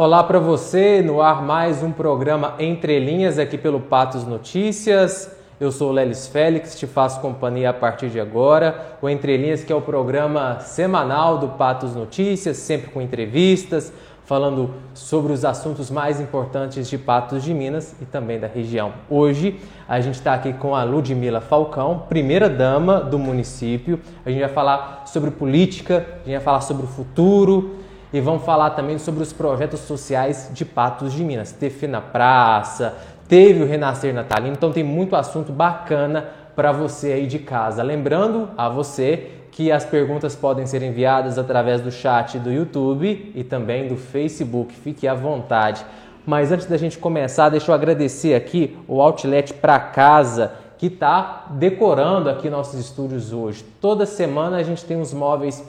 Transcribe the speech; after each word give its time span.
Olá 0.00 0.22
para 0.22 0.38
você, 0.38 1.02
no 1.02 1.20
ar 1.20 1.42
mais 1.42 1.82
um 1.82 1.90
programa 1.90 2.54
Entre 2.60 3.00
Linhas 3.00 3.36
aqui 3.36 3.58
pelo 3.58 3.80
Patos 3.80 4.24
Notícias. 4.24 5.28
Eu 5.58 5.72
sou 5.72 5.90
o 5.90 5.92
Lelis 5.92 6.28
Félix, 6.28 6.78
te 6.78 6.86
faço 6.86 7.20
companhia 7.20 7.70
a 7.70 7.74
partir 7.74 8.08
de 8.08 8.20
agora. 8.20 8.96
O 9.02 9.08
Entre 9.08 9.36
Linhas 9.36 9.64
que 9.64 9.72
é 9.72 9.74
o 9.74 9.80
programa 9.80 10.60
semanal 10.60 11.38
do 11.38 11.48
Patos 11.48 11.96
Notícias, 11.96 12.58
sempre 12.58 12.92
com 12.92 13.02
entrevistas, 13.02 13.92
falando 14.24 14.72
sobre 14.94 15.32
os 15.32 15.44
assuntos 15.44 15.90
mais 15.90 16.20
importantes 16.20 16.88
de 16.88 16.96
Patos 16.96 17.42
de 17.42 17.52
Minas 17.52 17.96
e 18.00 18.04
também 18.04 18.38
da 18.38 18.46
região. 18.46 18.92
Hoje 19.10 19.58
a 19.88 20.00
gente 20.00 20.14
está 20.14 20.32
aqui 20.32 20.52
com 20.52 20.76
a 20.76 20.84
Ludmila 20.84 21.40
Falcão, 21.40 22.04
primeira 22.08 22.48
dama 22.48 23.00
do 23.00 23.18
município. 23.18 23.98
A 24.24 24.30
gente 24.30 24.38
vai 24.38 24.48
falar 24.48 25.02
sobre 25.06 25.32
política, 25.32 26.06
a 26.12 26.24
gente 26.24 26.36
vai 26.36 26.44
falar 26.44 26.60
sobre 26.60 26.84
o 26.84 26.88
futuro, 26.88 27.77
e 28.12 28.20
vamos 28.20 28.44
falar 28.44 28.70
também 28.70 28.98
sobre 28.98 29.22
os 29.22 29.32
projetos 29.32 29.80
sociais 29.80 30.50
de 30.52 30.64
Patos 30.64 31.12
de 31.12 31.22
Minas. 31.22 31.52
Teve 31.52 31.86
na 31.86 32.00
praça, 32.00 32.96
teve 33.28 33.62
o 33.62 33.66
Renascer 33.66 34.14
Natalino, 34.14 34.54
então 34.54 34.72
tem 34.72 34.82
muito 34.82 35.14
assunto 35.14 35.52
bacana 35.52 36.26
para 36.56 36.72
você 36.72 37.12
aí 37.12 37.26
de 37.26 37.38
casa. 37.38 37.82
Lembrando 37.82 38.48
a 38.56 38.68
você 38.68 39.30
que 39.50 39.70
as 39.70 39.84
perguntas 39.84 40.34
podem 40.34 40.66
ser 40.66 40.82
enviadas 40.82 41.38
através 41.38 41.80
do 41.80 41.90
chat 41.90 42.38
do 42.38 42.50
YouTube 42.50 43.32
e 43.34 43.44
também 43.44 43.88
do 43.88 43.96
Facebook. 43.96 44.74
Fique 44.74 45.06
à 45.06 45.14
vontade. 45.14 45.84
Mas 46.24 46.52
antes 46.52 46.66
da 46.66 46.76
gente 46.76 46.98
começar, 46.98 47.48
deixa 47.48 47.70
eu 47.70 47.74
agradecer 47.74 48.34
aqui 48.34 48.76
o 48.86 49.00
Outlet 49.00 49.54
para 49.54 49.78
casa 49.80 50.52
que 50.78 50.86
está 50.86 51.46
decorando 51.50 52.30
aqui 52.30 52.48
nossos 52.48 52.78
estúdios 52.78 53.32
hoje. 53.32 53.64
Toda 53.80 54.06
semana 54.06 54.58
a 54.58 54.62
gente 54.62 54.84
tem 54.84 54.96
uns 54.96 55.12
móveis 55.12 55.64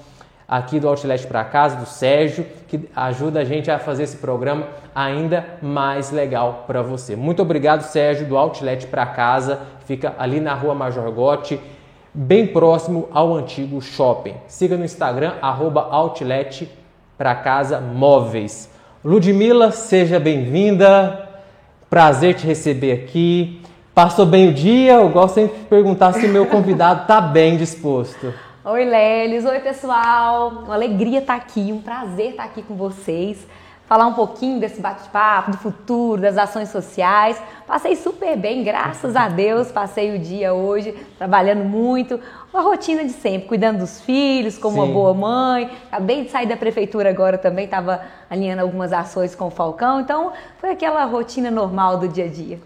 aqui 0.49 0.80
do 0.80 0.89
Outlet 0.89 1.28
para 1.28 1.44
Casa, 1.44 1.75
do 1.75 1.86
Sérgio, 1.86 2.45
que 2.67 2.89
ajuda 2.95 3.42
a 3.42 3.45
gente 3.45 3.69
a 3.69 3.78
fazer 3.78 4.03
esse 4.03 4.17
programa 4.17 4.66
ainda 4.95 5.45
mais 5.61 6.11
legal 6.11 6.64
para 6.66 6.81
você. 6.81 7.16
Muito 7.16 7.41
obrigado, 7.41 7.83
Sérgio, 7.83 8.25
do 8.25 8.36
Outlet 8.36 8.88
para 8.88 9.06
Casa, 9.06 9.59
fica 9.86 10.16
ali 10.17 10.39
na 10.39 10.56
rua 10.56 10.73
Major 10.73 11.11
Gotti, 11.11 11.59
bem 12.11 12.47
próximo 12.47 13.08
ao 13.14 13.36
antigo 13.36 13.80
shopping. 13.80 14.33
Siga 14.47 14.75
no 14.75 14.83
Instagram, 14.83 15.33
arroba 15.41 15.88
Outlet 15.91 16.67
para 17.16 17.36
Casa 17.36 17.80
Móveis. 17.80 18.72
Ludmila, 19.06 19.72
seja 19.72 20.19
bem-vinda, 20.19 21.30
prazer 21.89 22.34
te 22.34 22.47
receber 22.47 22.91
aqui. 22.91 23.61
Passou 23.94 24.25
bem 24.25 24.50
o 24.50 24.53
dia? 24.53 24.94
Eu 24.94 25.09
gosto 25.09 25.36
sempre 25.36 25.59
de 25.59 25.66
perguntar 25.66 26.13
se 26.13 26.28
meu 26.28 26.45
convidado 26.47 27.03
está 27.03 27.22
bem 27.22 27.56
disposto. 27.58 28.34
Oi, 28.72 28.86
Lelis. 28.86 29.45
Oi, 29.45 29.59
pessoal. 29.62 30.50
Uma 30.50 30.75
alegria 30.75 31.17
estar 31.17 31.34
aqui, 31.34 31.72
um 31.73 31.81
prazer 31.81 32.31
estar 32.31 32.44
aqui 32.44 32.62
com 32.62 32.75
vocês. 32.75 33.48
Falar 33.88 34.06
um 34.06 34.14
pouquinho 34.14 34.59
desse 34.59 34.80
bate-papo, 34.80 35.50
do 35.50 35.58
futuro, 35.58 36.22
das 36.22 36.38
ações 36.38 36.70
sociais. 36.70 37.42
Passei 37.66 37.95
super 37.95 38.38
bem, 38.38 38.64
graças 38.64 39.16
a 39.16 39.28
Deus. 39.28 39.72
Passei 39.72 40.16
o 40.16 40.20
dia 40.20 40.53
hoje 40.53 40.92
trabalhando 41.17 41.64
muito. 41.64 42.20
Uma 42.53 42.62
rotina 42.62 43.03
de 43.03 43.14
sempre, 43.14 43.47
cuidando 43.47 43.80
dos 43.80 44.02
filhos, 44.02 44.56
como 44.59 44.75
Sim. 44.75 44.81
uma 44.84 44.94
boa 44.94 45.16
mãe. 45.16 45.72
Acabei 45.92 46.25
de 46.25 46.30
sair 46.30 46.45
da 46.45 46.56
prefeitura 46.56 47.09
agora 47.09 47.40
também, 47.40 47.66
estava 47.66 48.02
alinhando 48.30 48.62
algumas 48.62 48.94
ações 48.94 49.34
com 49.34 49.47
o 49.47 49.50
Falcão. 49.50 50.00
Então, 50.00 50.31
foi 50.59 50.70
aquela 50.70 51.06
rotina 51.06 51.50
normal 51.50 51.97
do 51.97 52.08
dia 52.08 52.25
a 52.25 52.30
dia. 52.30 52.59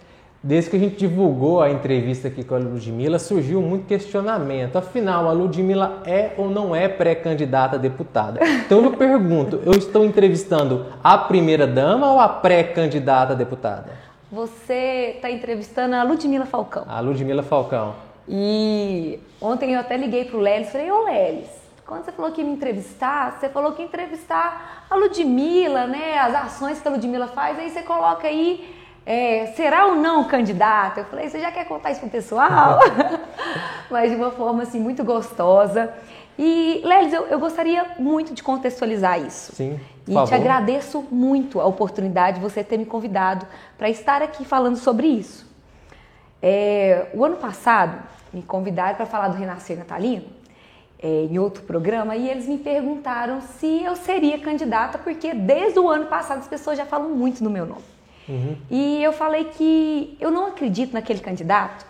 Desde 0.45 0.71
que 0.71 0.75
a 0.75 0.79
gente 0.79 0.97
divulgou 0.97 1.61
a 1.61 1.71
entrevista 1.71 2.27
aqui 2.27 2.43
com 2.43 2.53
a 2.53 2.57
Ludmilla, 2.57 3.17
surgiu 3.17 3.61
muito 3.61 3.87
questionamento. 3.87 4.75
Afinal, 4.75 5.29
a 5.29 5.31
Ludmilla 5.31 6.03
é 6.05 6.33
ou 6.37 6.49
não 6.49 6.75
é 6.75 6.89
pré-candidata 6.89 7.77
a 7.77 7.79
deputada? 7.79 8.41
Então 8.45 8.83
eu 8.83 8.91
pergunto, 8.91 9.61
eu 9.65 9.71
estou 9.71 10.03
entrevistando 10.03 10.87
a 11.01 11.17
primeira-dama 11.17 12.11
ou 12.11 12.19
a 12.19 12.27
pré-candidata 12.27 13.31
a 13.31 13.35
deputada? 13.37 13.91
Você 14.29 15.13
está 15.15 15.31
entrevistando 15.31 15.95
a 15.95 16.03
Ludmilla 16.03 16.45
Falcão. 16.45 16.83
A 16.89 16.99
Ludmilla 16.99 17.41
Falcão. 17.41 17.95
E 18.27 19.21
ontem 19.39 19.75
eu 19.75 19.79
até 19.79 19.95
liguei 19.95 20.25
para 20.25 20.35
o 20.35 20.41
Lelis 20.41 20.67
e 20.67 20.71
falei, 20.73 20.91
ô 20.91 21.05
Lelis, 21.05 21.49
quando 21.85 22.03
você 22.03 22.11
falou 22.11 22.31
que 22.33 22.41
ia 22.41 22.47
me 22.47 22.53
entrevistar, 22.53 23.37
você 23.39 23.47
falou 23.47 23.71
que 23.71 23.81
ia 23.81 23.87
entrevistar 23.87 24.85
a 24.89 24.95
Ludmilla, 24.97 25.87
né? 25.87 26.17
As 26.17 26.35
ações 26.35 26.81
que 26.81 26.87
a 26.89 26.91
Ludmilla 26.91 27.27
faz, 27.27 27.57
aí 27.57 27.69
você 27.69 27.81
coloca 27.81 28.27
aí 28.27 28.82
é, 29.05 29.47
será 29.55 29.87
ou 29.87 29.95
não 29.95 30.23
candidato? 30.25 30.99
Eu 30.99 31.05
falei, 31.05 31.29
você 31.29 31.39
já 31.39 31.51
quer 31.51 31.65
contar 31.65 31.91
isso 31.91 31.99
pro 31.99 32.09
pessoal? 32.09 32.79
Mas 33.91 34.09
de 34.09 34.15
uma 34.15 34.31
forma 34.31 34.63
assim 34.63 34.79
muito 34.79 35.03
gostosa. 35.03 35.93
E, 36.39 36.81
Lelis, 36.83 37.13
eu, 37.13 37.27
eu 37.27 37.39
gostaria 37.39 37.85
muito 37.99 38.33
de 38.33 38.41
contextualizar 38.41 39.19
isso. 39.21 39.53
Sim. 39.55 39.79
E 40.07 40.13
te 40.25 40.33
agradeço 40.33 41.05
muito 41.11 41.61
a 41.61 41.65
oportunidade 41.65 42.37
de 42.37 42.43
você 42.43 42.63
ter 42.63 42.77
me 42.77 42.85
convidado 42.85 43.45
para 43.77 43.89
estar 43.89 44.21
aqui 44.21 44.43
falando 44.43 44.77
sobre 44.77 45.07
isso. 45.07 45.45
É, 46.41 47.07
o 47.13 47.23
ano 47.23 47.37
passado, 47.37 48.01
me 48.33 48.41
convidaram 48.41 48.95
para 48.95 49.05
falar 49.05 49.27
do 49.29 49.37
Renascer 49.37 49.77
Natalino, 49.77 50.25
é, 51.01 51.27
em 51.29 51.37
outro 51.37 51.63
programa, 51.63 52.15
e 52.15 52.29
eles 52.29 52.47
me 52.47 52.57
perguntaram 52.57 53.39
se 53.41 53.83
eu 53.83 53.95
seria 53.95 54.39
candidata, 54.39 54.97
porque 54.97 55.33
desde 55.33 55.79
o 55.79 55.87
ano 55.87 56.07
passado 56.07 56.39
as 56.39 56.47
pessoas 56.47 56.77
já 56.77 56.85
falam 56.85 57.09
muito 57.09 57.43
no 57.43 57.49
meu 57.49 57.65
nome. 57.65 57.92
Uhum. 58.27 58.55
E 58.69 59.03
eu 59.03 59.11
falei 59.11 59.45
que 59.45 60.17
eu 60.19 60.31
não 60.31 60.47
acredito 60.47 60.93
naquele 60.93 61.19
candidato 61.19 61.85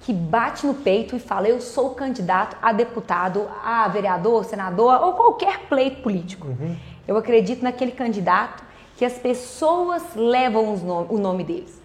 que 0.00 0.12
bate 0.12 0.66
no 0.66 0.74
peito 0.74 1.16
e 1.16 1.18
fala: 1.18 1.48
eu 1.48 1.60
sou 1.60 1.90
candidato 1.90 2.56
a 2.60 2.72
deputado, 2.72 3.48
a 3.64 3.86
vereador, 3.88 4.44
senador 4.44 5.02
ou 5.02 5.12
qualquer 5.14 5.60
pleito 5.68 6.02
político. 6.02 6.48
Uhum. 6.48 6.76
Eu 7.06 7.16
acredito 7.16 7.62
naquele 7.62 7.92
candidato 7.92 8.62
que 8.96 9.04
as 9.04 9.14
pessoas 9.14 10.02
levam 10.14 10.74
o 11.08 11.18
nome 11.18 11.44
deles. 11.44 11.80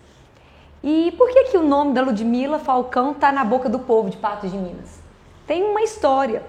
E 0.84 1.12
por 1.18 1.30
que, 1.30 1.46
que 1.46 1.58
o 1.58 1.64
nome 1.64 1.94
da 1.94 2.02
Ludmila 2.02 2.60
Falcão 2.60 3.12
está 3.12 3.32
na 3.32 3.44
boca 3.44 3.68
do 3.68 3.80
povo 3.80 4.10
de 4.10 4.18
Patos 4.18 4.52
de 4.52 4.58
Minas? 4.58 5.02
Tem 5.48 5.64
uma 5.64 5.82
história. 5.82 6.44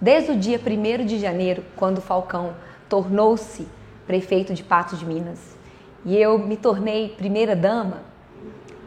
Desde 0.00 0.32
o 0.32 0.36
dia 0.36 0.58
1 0.58 1.04
de 1.04 1.18
janeiro, 1.18 1.62
quando 1.76 2.00
Falcão 2.00 2.54
tornou-se 2.88 3.68
prefeito 4.06 4.54
de 4.54 4.64
Patos 4.64 4.98
de 4.98 5.04
Minas, 5.04 5.51
e 6.04 6.16
eu 6.16 6.38
me 6.38 6.56
tornei 6.56 7.10
primeira 7.10 7.54
dama, 7.54 8.02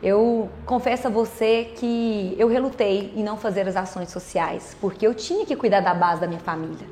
eu 0.03 0.49
confesso 0.65 1.07
a 1.07 1.09
você 1.09 1.71
que 1.75 2.35
eu 2.37 2.47
relutei 2.47 3.13
em 3.15 3.23
não 3.23 3.37
fazer 3.37 3.67
as 3.67 3.75
ações 3.75 4.09
sociais, 4.11 4.75
porque 4.79 5.07
eu 5.07 5.13
tinha 5.13 5.45
que 5.45 5.55
cuidar 5.55 5.79
da 5.79 5.93
base 5.93 6.21
da 6.21 6.27
minha 6.27 6.39
família. 6.39 6.87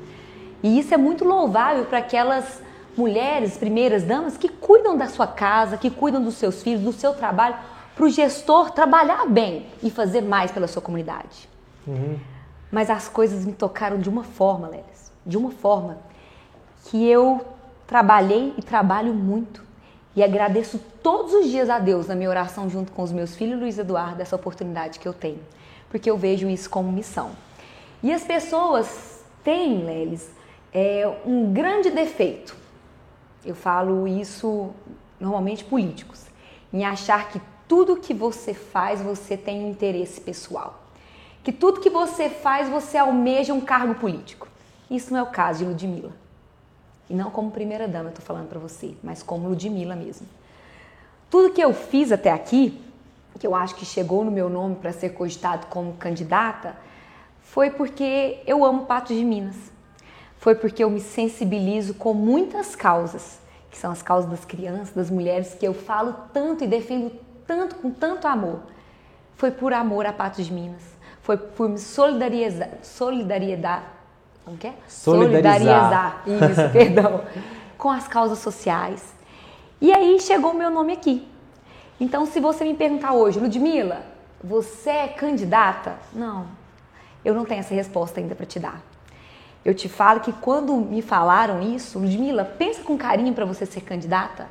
E 0.62 0.78
isso 0.78 0.92
é 0.94 0.96
muito 0.96 1.24
louvável 1.24 1.84
para 1.84 1.98
aquelas 1.98 2.62
mulheres, 2.96 3.56
primeiras 3.56 4.02
damas, 4.02 4.36
que 4.36 4.48
cuidam 4.48 4.96
da 4.96 5.06
sua 5.06 5.26
casa, 5.26 5.76
que 5.76 5.90
cuidam 5.90 6.22
dos 6.22 6.34
seus 6.34 6.62
filhos, 6.62 6.82
do 6.82 6.92
seu 6.92 7.12
trabalho, 7.12 7.56
para 7.94 8.04
o 8.04 8.08
gestor 8.08 8.70
trabalhar 8.70 9.26
bem 9.26 9.66
e 9.82 9.90
fazer 9.90 10.22
mais 10.22 10.50
pela 10.50 10.66
sua 10.66 10.82
comunidade. 10.82 11.48
Uhum. 11.86 12.18
Mas 12.72 12.90
as 12.90 13.08
coisas 13.08 13.44
me 13.44 13.52
tocaram 13.52 13.98
de 13.98 14.08
uma 14.08 14.24
forma, 14.24 14.68
Lélis, 14.68 15.12
de 15.24 15.36
uma 15.36 15.50
forma 15.50 15.98
que 16.86 17.06
eu 17.06 17.44
trabalhei 17.86 18.54
e 18.58 18.62
trabalho 18.62 19.14
muito 19.14 19.62
e 20.16 20.22
agradeço 20.22 20.78
todos 21.02 21.32
os 21.32 21.48
dias 21.48 21.68
a 21.68 21.78
Deus 21.78 22.06
na 22.06 22.14
minha 22.14 22.30
oração 22.30 22.70
junto 22.70 22.92
com 22.92 23.02
os 23.02 23.12
meus 23.12 23.34
filhos 23.34 23.58
Luiz 23.58 23.78
Eduardo 23.78 24.22
essa 24.22 24.36
oportunidade 24.36 24.98
que 24.98 25.06
eu 25.06 25.12
tenho, 25.12 25.40
porque 25.90 26.10
eu 26.10 26.16
vejo 26.16 26.48
isso 26.48 26.70
como 26.70 26.90
missão. 26.92 27.32
E 28.02 28.12
as 28.12 28.22
pessoas 28.22 29.24
têm, 29.42 29.84
Lelis, 29.84 30.30
é, 30.72 31.10
um 31.24 31.52
grande 31.52 31.90
defeito. 31.90 32.56
Eu 33.44 33.54
falo 33.54 34.06
isso 34.06 34.70
normalmente 35.18 35.64
políticos, 35.64 36.26
em 36.72 36.84
achar 36.84 37.28
que 37.28 37.40
tudo 37.66 37.96
que 37.96 38.12
você 38.12 38.54
faz 38.54 39.00
você 39.00 39.36
tem 39.36 39.68
interesse 39.68 40.20
pessoal. 40.20 40.82
Que 41.42 41.52
tudo 41.52 41.80
que 41.80 41.90
você 41.90 42.28
faz 42.28 42.68
você 42.68 42.96
almeja 42.96 43.52
um 43.52 43.60
cargo 43.60 43.94
político. 43.96 44.48
Isso 44.90 45.12
não 45.12 45.20
é 45.20 45.22
o 45.22 45.26
caso 45.26 45.60
de 45.60 45.64
Ludmilla. 45.64 46.23
E 47.08 47.14
não 47.14 47.30
como 47.30 47.50
primeira 47.50 47.86
dama, 47.86 48.10
eu 48.10 48.14
tô 48.14 48.22
falando 48.22 48.48
para 48.48 48.58
você, 48.58 48.94
mas 49.02 49.22
como 49.22 49.48
Ludmilla 49.48 49.94
mesmo. 49.94 50.26
Tudo 51.30 51.52
que 51.52 51.60
eu 51.60 51.74
fiz 51.74 52.12
até 52.12 52.30
aqui, 52.30 52.80
que 53.38 53.46
eu 53.46 53.54
acho 53.54 53.74
que 53.74 53.84
chegou 53.84 54.24
no 54.24 54.30
meu 54.30 54.48
nome 54.48 54.76
para 54.76 54.92
ser 54.92 55.10
cogitado 55.10 55.66
como 55.66 55.94
candidata, 55.94 56.76
foi 57.42 57.70
porque 57.70 58.40
eu 58.46 58.64
amo 58.64 58.86
Patos 58.86 59.16
de 59.16 59.24
Minas. 59.24 59.56
Foi 60.38 60.54
porque 60.54 60.84
eu 60.84 60.90
me 60.90 61.00
sensibilizo 61.00 61.94
com 61.94 62.14
muitas 62.14 62.76
causas, 62.76 63.38
que 63.70 63.78
são 63.78 63.90
as 63.90 64.02
causas 64.02 64.30
das 64.30 64.44
crianças, 64.44 64.94
das 64.94 65.10
mulheres, 65.10 65.54
que 65.54 65.66
eu 65.66 65.74
falo 65.74 66.14
tanto 66.32 66.64
e 66.64 66.66
defendo 66.66 67.10
tanto, 67.46 67.76
com 67.76 67.90
tanto 67.90 68.26
amor. 68.26 68.60
Foi 69.36 69.50
por 69.50 69.72
amor 69.72 70.06
a 70.06 70.12
Patos 70.12 70.46
de 70.46 70.52
Minas. 70.52 70.82
Foi 71.22 71.36
por 71.36 71.68
me 71.68 71.78
solidariedade, 71.78 73.84
como 74.44 74.58
que 74.58 74.66
é? 74.66 74.74
Solidarizar. 74.86 76.22
Solidarizar. 76.24 76.50
Isso, 76.50 76.72
perdão. 76.72 77.24
Com 77.78 77.90
as 77.90 78.06
causas 78.06 78.38
sociais. 78.38 79.14
E 79.80 79.92
aí 79.92 80.20
chegou 80.20 80.52
o 80.52 80.54
meu 80.54 80.70
nome 80.70 80.92
aqui. 80.92 81.26
Então, 81.98 82.26
se 82.26 82.40
você 82.40 82.64
me 82.64 82.74
perguntar 82.74 83.12
hoje, 83.12 83.38
Ludmila, 83.38 84.04
você 84.42 84.90
é 84.90 85.08
candidata? 85.08 85.96
Não, 86.12 86.46
eu 87.24 87.34
não 87.34 87.44
tenho 87.44 87.60
essa 87.60 87.74
resposta 87.74 88.20
ainda 88.20 88.34
para 88.34 88.46
te 88.46 88.58
dar. 88.58 88.82
eu 89.64 89.74
te 89.74 89.88
falo 89.88 90.20
que 90.20 90.32
quando 90.32 90.76
me 90.76 91.00
falaram 91.00 91.62
isso, 91.62 91.98
Ludmila, 91.98 92.44
pensa 92.44 92.82
com 92.82 92.98
carinho 92.98 93.32
para 93.32 93.46
você 93.46 93.64
ser 93.64 93.80
candidata, 93.80 94.46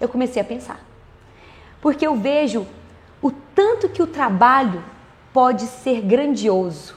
eu 0.00 0.08
comecei 0.08 0.42
a 0.42 0.44
pensar. 0.44 0.80
Porque 1.80 2.04
eu 2.04 2.16
vejo 2.16 2.66
o 3.22 3.30
tanto 3.30 3.88
que 3.88 4.02
o 4.02 4.06
trabalho 4.06 4.82
pode 5.32 5.62
ser 5.62 6.00
grandioso, 6.00 6.96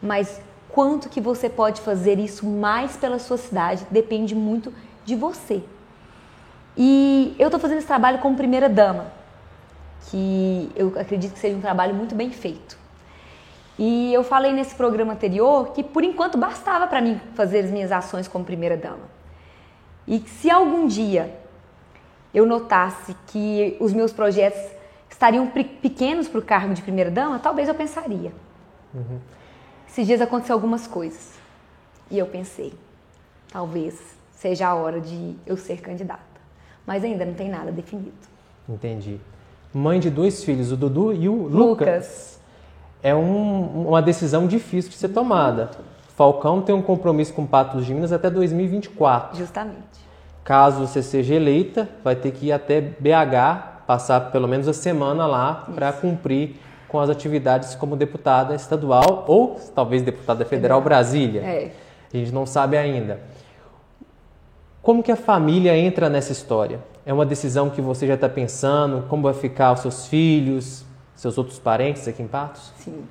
mas 0.00 0.40
quanto 0.72 1.08
que 1.08 1.20
você 1.20 1.48
pode 1.48 1.80
fazer 1.80 2.18
isso 2.18 2.46
mais 2.46 2.96
pela 2.96 3.18
sua 3.18 3.36
cidade 3.36 3.86
depende 3.90 4.34
muito 4.34 4.72
de 5.04 5.14
você. 5.14 5.62
E 6.76 7.36
eu 7.38 7.48
estou 7.48 7.60
fazendo 7.60 7.78
esse 7.78 7.86
trabalho 7.86 8.18
como 8.18 8.36
primeira 8.36 8.68
dama, 8.68 9.12
que 10.10 10.70
eu 10.74 10.92
acredito 10.98 11.34
que 11.34 11.38
seja 11.38 11.56
um 11.56 11.60
trabalho 11.60 11.94
muito 11.94 12.14
bem 12.14 12.30
feito. 12.30 12.78
E 13.78 14.12
eu 14.12 14.24
falei 14.24 14.52
nesse 14.52 14.74
programa 14.74 15.12
anterior 15.12 15.72
que 15.72 15.82
por 15.82 16.02
enquanto 16.04 16.38
bastava 16.38 16.86
para 16.86 17.00
mim 17.00 17.20
fazer 17.34 17.60
as 17.60 17.70
minhas 17.70 17.92
ações 17.92 18.26
como 18.26 18.44
primeira 18.44 18.76
dama. 18.76 19.10
E 20.06 20.20
se 20.20 20.50
algum 20.50 20.86
dia 20.86 21.38
eu 22.32 22.46
notasse 22.46 23.14
que 23.28 23.76
os 23.78 23.92
meus 23.92 24.12
projetos 24.12 24.60
estariam 25.10 25.46
pequenos 25.46 26.28
para 26.28 26.38
o 26.38 26.42
cargo 26.42 26.72
de 26.74 26.82
primeira 26.82 27.10
dama, 27.10 27.38
talvez 27.38 27.68
eu 27.68 27.74
pensaria. 27.74 28.32
Uhum. 28.94 29.18
Esses 29.92 30.06
dias 30.06 30.22
aconteceu 30.22 30.54
algumas 30.54 30.86
coisas 30.86 31.32
e 32.10 32.18
eu 32.18 32.24
pensei, 32.24 32.72
talvez 33.52 34.00
seja 34.34 34.68
a 34.68 34.74
hora 34.74 34.98
de 34.98 35.36
eu 35.44 35.54
ser 35.54 35.82
candidata, 35.82 36.22
mas 36.86 37.04
ainda 37.04 37.26
não 37.26 37.34
tem 37.34 37.50
nada 37.50 37.70
definido. 37.70 38.14
Entendi. 38.66 39.20
Mãe 39.70 40.00
de 40.00 40.08
dois 40.08 40.42
filhos, 40.42 40.72
o 40.72 40.78
Dudu 40.78 41.12
e 41.12 41.28
o 41.28 41.34
Lucas. 41.34 41.52
Lucas. 41.52 42.40
É 43.02 43.14
um, 43.14 43.88
uma 43.88 44.00
decisão 44.00 44.46
difícil 44.46 44.90
de 44.90 44.96
ser 44.96 45.10
tomada. 45.10 45.72
Falcão 46.16 46.62
tem 46.62 46.74
um 46.74 46.80
compromisso 46.80 47.34
com 47.34 47.42
o 47.42 47.46
Patos 47.46 47.84
de 47.84 47.92
Minas 47.92 48.12
até 48.12 48.30
2024. 48.30 49.36
Justamente. 49.36 49.76
Caso 50.42 50.86
você 50.86 51.02
seja 51.02 51.34
eleita, 51.34 51.86
vai 52.02 52.16
ter 52.16 52.32
que 52.32 52.46
ir 52.46 52.52
até 52.52 52.80
BH, 52.80 53.84
passar 53.86 54.32
pelo 54.32 54.48
menos 54.48 54.66
a 54.66 54.72
semana 54.72 55.26
lá 55.26 55.66
para 55.74 55.92
cumprir 55.92 56.58
com 56.92 57.00
as 57.00 57.08
atividades 57.08 57.74
como 57.74 57.96
deputada 57.96 58.54
estadual 58.54 59.24
ou 59.26 59.58
talvez 59.74 60.02
deputada 60.02 60.44
federal 60.44 60.82
Brasília. 60.82 61.40
É. 61.40 61.70
A 62.12 62.16
gente 62.18 62.32
não 62.32 62.44
sabe 62.44 62.76
ainda. 62.76 63.18
Como 64.82 65.02
que 65.02 65.10
a 65.10 65.16
família 65.16 65.74
entra 65.74 66.10
nessa 66.10 66.32
história? 66.32 66.80
É 67.06 67.12
uma 67.12 67.24
decisão 67.24 67.70
que 67.70 67.80
você 67.80 68.06
já 68.06 68.14
está 68.14 68.28
pensando? 68.28 69.06
Como 69.08 69.22
vai 69.22 69.32
ficar 69.32 69.72
os 69.72 69.80
seus 69.80 70.06
filhos, 70.06 70.84
seus 71.16 71.38
outros 71.38 71.58
parentes 71.58 72.06
aqui 72.06 72.22
em 72.22 72.28
Patos? 72.28 72.74
Sim. 72.76 73.04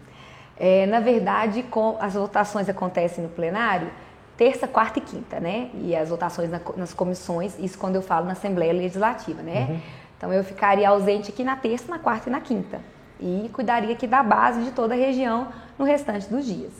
É, 0.59 0.85
na 0.85 0.99
verdade, 0.99 1.63
com, 1.63 1.97
as 1.99 2.13
votações 2.13 2.69
acontecem 2.69 3.23
no 3.23 3.31
plenário 3.31 3.89
terça, 4.37 4.67
quarta 4.67 4.99
e 4.99 5.01
quinta, 5.01 5.39
né? 5.39 5.69
E 5.73 5.95
as 5.95 6.09
votações 6.09 6.49
na, 6.49 6.61
nas 6.77 6.93
comissões, 6.93 7.57
isso 7.59 7.77
quando 7.77 7.95
eu 7.95 8.01
falo 8.01 8.25
na 8.25 8.33
Assembleia 8.33 8.73
Legislativa, 8.73 9.41
né? 9.41 9.67
Uhum. 9.69 9.79
Então 10.17 10.33
eu 10.33 10.43
ficaria 10.43 10.87
ausente 10.87 11.31
aqui 11.31 11.43
na 11.43 11.55
terça, 11.55 11.89
na 11.89 11.97
quarta 11.97 12.29
e 12.29 12.31
na 12.31 12.41
quinta. 12.41 12.79
E 13.21 13.49
cuidaria 13.53 13.93
aqui 13.93 14.07
da 14.07 14.23
base 14.23 14.63
de 14.63 14.71
toda 14.71 14.95
a 14.95 14.97
região 14.97 15.49
no 15.77 15.85
restante 15.85 16.27
dos 16.27 16.45
dias. 16.45 16.73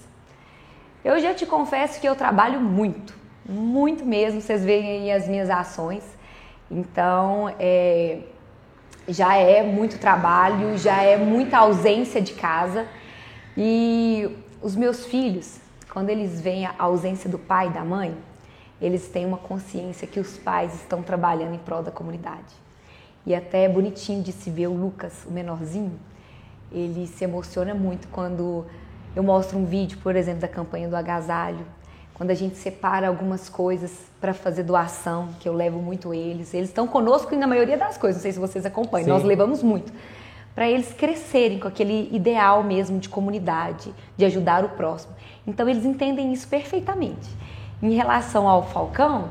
Eu 1.04 1.20
já 1.20 1.34
te 1.34 1.46
confesso 1.46 2.02
que 2.02 2.08
eu 2.08 2.16
trabalho 2.16 2.60
muito, 2.60 3.14
muito 3.48 4.04
mesmo. 4.04 4.42
Vocês 4.42 4.66
veem 4.66 4.88
aí 4.88 5.12
as 5.12 5.28
minhas 5.28 5.50
ações. 5.50 6.04
Então, 6.70 7.54
é, 7.60 8.20
já 9.08 9.36
é 9.36 9.62
muito 9.62 10.00
trabalho, 10.00 10.78
já 10.78 11.02
é 11.04 11.18
muita 11.18 11.58
ausência 11.58 12.22
de 12.22 12.34
casa. 12.34 12.88
E 13.56 14.36
os 14.62 14.76
meus 14.76 15.06
filhos, 15.06 15.60
quando 15.92 16.10
eles 16.10 16.40
veem 16.40 16.66
a 16.66 16.74
ausência 16.78 17.30
do 17.30 17.38
pai 17.38 17.68
e 17.68 17.72
da 17.72 17.84
mãe, 17.84 18.16
eles 18.82 19.08
têm 19.08 19.26
uma 19.26 19.38
consciência 19.38 20.08
que 20.08 20.20
os 20.20 20.38
pais 20.38 20.74
estão 20.74 21.04
trabalhando 21.04 21.54
em 21.54 21.60
prol 21.60 21.84
da 21.84 21.92
comunidade. 21.92 22.54
E 23.26 23.36
até 23.36 23.66
é 23.66 23.70
bonitinho 23.70 24.24
de 24.24 24.32
se 24.32 24.50
ver 24.50 24.68
o 24.68 24.74
Lucas, 24.74 25.26
o 25.26 25.32
menorzinho, 25.32 26.00
ele 26.72 27.08
se 27.08 27.24
emociona 27.24 27.74
muito 27.74 28.08
quando 28.08 28.66
eu 29.16 29.24
mostro 29.24 29.58
um 29.58 29.66
vídeo, 29.66 29.98
por 30.02 30.16
exemplo, 30.16 30.42
da 30.42 30.48
campanha 30.48 30.88
do 30.88 30.96
agasalho, 30.96 31.66
quando 32.14 32.32
a 32.32 32.36
gente 32.36 32.56
separa 32.56 33.08
algumas 33.08 33.50
coisas 33.50 33.92
para 34.20 34.34
fazer 34.34 34.64
doação, 34.64 35.30
que 35.40 35.50
eu 35.50 35.54
levo 35.54 35.80
muito 35.80 36.14
eles. 36.14 36.54
Eles 36.54 36.70
estão 36.70 36.88
conosco 36.88 37.36
na 37.36 37.48
maioria 37.48 37.78
das 37.78 37.98
coisas, 37.98 38.18
não 38.18 38.22
sei 38.22 38.32
se 38.32 38.40
vocês 38.40 38.66
acompanham, 38.66 39.06
Sim. 39.06 39.12
nós 39.12 39.24
levamos 39.24 39.64
muito. 39.64 39.92
Para 40.54 40.70
eles 40.70 40.94
crescerem 40.94 41.60
com 41.60 41.68
aquele 41.68 42.10
ideal 42.12 42.64
mesmo 42.64 43.00
de 43.00 43.10
comunidade, 43.10 43.94
de 44.16 44.26
ajudar 44.26 44.64
o 44.64 44.70
próximo. 44.70 45.14
Então 45.48 45.68
eles 45.68 45.86
entendem 45.86 46.32
isso 46.32 46.48
perfeitamente. 46.48 47.28
Em 47.82 47.96
relação 47.96 48.48
ao 48.48 48.68
Falcão, 48.68 49.30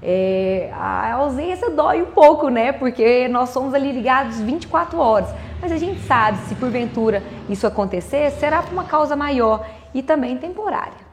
é, 0.00 0.70
a 0.72 1.14
ausência 1.14 1.70
dói 1.70 2.02
um 2.02 2.12
pouco, 2.12 2.48
né? 2.48 2.70
Porque 2.70 3.26
nós 3.28 3.48
somos 3.48 3.74
ali 3.74 3.90
ligados 3.90 4.40
24 4.40 4.98
horas. 4.98 5.28
Mas 5.60 5.72
a 5.72 5.76
gente 5.76 6.00
sabe, 6.02 6.38
se 6.46 6.54
porventura 6.54 7.22
isso 7.48 7.66
acontecer, 7.66 8.30
será 8.32 8.62
por 8.62 8.72
uma 8.72 8.84
causa 8.84 9.16
maior 9.16 9.66
e 9.92 10.02
também 10.02 10.36
temporária. 10.36 11.08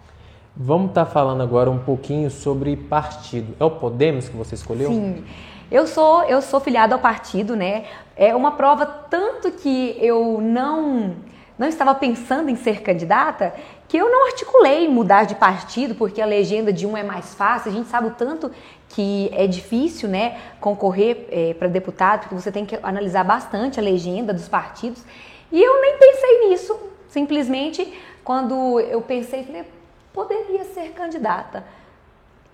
Vamos 0.56 0.89
estar 0.89 1.06
tá 1.06 1.12
falando 1.12 1.42
agora 1.42 1.69
um 1.69 1.80
pouquinho 1.80 2.30
sobre 2.30 2.75
partido. 2.77 3.56
É 3.59 3.65
o 3.65 3.71
Podemos 3.71 4.30
que 4.30 4.38
você 4.38 4.56
escolheu? 4.56 4.89
Sim. 4.89 5.25
Eu 5.69 5.88
sou, 5.88 6.24
eu 6.24 6.42
sou 6.42 6.59
filiada 6.59 6.94
ao 6.94 7.01
partido, 7.01 7.56
né? 7.56 7.86
É 8.15 8.36
uma 8.36 8.51
prova 8.51 8.86
tanto 8.86 9.51
que 9.51 9.97
eu 10.00 10.39
não 10.39 11.15
não 11.57 11.68
estava 11.68 11.96
pensando 11.96 12.50
em 12.50 12.56
ser 12.56 12.81
candidata, 12.81 13.54
que 13.88 13.98
eu 13.98 14.12
não 14.12 14.28
articulei 14.28 14.88
mudar 14.90 15.25
de 15.25 15.36
partido, 15.36 15.96
porque 15.96 16.22
a 16.22 16.25
legenda 16.25 16.74
de 16.74 16.86
um 16.86 16.98
é 16.98 17.04
mais 17.04 17.34
fácil. 17.34 17.72
A 17.72 17.74
gente 17.74 17.88
sabe 17.88 18.07
o 18.07 18.12
tanto 18.12 18.52
que 18.90 19.30
é 19.34 19.48
difícil 19.48 20.10
né, 20.10 20.40
concorrer 20.60 21.28
é, 21.30 21.54
para 21.54 21.68
deputado, 21.68 22.22
porque 22.22 22.36
você 22.36 22.52
tem 22.52 22.66
que 22.66 22.78
analisar 22.84 23.24
bastante 23.24 23.80
a 23.80 23.84
legenda 23.84 24.34
dos 24.34 24.48
partidos. 24.48 25.04
E 25.52 25.62
eu 25.62 25.81
nem 25.81 25.98
pensei 25.98 26.50
nisso. 26.50 26.78
Simplesmente, 27.07 27.94
quando 28.24 28.80
eu 28.80 29.02
pensei, 29.02 29.44
falei, 29.44 29.63
poderia 30.12 30.66
ser 30.66 30.92
candidata. 30.92 31.63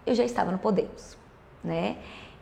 Eu 0.05 0.13
já 0.13 0.23
estava 0.23 0.51
no 0.51 0.59
Podemos, 0.59 1.17
né? 1.63 1.95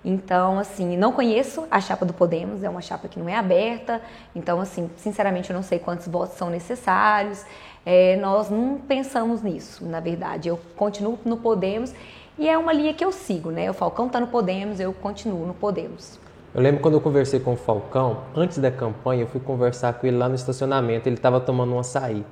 Então, 0.03 0.57
assim, 0.57 0.95
não 0.95 1.11
conheço 1.11 1.67
a 1.69 1.81
chapa 1.81 2.05
do 2.05 2.13
Podemos, 2.13 2.63
é 2.63 2.69
uma 2.69 2.81
chapa 2.81 3.07
que 3.07 3.19
não 3.19 3.27
é 3.27 3.35
aberta. 3.35 4.01
Então, 4.33 4.61
assim, 4.61 4.89
sinceramente, 4.97 5.49
eu 5.49 5.55
não 5.55 5.63
sei 5.63 5.79
quantos 5.79 6.07
votos 6.07 6.37
são 6.37 6.49
necessários. 6.49 7.45
É, 7.85 8.15
nós 8.17 8.49
não 8.49 8.77
pensamos 8.77 9.41
nisso, 9.41 9.85
na 9.85 9.99
verdade. 9.99 10.47
Eu 10.47 10.59
continuo 10.75 11.19
no 11.25 11.37
Podemos 11.37 11.93
e 12.37 12.47
é 12.47 12.57
uma 12.57 12.71
linha 12.71 12.93
que 12.93 13.03
eu 13.03 13.11
sigo, 13.11 13.51
né? 13.51 13.69
O 13.69 13.73
Falcão 13.73 14.07
está 14.07 14.19
no 14.19 14.27
Podemos, 14.27 14.79
eu 14.79 14.93
continuo 14.93 15.45
no 15.45 15.53
Podemos. 15.53 16.17
Eu 16.53 16.61
lembro 16.61 16.81
quando 16.81 16.93
eu 16.93 17.01
conversei 17.01 17.39
com 17.39 17.53
o 17.53 17.57
Falcão, 17.57 18.21
antes 18.33 18.57
da 18.57 18.71
campanha, 18.71 19.23
eu 19.23 19.27
fui 19.27 19.39
conversar 19.39 19.93
com 19.93 20.07
ele 20.07 20.17
lá 20.17 20.29
no 20.29 20.35
estacionamento, 20.35 21.07
ele 21.07 21.17
estava 21.17 21.39
tomando 21.39 21.73
um 21.73 21.79
açaí. 21.79 22.25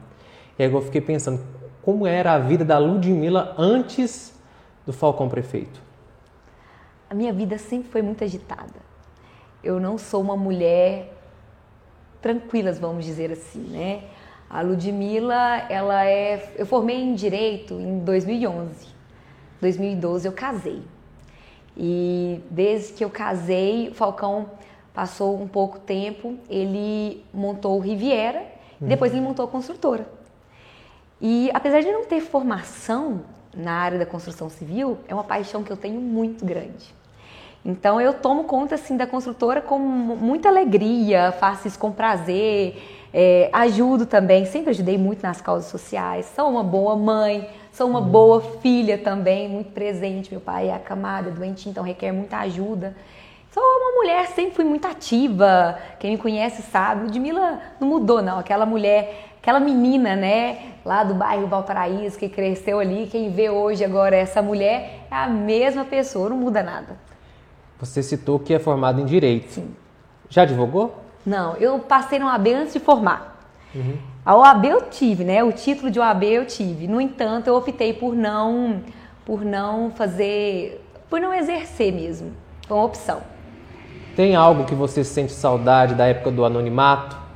E 0.57 0.63
aí 0.63 0.71
eu 0.71 0.81
fiquei 0.81 1.01
pensando, 1.01 1.41
como 1.83 2.07
era 2.07 2.33
a 2.33 2.39
vida 2.39 2.65
da 2.65 2.77
Ludmilla 2.77 3.53
antes 3.57 4.33
do 4.85 4.93
Falcão 4.93 5.29
prefeito? 5.29 5.86
A 7.09 7.13
minha 7.13 7.31
vida 7.33 7.57
sempre 7.57 7.89
foi 7.89 8.01
muito 8.01 8.23
agitada. 8.23 8.87
Eu 9.63 9.79
não 9.79 9.97
sou 9.97 10.21
uma 10.21 10.35
mulher 10.35 11.13
tranquila, 12.21 12.71
vamos 12.73 13.05
dizer 13.05 13.31
assim, 13.31 13.59
né? 13.59 14.03
A 14.49 14.61
Ludmilla, 14.61 15.65
ela 15.69 16.05
é. 16.05 16.53
Eu 16.55 16.65
formei 16.65 17.01
em 17.01 17.13
direito 17.13 17.73
em 17.73 17.99
2011. 17.99 18.87
2012 19.59 20.27
eu 20.27 20.31
casei. 20.31 20.81
E 21.75 22.41
desde 22.49 22.93
que 22.93 23.03
eu 23.03 23.09
casei, 23.09 23.89
o 23.89 23.93
Falcão 23.93 24.49
passou 24.93 25.39
um 25.39 25.47
pouco 25.47 25.79
tempo, 25.79 26.37
ele 26.49 27.23
montou 27.31 27.77
o 27.77 27.79
Riviera, 27.79 28.39
uhum. 28.81 28.87
depois 28.87 29.11
ele 29.11 29.21
montou 29.21 29.45
a 29.45 29.47
construtora. 29.47 30.07
E 31.21 31.51
apesar 31.53 31.81
de 31.81 31.91
não 31.91 32.05
ter 32.05 32.19
formação 32.21 33.21
na 33.57 33.73
área 33.73 33.99
da 33.99 34.05
construção 34.05 34.49
civil, 34.49 34.97
é 35.07 35.13
uma 35.13 35.23
paixão 35.23 35.63
que 35.63 35.71
eu 35.71 35.77
tenho 35.77 35.99
muito 35.99 36.45
grande. 36.45 36.95
Então 37.65 37.99
eu 37.99 38.13
tomo 38.13 38.45
conta 38.45 38.75
assim 38.75 38.95
da 38.95 39.05
construtora 39.05 39.61
com 39.61 39.77
muita 39.77 40.47
alegria, 40.47 41.33
faço 41.33 41.67
isso 41.67 41.77
com 41.77 41.91
prazer, 41.91 42.81
é, 43.13 43.49
ajudo 43.51 44.05
também, 44.05 44.45
sempre 44.45 44.69
ajudei 44.69 44.97
muito 44.97 45.23
nas 45.23 45.41
causas 45.41 45.69
sociais, 45.69 46.31
sou 46.35 46.49
uma 46.49 46.63
boa 46.63 46.95
mãe, 46.95 47.49
sou 47.71 47.89
uma 47.89 47.99
uhum. 47.99 48.07
boa 48.07 48.41
filha 48.61 48.97
também, 48.97 49.49
muito 49.49 49.71
presente. 49.71 50.31
Meu 50.31 50.39
pai 50.41 50.69
é 50.69 50.73
acamado, 50.73 51.29
é 51.29 51.31
doente, 51.31 51.67
então 51.67 51.83
requer 51.83 52.11
muita 52.11 52.37
ajuda. 52.37 52.95
Sou 53.51 53.63
uma 53.63 53.95
mulher, 53.95 54.27
sempre 54.27 54.55
fui 54.55 54.65
muito 54.65 54.87
ativa. 54.87 55.79
Quem 55.99 56.11
me 56.11 56.17
conhece 56.17 56.61
sabe. 56.61 57.05
Ludmilla 57.05 57.59
não 57.79 57.87
mudou, 57.87 58.21
não. 58.21 58.37
Aquela 58.37 58.67
mulher, 58.67 59.26
aquela 59.47 59.61
menina, 59.61 60.13
né, 60.13 60.73
lá 60.83 61.05
do 61.05 61.13
bairro 61.13 61.47
Valparaíso, 61.47 62.19
que 62.19 62.27
cresceu 62.27 62.81
ali, 62.81 63.07
quem 63.09 63.31
vê 63.31 63.49
hoje 63.49 63.81
agora 63.81 64.13
essa 64.13 64.41
mulher 64.41 65.05
é 65.09 65.15
a 65.15 65.29
mesma 65.29 65.85
pessoa, 65.85 66.27
não 66.27 66.35
muda 66.35 66.61
nada. 66.61 66.97
Você 67.79 68.03
citou 68.03 68.39
que 68.39 68.53
é 68.53 68.59
formado 68.59 68.99
em 68.99 69.05
Direito. 69.05 69.53
Sim. 69.53 69.73
Já 70.29 70.41
advogou? 70.41 71.01
Não, 71.25 71.55
eu 71.55 71.79
passei 71.79 72.19
no 72.19 72.27
AB 72.27 72.53
antes 72.53 72.73
de 72.73 72.81
formar. 72.81 73.41
Uhum. 73.73 73.97
A 74.25 74.35
OAB 74.35 74.65
eu 74.65 74.81
tive, 74.89 75.23
né? 75.23 75.41
O 75.41 75.53
título 75.53 75.89
de 75.89 75.97
OAB 75.97 76.23
eu 76.23 76.45
tive. 76.45 76.85
No 76.85 76.99
entanto, 76.99 77.47
eu 77.47 77.55
optei 77.55 77.93
por 77.93 78.13
não, 78.13 78.81
por 79.23 79.45
não 79.45 79.91
fazer, 79.91 80.85
por 81.09 81.21
não 81.21 81.33
exercer 81.33 81.93
mesmo. 81.93 82.33
Foi 82.67 82.75
uma 82.75 82.85
opção. 82.85 83.21
Tem 84.13 84.35
algo 84.35 84.65
que 84.65 84.75
você 84.75 85.05
sente 85.05 85.31
saudade 85.31 85.95
da 85.95 86.05
época 86.05 86.31
do 86.31 86.43
anonimato? 86.43 87.26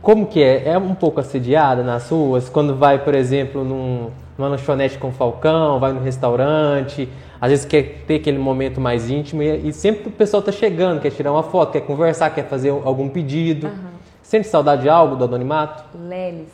Como 0.00 0.26
que 0.26 0.42
é? 0.42 0.68
É 0.68 0.78
um 0.78 0.94
pouco 0.94 1.20
assediada 1.20 1.82
nas 1.82 2.08
ruas? 2.08 2.48
Quando 2.48 2.74
vai, 2.74 3.02
por 3.02 3.14
exemplo, 3.14 3.64
num, 3.64 4.10
numa 4.36 4.48
lanchonete 4.48 4.98
com 4.98 5.12
Falcão, 5.12 5.78
vai 5.80 5.92
no 5.92 6.00
restaurante, 6.00 7.08
às 7.40 7.50
vezes 7.50 7.64
quer 7.64 8.04
ter 8.06 8.16
aquele 8.16 8.38
momento 8.38 8.80
mais 8.80 9.10
íntimo 9.10 9.42
e, 9.42 9.68
e 9.68 9.72
sempre 9.72 10.08
o 10.08 10.12
pessoal 10.12 10.40
está 10.40 10.52
chegando, 10.52 11.00
quer 11.00 11.10
tirar 11.10 11.32
uma 11.32 11.42
foto, 11.42 11.72
quer 11.72 11.80
conversar, 11.80 12.30
quer 12.30 12.48
fazer 12.48 12.70
algum 12.70 13.08
pedido. 13.08 13.66
Uhum. 13.66 13.98
Sente 14.22 14.46
saudade 14.46 14.82
de 14.82 14.88
algo 14.88 15.16
do 15.16 15.24
anonimato? 15.24 15.84
Lelis, 15.98 16.52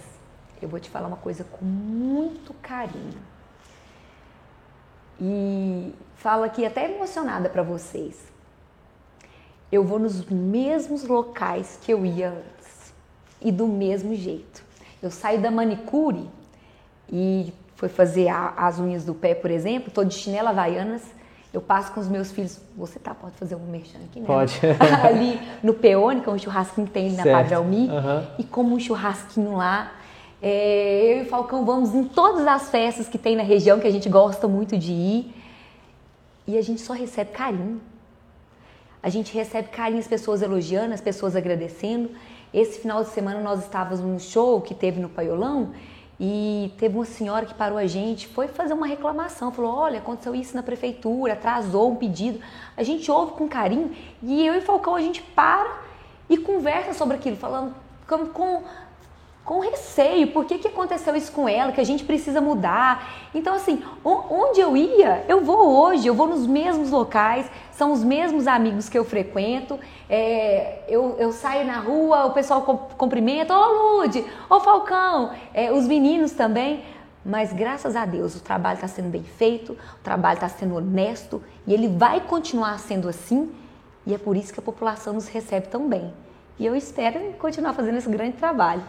eu 0.63 0.69
vou 0.69 0.81
te 0.81 0.89
falar 0.89 1.09
uma 1.09 1.17
coisa 1.17 1.45
com 1.45 1.65
muito 1.65 2.55
carinho. 2.63 3.35
E 5.21 5.93
falo 6.17 6.45
aqui 6.45 6.65
até 6.65 6.91
emocionada 6.91 7.49
para 7.49 7.63
vocês 7.63 8.35
eu 9.75 9.83
vou 9.83 9.99
nos 9.99 10.25
mesmos 10.27 11.05
locais 11.05 11.79
que 11.83 11.93
eu 11.93 12.07
ia 12.07 12.43
e 13.45 13.53
do 13.53 13.69
mesmo 13.69 14.15
jeito. 14.15 14.65
Eu 15.03 15.11
saio 15.11 15.41
da 15.41 15.51
manicure 15.51 16.29
e 17.13 17.53
fui 17.77 17.89
fazer 17.89 18.29
a, 18.29 18.55
as 18.57 18.81
unhas 18.81 19.05
do 19.05 19.15
pé, 19.15 19.35
por 19.35 19.51
exemplo, 19.51 19.93
tô 19.93 20.03
de 20.03 20.15
chinela 20.15 20.51
havaianas, 20.51 21.03
eu 21.53 21.61
passo 21.61 21.93
com 21.93 22.01
os 22.01 22.09
meus 22.09 22.33
filhos, 22.33 22.59
você 22.77 22.99
tá, 22.99 23.15
pode 23.15 23.37
fazer 23.37 23.55
um 23.55 23.67
merchan 23.67 23.99
aqui, 24.11 24.19
né? 24.19 24.27
Pode. 24.27 24.59
ali 25.07 25.39
no 25.63 25.75
Peone, 25.75 26.21
que 26.21 26.29
é 26.29 26.33
um 26.33 26.39
churrasquinho 26.39 26.87
que 26.87 26.93
tem 26.93 27.13
na 27.13 27.23
Padre 27.23 27.55
Almi, 27.55 27.89
uhum. 27.89 28.27
e 28.39 28.45
como 28.45 28.75
um 28.75 28.81
churrasquinho 28.81 29.57
lá, 29.57 29.93
é, 30.43 31.13
eu 31.13 31.19
e 31.19 31.23
o 31.23 31.27
Falcão 31.27 31.65
vamos 31.65 31.95
em 31.95 32.05
todas 32.05 32.47
as 32.47 32.71
festas 32.71 33.07
que 33.07 33.19
tem 33.19 33.37
na 33.37 33.43
região, 33.43 33.79
que 33.79 33.87
a 33.87 33.93
gente 33.93 34.09
gosta 34.09 34.49
muito 34.49 34.77
de 34.77 34.93
ir, 34.93 35.35
e 36.47 36.59
a 36.59 36.63
gente 36.63 36.81
só 36.81 36.93
recebe 36.93 37.31
carinho 37.31 37.81
a 39.05 39.11
gente 39.11 39.35
recebe 39.35 39.69
carinho, 39.69 40.01
as 40.01 40.09
pessoas 40.09 40.41
elogiando, 40.41 40.95
as 40.95 41.01
pessoas 41.03 41.37
agradecendo. 41.37 42.09
Esse 42.54 42.78
final 42.78 43.02
de 43.02 43.11
semana 43.11 43.40
nós 43.40 43.64
estávamos 43.64 43.99
num 43.99 44.16
show 44.16 44.61
que 44.61 44.76
teve 44.76 45.00
no 45.00 45.08
Paiolão 45.08 45.73
e 46.20 46.73
teve 46.78 46.94
uma 46.94 47.04
senhora 47.04 47.44
que 47.44 47.52
parou 47.52 47.76
a 47.76 47.87
gente, 47.88 48.28
foi 48.28 48.46
fazer 48.46 48.73
uma 48.75 48.87
reclamação, 48.87 49.50
falou: 49.50 49.75
olha, 49.75 49.99
aconteceu 49.99 50.32
isso 50.37 50.54
na 50.54 50.62
prefeitura, 50.62 51.32
atrasou 51.32 51.90
um 51.90 51.96
pedido. 51.96 52.38
A 52.76 52.84
gente 52.84 53.11
ouve 53.11 53.32
com 53.32 53.49
carinho 53.49 53.90
e 54.23 54.46
eu 54.46 54.54
e 54.54 54.61
Falcão 54.61 54.94
a 54.94 55.00
gente 55.00 55.20
para 55.20 55.80
e 56.30 56.38
conversa 56.38 56.94
sobre 56.94 57.16
aquilo, 57.16 57.37
falando 57.37 57.75
com, 58.06 58.26
com 58.28 58.62
com 59.45 59.61
receio, 59.61 60.29
por 60.29 60.47
que, 60.47 60.59
que 60.59 60.69
aconteceu 60.69 61.15
isso 61.15 61.31
com 61.31 61.47
ela, 61.47 61.71
que 61.71 61.81
a 61.81 61.85
gente 61.85 62.03
precisa 62.03 62.41
mudar. 62.41 63.29
Então, 63.35 63.55
assim, 63.55 63.83
onde 64.03 64.59
eu 64.59 64.75
ia, 64.75 65.25
eu 65.29 65.43
vou 65.43 65.83
hoje, 65.83 66.07
eu 66.07 66.15
vou 66.15 66.27
nos 66.27 66.47
mesmos 66.47 66.91
locais, 66.91 67.51
são 67.71 67.93
os 67.93 68.03
mesmos 68.03 68.47
amigos 68.47 68.89
que 68.89 68.99
eu 68.99 69.05
frequento, 69.05 69.79
é, 70.09 70.83
eu, 70.89 71.17
eu, 71.19 71.31
saio 71.31 71.67
na 71.67 71.79
rua, 71.79 72.25
o 72.25 72.33
pessoal 72.33 72.63
cumprimenta, 72.97 73.55
ô 73.55 73.99
Lude, 73.99 74.25
ô 74.49 74.61
Falcão, 74.61 75.33
é, 75.53 75.71
os 75.71 75.87
meninos 75.87 76.33
também, 76.33 76.83
mas 77.23 77.53
graças 77.53 77.97
a 77.97 78.07
Deus 78.07 78.35
o 78.37 78.41
trabalho 78.41 78.77
está 78.77 78.89
sendo 78.89 79.11
bem 79.11 79.25
feito, 79.25 79.73
o 79.73 80.03
trabalho 80.03 80.37
está 80.37 80.49
sendo 80.49 80.77
honesto 80.77 81.43
e 81.67 81.75
ele 81.75 81.89
vai 81.89 82.21
continuar 82.21 82.79
sendo 82.79 83.09
assim 83.09 83.53
e 84.07 84.15
é 84.15 84.19
por 84.19 84.37
isso 84.37 84.53
que 84.53 84.61
a 84.61 84.63
população 84.63 85.15
nos 85.15 85.29
recebe 85.29 85.69
tão 85.69 85.89
bem. 85.89 86.13
E 86.59 86.65
eu 86.65 86.77
espero 86.77 87.19
continuar 87.39 87.73
fazendo 87.73 87.99
esse 87.99 88.09
grande 88.09 88.37
trabalho. 88.37 88.83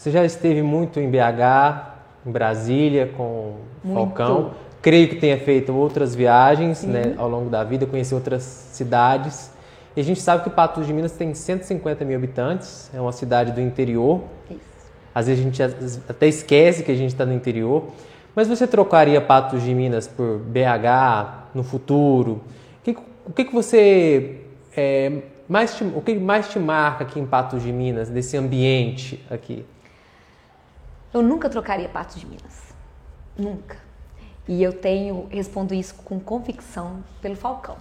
Você 0.00 0.10
já 0.10 0.24
esteve 0.24 0.62
muito 0.62 0.98
em 0.98 1.10
BH, 1.10 2.24
em 2.26 2.30
Brasília 2.32 3.12
com 3.14 3.56
muito. 3.84 4.16
Falcão. 4.16 4.52
Creio 4.80 5.10
que 5.10 5.16
tenha 5.16 5.36
feito 5.36 5.74
outras 5.74 6.14
viagens 6.14 6.84
né, 6.84 7.14
ao 7.18 7.28
longo 7.28 7.50
da 7.50 7.62
vida, 7.62 7.84
conheci 7.84 8.14
outras 8.14 8.42
cidades. 8.42 9.52
E 9.94 10.00
a 10.00 10.02
gente 10.02 10.18
sabe 10.18 10.42
que 10.42 10.48
Patos 10.48 10.86
de 10.86 10.94
Minas 10.94 11.12
tem 11.12 11.34
150 11.34 12.02
mil 12.06 12.16
habitantes, 12.16 12.90
é 12.94 12.98
uma 12.98 13.12
cidade 13.12 13.52
do 13.52 13.60
interior. 13.60 14.22
Isso. 14.50 14.60
Às 15.14 15.26
vezes 15.26 15.42
a 15.42 15.44
gente 15.44 15.62
até 16.08 16.26
esquece 16.26 16.82
que 16.82 16.90
a 16.90 16.96
gente 16.96 17.10
está 17.10 17.26
no 17.26 17.34
interior. 17.34 17.84
Mas 18.34 18.48
você 18.48 18.66
trocaria 18.66 19.20
Patos 19.20 19.62
de 19.62 19.74
Minas 19.74 20.08
por 20.08 20.38
BH 20.38 21.50
no 21.54 21.62
futuro? 21.62 22.40
O 22.80 22.82
que, 22.82 22.96
o 23.26 23.32
que, 23.34 23.44
que 23.44 23.52
você 23.52 24.36
é, 24.74 25.12
mais 25.46 25.76
te, 25.76 25.84
o 25.84 26.00
que 26.00 26.14
mais 26.14 26.48
te 26.48 26.58
marca 26.58 27.04
aqui 27.04 27.20
em 27.20 27.26
Patos 27.26 27.62
de 27.62 27.70
Minas, 27.70 28.08
desse 28.08 28.34
ambiente 28.38 29.22
aqui? 29.30 29.66
Eu 31.12 31.22
nunca 31.22 31.48
trocaria 31.50 31.88
Patos 31.88 32.16
de 32.16 32.26
Minas. 32.26 32.72
Nunca. 33.36 33.76
E 34.46 34.62
eu 34.62 34.72
tenho, 34.72 35.26
respondo 35.30 35.74
isso 35.74 35.94
com 36.04 36.20
convicção 36.20 37.02
pelo 37.20 37.36
Falcão. 37.36 37.76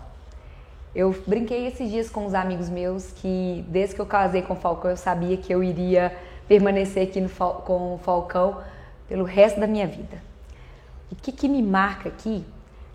Eu 0.96 1.16
brinquei 1.28 1.68
esses 1.68 1.90
dias 1.90 2.10
com 2.10 2.26
os 2.26 2.34
amigos 2.34 2.70
meus 2.70 3.12
que 3.12 3.64
desde 3.68 3.94
que 3.94 4.02
eu 4.02 4.06
casei 4.06 4.42
com 4.42 4.54
o 4.54 4.56
Falcão 4.56 4.90
eu 4.90 4.98
sabia 4.98 5.38
que 5.38 5.54
eu 5.54 5.64
iria 5.64 6.18
permanecer 6.48 7.08
aqui 7.08 7.22
no, 7.22 7.30
com 7.30 7.94
o 7.94 7.98
Falcão 8.00 8.62
pelo 9.08 9.24
resto 9.24 9.60
da 9.60 9.68
minha 9.68 9.86
vida. 9.86 10.22
O 11.12 11.16
que, 11.16 11.32
que 11.32 11.48
me 11.48 11.62
marca 11.62 12.10
aqui? 12.10 12.44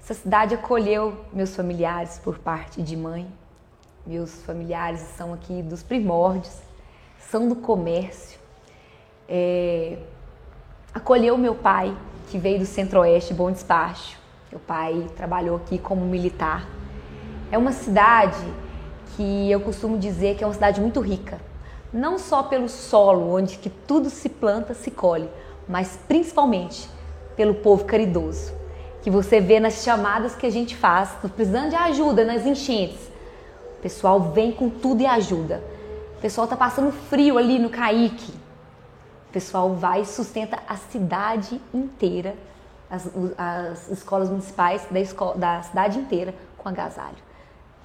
Essa 0.02 0.14
cidade 0.14 0.54
acolheu 0.54 1.24
meus 1.32 1.54
familiares 1.54 2.18
por 2.18 2.38
parte 2.38 2.82
de 2.82 2.96
mãe. 2.96 3.26
Meus 4.04 4.42
familiares 4.42 5.00
são 5.16 5.32
aqui 5.32 5.62
dos 5.62 5.82
primórdios, 5.82 6.58
são 7.18 7.48
do 7.48 7.56
comércio. 7.56 8.38
É, 9.28 9.98
acolheu 10.94 11.36
meu 11.36 11.56
pai, 11.56 11.94
que 12.30 12.38
veio 12.38 12.60
do 12.60 12.64
Centro-Oeste, 12.64 13.34
Bom 13.34 13.50
Despacho. 13.50 14.16
Meu 14.50 14.60
pai 14.60 15.06
trabalhou 15.16 15.56
aqui 15.56 15.76
como 15.76 16.06
militar. 16.06 16.64
É 17.50 17.58
uma 17.58 17.72
cidade 17.72 18.44
que 19.16 19.50
eu 19.50 19.60
costumo 19.60 19.98
dizer 19.98 20.36
que 20.36 20.44
é 20.44 20.46
uma 20.46 20.54
cidade 20.54 20.80
muito 20.80 21.00
rica. 21.00 21.40
Não 21.92 22.16
só 22.16 22.44
pelo 22.44 22.68
solo, 22.68 23.34
onde 23.34 23.58
que 23.58 23.68
tudo 23.68 24.08
se 24.08 24.28
planta, 24.28 24.72
se 24.72 24.90
colhe, 24.90 25.28
mas 25.68 25.98
principalmente 26.06 26.88
pelo 27.36 27.54
povo 27.54 27.84
caridoso, 27.84 28.52
que 29.02 29.10
você 29.10 29.40
vê 29.40 29.58
nas 29.58 29.82
chamadas 29.82 30.36
que 30.36 30.46
a 30.46 30.50
gente 30.50 30.76
faz, 30.76 31.10
precisando 31.34 31.70
de 31.70 31.76
ajuda 31.76 32.24
nas 32.24 32.46
enchentes. 32.46 33.00
O 33.78 33.82
pessoal 33.82 34.20
vem 34.32 34.52
com 34.52 34.70
tudo 34.70 35.02
e 35.02 35.06
ajuda. 35.06 35.62
O 36.16 36.20
pessoal 36.20 36.46
tá 36.46 36.56
passando 36.56 36.92
frio 36.92 37.36
ali 37.36 37.58
no 37.58 37.68
Caique 37.68 38.43
pessoal 39.34 39.74
vai 39.74 40.02
e 40.02 40.06
sustenta 40.06 40.60
a 40.68 40.76
cidade 40.76 41.60
inteira, 41.74 42.36
as, 42.88 43.10
as 43.36 43.90
escolas 43.90 44.30
municipais 44.30 44.86
da, 44.88 45.00
escola, 45.00 45.34
da 45.36 45.60
cidade 45.62 45.98
inteira 45.98 46.32
com 46.56 46.68
agasalho. 46.68 47.16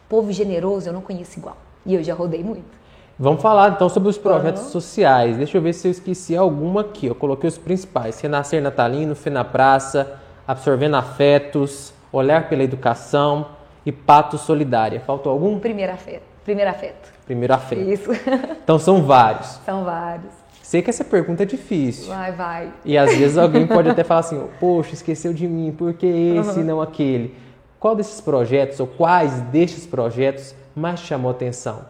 Povo 0.08 0.32
generoso 0.32 0.88
eu 0.88 0.94
não 0.94 1.02
conheço 1.02 1.40
igual. 1.40 1.58
E 1.84 1.96
eu 1.96 2.04
já 2.04 2.14
rodei 2.14 2.44
muito. 2.44 2.78
Vamos 3.18 3.42
falar 3.42 3.72
então 3.72 3.90
sobre 3.90 4.10
os 4.10 4.18
projetos 4.18 4.64
uhum. 4.64 4.70
sociais. 4.70 5.38
Deixa 5.38 5.58
eu 5.58 5.62
ver 5.62 5.74
se 5.74 5.88
eu 5.88 5.92
esqueci 5.92 6.38
alguma 6.38 6.82
aqui. 6.82 7.08
Eu 7.08 7.16
coloquei 7.16 7.48
os 7.48 7.58
principais: 7.58 8.22
Renascer 8.22 8.62
Natalino, 8.62 9.16
Fé 9.16 9.30
na 9.30 9.44
Praça, 9.44 10.20
Absorvendo 10.48 10.96
Afetos, 10.96 11.92
Olhar 12.14 12.48
pela 12.48 12.64
Educação 12.64 13.48
e 13.86 13.92
Pato 13.92 14.38
Solidária. 14.38 15.00
Faltou 15.02 15.32
algum? 15.32 15.60
Primeiro 15.60 15.92
afeto. 15.92 16.24
Primeiro 16.46 16.70
afeto. 16.70 17.12
Primeiro 17.26 17.54
afeto. 17.54 17.82
Isso. 17.82 18.10
Então 18.64 18.78
são 18.78 19.02
vários. 19.02 19.60
São 19.66 19.84
vários. 19.84 20.39
Sei 20.70 20.84
que 20.84 20.90
essa 20.92 21.04
pergunta 21.04 21.42
é 21.42 21.46
difícil. 21.48 22.10
Vai, 22.10 22.32
vai. 22.32 22.72
E 22.86 22.96
às 22.96 23.16
vezes 23.16 23.40
alguém 23.40 23.66
pode 23.66 23.90
até 23.90 24.04
falar 24.04 24.20
assim: 24.20 24.48
Poxa, 24.60 24.94
esqueceu 24.94 25.34
de 25.34 25.48
mim, 25.48 25.72
por 25.76 25.96
que 25.96 26.06
esse 26.06 26.60
e 26.60 26.62
uhum. 26.62 26.64
não 26.64 26.80
aquele? 26.80 27.36
Qual 27.80 27.96
desses 27.96 28.22
projetos 28.22 28.80
ou 28.80 28.86
quais 28.86 29.42
destes 29.50 29.88
projetos 29.88 30.54
mais 30.76 31.00
chamou 31.00 31.32
atenção? 31.32 31.86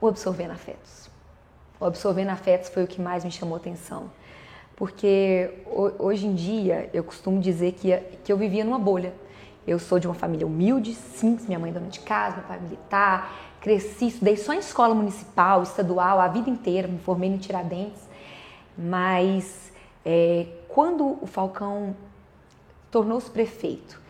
O 0.00 0.08
Absorvendo 0.08 0.52
Afetos. 0.52 1.10
O 1.78 1.84
Absorvendo 1.84 2.30
Afetos 2.30 2.70
foi 2.70 2.82
o 2.82 2.86
que 2.86 2.98
mais 2.98 3.26
me 3.26 3.30
chamou 3.30 3.56
atenção. 3.58 4.10
Porque 4.74 5.50
hoje 5.98 6.28
em 6.28 6.34
dia 6.34 6.88
eu 6.94 7.04
costumo 7.04 7.38
dizer 7.42 7.72
que, 7.72 7.94
que 8.24 8.32
eu 8.32 8.38
vivia 8.38 8.64
numa 8.64 8.78
bolha. 8.78 9.12
Eu 9.66 9.78
sou 9.78 9.98
de 9.98 10.08
uma 10.08 10.14
família 10.14 10.46
humilde, 10.46 10.94
simples, 10.94 11.46
minha 11.46 11.58
mãe 11.58 11.68
é 11.68 11.74
dona 11.74 11.88
de 11.88 12.00
casa, 12.00 12.36
meu 12.36 12.46
pai 12.46 12.56
é 12.56 12.60
militar, 12.60 13.49
cresci, 13.60 14.06
estudei 14.06 14.36
só 14.36 14.52
em 14.52 14.58
escola 14.58 14.94
municipal, 14.94 15.62
estadual, 15.62 16.20
a 16.20 16.28
vida 16.28 16.48
inteira, 16.48 16.88
me 16.88 16.98
formei 16.98 17.28
no 17.30 17.38
Tiradentes, 17.38 18.02
mas 18.76 19.72
é, 20.04 20.46
quando 20.68 21.18
o 21.22 21.26
Falcão 21.26 21.94
tornou-se 22.90 23.30
prefeito 23.30 24.00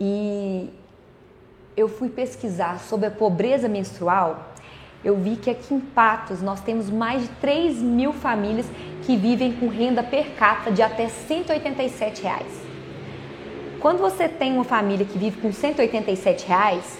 e 0.00 0.68
eu 1.76 1.88
fui 1.88 2.08
pesquisar 2.08 2.80
sobre 2.80 3.06
a 3.06 3.10
pobreza 3.10 3.68
menstrual, 3.68 4.48
eu 5.04 5.16
vi 5.16 5.36
que 5.36 5.48
aqui 5.48 5.74
em 5.74 5.80
Patos 5.80 6.42
nós 6.42 6.60
temos 6.60 6.90
mais 6.90 7.22
de 7.22 7.28
3 7.40 7.76
mil 7.76 8.12
famílias 8.12 8.66
que 9.04 9.16
vivem 9.16 9.52
com 9.52 9.68
renda 9.68 10.02
per 10.02 10.34
capita 10.34 10.72
de 10.72 10.82
até 10.82 11.08
187 11.08 12.22
reais. 12.22 12.68
Quando 13.78 13.98
você 13.98 14.28
tem 14.28 14.52
uma 14.52 14.64
família 14.64 15.06
que 15.06 15.16
vive 15.16 15.40
com 15.40 15.52
187 15.52 16.48
reais, 16.48 16.98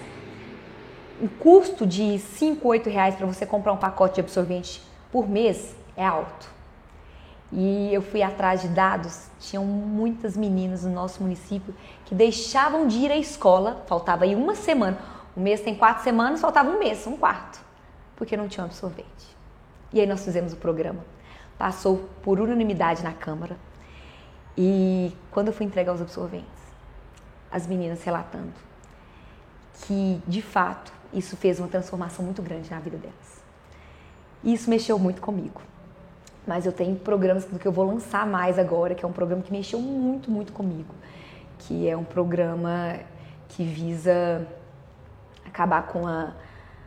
o 1.20 1.28
custo 1.28 1.86
de 1.86 2.18
5, 2.18 2.66
8 2.66 2.88
reais 2.88 3.14
para 3.16 3.26
você 3.26 3.44
comprar 3.44 3.72
um 3.72 3.76
pacote 3.76 4.16
de 4.16 4.20
absorvente 4.20 4.82
por 5.10 5.28
mês 5.28 5.74
é 5.96 6.04
alto. 6.04 6.48
e 7.50 7.92
eu 7.92 8.02
fui 8.02 8.22
atrás 8.22 8.60
de 8.60 8.68
dados, 8.68 9.26
tinham 9.40 9.64
muitas 9.64 10.36
meninas 10.36 10.84
no 10.84 10.92
nosso 10.92 11.22
município 11.22 11.74
que 12.04 12.14
deixavam 12.14 12.86
de 12.86 12.98
ir 12.98 13.10
à 13.10 13.16
escola, 13.16 13.82
faltava 13.86 14.24
aí 14.24 14.34
uma 14.34 14.54
semana. 14.54 14.98
O 15.34 15.40
mês 15.40 15.62
tem 15.62 15.74
quatro 15.74 16.04
semanas, 16.04 16.42
faltava 16.42 16.68
um 16.68 16.78
mês, 16.78 17.06
um 17.06 17.16
quarto, 17.16 17.58
porque 18.16 18.36
não 18.36 18.48
tinha 18.48 18.64
absorvente. 18.64 19.08
E 19.92 20.00
aí 20.00 20.06
nós 20.06 20.22
fizemos 20.22 20.52
o 20.52 20.56
programa. 20.56 21.00
Passou 21.56 22.08
por 22.22 22.38
unanimidade 22.38 23.02
na 23.02 23.12
Câmara. 23.12 23.56
E 24.56 25.16
quando 25.30 25.46
eu 25.46 25.52
fui 25.54 25.64
entregar 25.64 25.94
os 25.94 26.02
absorventes, 26.02 26.46
as 27.50 27.66
meninas 27.66 28.04
relatando 28.04 28.67
que, 29.82 30.20
de 30.26 30.42
fato, 30.42 30.92
isso 31.12 31.36
fez 31.36 31.58
uma 31.58 31.68
transformação 31.68 32.24
muito 32.24 32.42
grande 32.42 32.70
na 32.70 32.80
vida 32.80 32.96
delas. 32.96 33.42
Isso 34.44 34.68
mexeu 34.70 34.98
muito 34.98 35.20
comigo 35.20 35.60
mas 36.48 36.64
eu 36.64 36.72
tenho 36.72 36.96
programas 36.96 37.44
que 37.44 37.68
eu 37.68 37.70
vou 37.70 37.84
lançar 37.84 38.26
mais 38.26 38.58
agora, 38.58 38.94
que 38.94 39.04
é 39.04 39.08
um 39.08 39.12
programa 39.12 39.42
que 39.42 39.52
mexeu 39.52 39.78
muito, 39.78 40.30
muito 40.30 40.50
comigo, 40.50 40.94
que 41.58 41.86
é 41.86 41.94
um 41.94 42.04
programa 42.04 42.98
que 43.50 43.62
visa 43.62 44.48
acabar 45.44 45.82
com 45.88 46.06
a, 46.06 46.32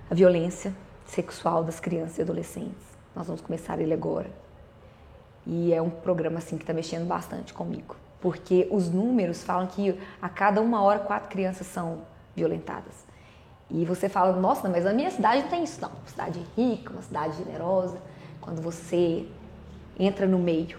a 0.09 0.15
violência 0.15 0.73
sexual 1.05 1.63
das 1.63 1.79
crianças 1.79 2.17
e 2.17 2.23
adolescentes. 2.23 2.87
Nós 3.15 3.27
vamos 3.27 3.39
começar 3.39 3.79
ele 3.79 3.93
agora. 3.93 4.31
E 5.45 5.71
é 5.71 5.79
um 5.79 5.91
programa 5.91 6.39
assim 6.39 6.57
que 6.57 6.63
está 6.63 6.73
mexendo 6.73 7.07
bastante 7.07 7.53
comigo, 7.53 7.95
porque 8.19 8.67
os 8.71 8.89
números 8.89 9.43
falam 9.43 9.67
que 9.67 9.95
a 10.19 10.27
cada 10.27 10.59
uma 10.59 10.81
hora 10.81 10.99
quatro 10.99 11.29
crianças 11.29 11.67
são 11.67 12.01
violentadas. 12.35 12.93
E 13.69 13.85
você 13.85 14.09
fala, 14.09 14.37
nossa, 14.37 14.67
mas 14.67 14.83
na 14.83 14.93
minha 14.93 15.09
cidade 15.09 15.43
não 15.43 15.49
tem 15.49 15.63
isso 15.63 15.79
não. 15.81 15.89
Uma 15.89 16.07
cidade 16.07 16.41
rica, 16.57 16.91
uma 16.91 17.01
cidade 17.01 17.37
generosa. 17.37 17.97
Quando 18.41 18.61
você 18.61 19.25
entra 19.97 20.27
no 20.27 20.37
meio 20.37 20.77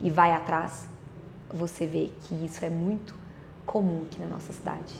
e 0.00 0.10
vai 0.10 0.32
atrás, 0.32 0.88
você 1.52 1.86
vê 1.86 2.10
que 2.22 2.34
isso 2.44 2.64
é 2.64 2.70
muito 2.70 3.14
comum 3.64 4.02
aqui 4.06 4.20
na 4.20 4.26
nossa 4.26 4.52
cidade. 4.52 4.94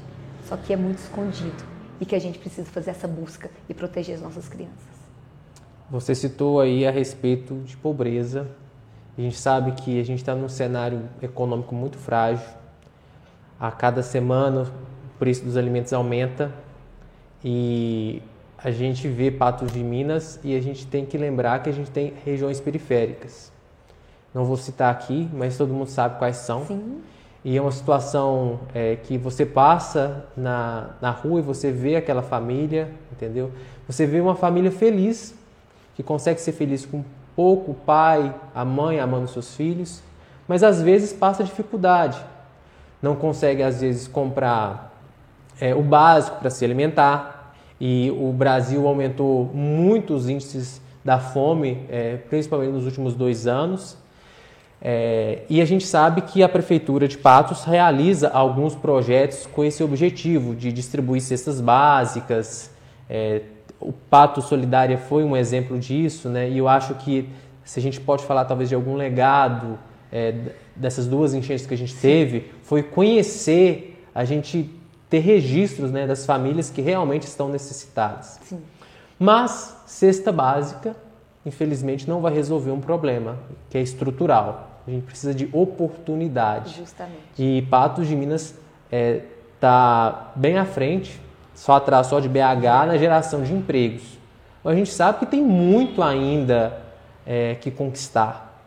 Só 0.45 0.57
que 0.57 0.73
é 0.73 0.77
muito 0.77 0.99
escondido 0.99 1.65
e 2.01 2.07
que 2.07 2.15
a 2.15 2.19
gente 2.19 2.39
precisa 2.39 2.71
fazer 2.71 2.91
essa 2.91 3.09
busca 3.09 3.51
e 3.69 3.75
proteger 3.75 4.15
as 4.15 4.23
nossas 4.23 4.49
crianças. 4.49 4.97
Você 5.91 6.15
citou 6.15 6.61
aí 6.61 6.87
a 6.87 6.91
respeito 6.91 7.55
de 7.61 7.77
pobreza. 7.77 8.49
A 9.17 9.21
gente 9.21 9.37
sabe 9.37 9.73
que 9.73 9.99
a 9.99 10.05
gente 10.05 10.19
está 10.19 10.35
num 10.35 10.49
cenário 10.49 11.09
econômico 11.23 11.75
muito 11.75 11.97
frágil. 11.97 12.47
A 13.59 13.71
cada 13.71 14.03
semana 14.03 14.71
o 15.17 15.19
preço 15.19 15.43
dos 15.43 15.57
alimentos 15.57 15.95
aumenta 15.95 16.53
e 17.43 18.23
a 18.59 18.71
gente 18.71 19.09
vê 19.09 19.31
Patos 19.31 19.73
de 19.73 19.83
Minas 19.83 20.39
e 20.45 20.55
a 20.55 20.61
gente 20.61 20.87
tem 20.87 21.07
que 21.07 21.17
lembrar 21.17 21.63
que 21.63 21.71
a 21.71 21.73
gente 21.73 21.91
tem 21.91 22.13
regiões 22.23 22.61
periféricas. 22.61 23.51
Não 24.35 24.45
vou 24.45 24.59
citar 24.59 24.93
aqui, 24.93 25.27
mas 25.33 25.57
todo 25.57 25.73
mundo 25.73 25.89
sabe 25.89 26.19
quais 26.19 26.37
são. 26.37 26.67
Sim. 26.67 27.01
E 27.43 27.57
é 27.57 27.63
uma 27.63 27.73
situação 27.73 28.61
é, 28.75 28.97
que 28.97 29.17
você 29.17 29.47
passa 29.47 30.27
na, 30.37 30.91
na 31.01 31.11
rua 31.11 31.39
e 31.39 31.43
você 31.43 31.73
vê 31.73 31.97
aquela 31.97 32.23
família, 32.23 32.91
entendeu? 33.11 33.51
Você 33.87 34.05
vê 34.05 34.21
uma 34.21 34.35
família 34.35 34.71
feliz, 34.71 35.35
que 35.95 36.03
consegue 36.03 36.41
ser 36.43 36.53
feliz 36.53 36.85
com 36.85 37.03
pouco, 37.35 37.71
o 37.71 37.75
pai, 37.75 38.35
a 38.55 38.65
mãe 38.67 39.01
amando 39.01 39.29
seus 39.29 39.55
filhos, 39.55 40.03
mas 40.47 40.63
às 40.63 40.83
vezes 40.83 41.13
passa 41.13 41.43
dificuldade. 41.43 42.21
Não 43.01 43.17
consegue, 43.17 43.63
às 43.63 43.81
vezes, 43.81 44.07
comprar 44.07 44.86
é, 45.61 45.75
o 45.75 45.83
básico 45.83 46.39
para 46.39 46.51
se 46.51 46.65
alimentar, 46.65 47.55
e 47.81 48.11
o 48.11 48.33
Brasil 48.33 48.87
aumentou 48.87 49.51
muito 49.53 50.15
os 50.15 50.29
índices 50.29 50.81
da 51.05 51.19
fome, 51.19 51.83
é, 51.89 52.17
principalmente 52.17 52.73
nos 52.73 52.85
últimos 52.85 53.15
dois 53.15 53.47
anos. 53.47 53.97
É, 54.81 55.43
e 55.49 55.61
a 55.61 55.65
gente 55.65 55.87
sabe 55.87 56.23
que 56.23 56.43
a 56.43 56.49
Prefeitura 56.49 57.09
de 57.09 57.17
Patos 57.17 57.65
realiza 57.65 58.29
alguns 58.29 58.75
projetos 58.75 59.47
com 59.47 59.65
esse 59.65 59.83
objetivo 59.83 60.55
de 60.55 60.73
distribuir 60.73 61.21
cestas 61.21 61.61
básicas. 61.61 62.71
É, 63.09 63.43
o 63.81 63.93
Pato 63.93 64.43
Solidária 64.43 64.99
foi 64.99 65.23
um 65.23 65.37
exemplo 65.37 65.79
disso, 65.79 66.29
né? 66.29 66.49
e 66.49 66.59
eu 66.59 66.69
acho 66.69 66.95
que 66.95 67.29
se 67.65 67.79
a 67.79 67.83
gente 67.83 68.01
pode 68.01 68.25
falar 68.25 68.45
talvez 68.45 68.69
de 68.69 68.75
algum 68.75 68.95
legado 68.95 69.79
é, 70.13 70.35
dessas 70.75 71.07
duas 71.07 71.35
enchentes 71.35 71.67
que 71.67 71.75
a 71.75 71.77
gente 71.77 71.95
teve, 71.95 72.51
foi 72.63 72.83
conhecer, 72.83 74.03
a 74.15 74.25
gente 74.25 74.71
ter 75.17 75.21
registros 75.21 75.91
né, 75.91 76.07
das 76.07 76.27
famílias 76.27 76.69
que 76.69 76.83
realmente 76.83 77.23
estão 77.23 77.49
necessitadas. 77.49 78.39
Sim. 78.43 78.61
Mas 79.19 79.75
cesta 79.87 80.31
básica, 80.31 80.95
infelizmente, 81.45 82.07
não 82.07 82.21
vai 82.21 82.35
resolver 82.35 82.71
um 82.71 82.81
problema 82.81 83.39
que 83.71 83.79
é 83.79 83.81
estrutural. 83.81 84.83
A 84.87 84.91
gente 84.91 85.05
precisa 85.05 85.35
de 85.35 85.49
oportunidade. 85.53 86.77
Justamente. 86.77 87.19
E 87.39 87.63
Patos 87.63 88.07
de 88.07 88.15
Minas 88.15 88.51
está 88.51 88.59
é, 88.93 89.25
tá 89.59 90.33
bem 90.37 90.59
à 90.59 90.67
frente, 90.67 91.19
só 91.55 91.77
atrás 91.77 92.09
só 92.09 92.21
de 92.21 92.29
BH, 92.29 92.87
na 92.87 92.99
geração 92.99 93.43
de 93.43 93.55
empregos. 93.55 94.19
Mas 94.63 94.75
a 94.75 94.77
gente 94.77 94.93
sabe 94.93 95.21
que 95.21 95.27
tem 95.27 95.43
muito 95.43 96.03
ainda 96.03 96.79
é, 97.25 97.55
que 97.55 97.71
conquistar. 97.71 98.63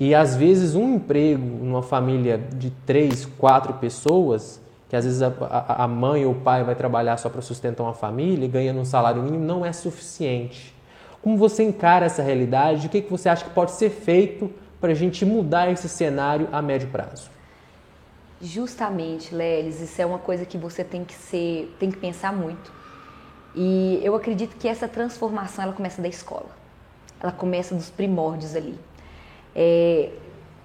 E 0.00 0.16
às 0.16 0.34
vezes 0.34 0.74
um 0.74 0.96
emprego 0.96 1.64
numa 1.64 1.82
família 1.82 2.36
de 2.36 2.70
três, 2.84 3.24
quatro 3.24 3.74
pessoas 3.74 4.65
que 4.88 4.96
às 4.96 5.04
vezes 5.04 5.22
a, 5.22 5.32
a 5.68 5.88
mãe 5.88 6.24
ou 6.24 6.32
o 6.32 6.40
pai 6.40 6.62
vai 6.62 6.74
trabalhar 6.74 7.16
só 7.16 7.28
para 7.28 7.42
sustentar 7.42 7.82
uma 7.82 7.94
família 7.94 8.44
e 8.44 8.48
ganhando 8.48 8.80
um 8.80 8.84
salário 8.84 9.22
mínimo 9.22 9.44
não 9.44 9.64
é 9.64 9.72
suficiente. 9.72 10.74
Como 11.22 11.36
você 11.36 11.64
encara 11.64 12.06
essa 12.06 12.22
realidade? 12.22 12.86
O 12.86 12.90
que, 12.90 13.02
que 13.02 13.10
você 13.10 13.28
acha 13.28 13.44
que 13.44 13.50
pode 13.50 13.72
ser 13.72 13.90
feito 13.90 14.50
para 14.80 14.92
a 14.92 14.94
gente 14.94 15.24
mudar 15.24 15.70
esse 15.70 15.88
cenário 15.88 16.48
a 16.52 16.62
médio 16.62 16.88
prazo? 16.88 17.30
Justamente, 18.40 19.34
Lelis, 19.34 19.80
isso 19.80 20.00
é 20.00 20.06
uma 20.06 20.18
coisa 20.18 20.44
que 20.44 20.58
você 20.58 20.84
tem 20.84 21.04
que 21.04 21.14
ser, 21.14 21.74
tem 21.80 21.90
que 21.90 21.96
pensar 21.96 22.32
muito. 22.32 22.70
E 23.54 23.98
eu 24.04 24.14
acredito 24.14 24.56
que 24.56 24.68
essa 24.68 24.86
transformação 24.86 25.64
ela 25.64 25.72
começa 25.72 26.02
da 26.02 26.08
escola. 26.08 26.50
Ela 27.18 27.32
começa 27.32 27.74
dos 27.74 27.88
primórdios 27.88 28.54
ali. 28.54 28.78
É, 29.54 30.10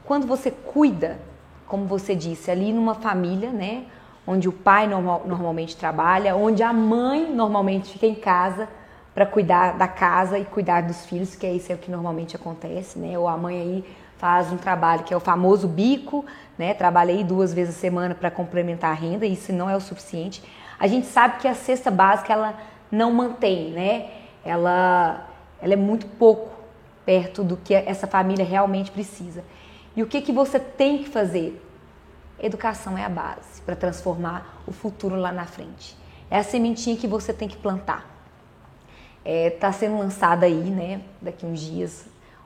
quando 0.03 0.27
você 0.27 0.51
cuida, 0.51 1.17
como 1.65 1.85
você 1.85 2.13
disse, 2.13 2.51
ali 2.51 2.73
numa 2.73 2.93
família, 2.93 3.49
né? 3.49 3.85
Onde 4.25 4.47
o 4.47 4.51
pai 4.51 4.87
normal, 4.87 5.23
normalmente 5.25 5.75
trabalha, 5.75 6.35
onde 6.35 6.61
a 6.63 6.71
mãe 6.71 7.31
normalmente 7.33 7.91
fica 7.91 8.05
em 8.05 8.15
casa 8.15 8.67
para 9.13 9.25
cuidar 9.25 9.77
da 9.77 9.87
casa 9.87 10.39
e 10.39 10.45
cuidar 10.45 10.81
dos 10.81 11.05
filhos, 11.05 11.35
que 11.35 11.45
é 11.45 11.53
isso 11.53 11.71
é 11.71 11.75
o 11.75 11.77
que 11.77 11.91
normalmente 11.91 12.35
acontece, 12.35 12.97
né? 12.97 13.17
Ou 13.17 13.27
a 13.27 13.35
mãe 13.35 13.59
aí 13.59 13.85
faz 14.17 14.51
um 14.51 14.57
trabalho 14.57 15.03
que 15.03 15.13
é 15.13 15.17
o 15.17 15.19
famoso 15.19 15.67
bico, 15.67 16.23
né? 16.57 16.73
Trabalha 16.73 17.13
aí 17.13 17.23
duas 17.23 17.53
vezes 17.53 17.75
a 17.75 17.79
semana 17.79 18.15
para 18.15 18.31
complementar 18.31 18.91
a 18.91 18.93
renda, 18.93 19.25
e 19.25 19.33
isso 19.33 19.51
não 19.51 19.69
é 19.69 19.75
o 19.75 19.81
suficiente. 19.81 20.43
A 20.79 20.87
gente 20.87 21.07
sabe 21.07 21.39
que 21.39 21.47
a 21.47 21.53
cesta 21.53 21.91
básica 21.91 22.31
ela 22.31 22.55
não 22.91 23.11
mantém, 23.11 23.71
né? 23.71 24.09
Ela, 24.45 25.27
ela 25.61 25.73
é 25.73 25.77
muito 25.77 26.05
pouco 26.05 26.49
perto 27.05 27.43
do 27.43 27.57
que 27.57 27.73
essa 27.73 28.07
família 28.07 28.45
realmente 28.45 28.91
precisa. 28.91 29.43
E 29.95 30.01
o 30.01 30.07
que, 30.07 30.21
que 30.21 30.31
você 30.31 30.59
tem 30.59 30.99
que 30.99 31.09
fazer? 31.09 31.61
Educação 32.41 32.97
é 32.97 33.05
a 33.05 33.09
base 33.09 33.61
para 33.63 33.75
transformar 33.75 34.63
o 34.65 34.71
futuro 34.71 35.15
lá 35.15 35.31
na 35.31 35.45
frente. 35.45 35.95
É 36.29 36.39
a 36.39 36.43
sementinha 36.43 36.97
que 36.97 37.05
você 37.05 37.31
tem 37.31 37.47
que 37.47 37.55
plantar. 37.55 38.09
Está 39.23 39.29
é, 39.29 39.49
tá 39.51 39.71
sendo 39.71 39.99
lançado 39.99 40.43
aí, 40.43 40.55
né, 40.55 41.01
daqui 41.21 41.45
uns 41.45 41.59
dias, 41.59 42.05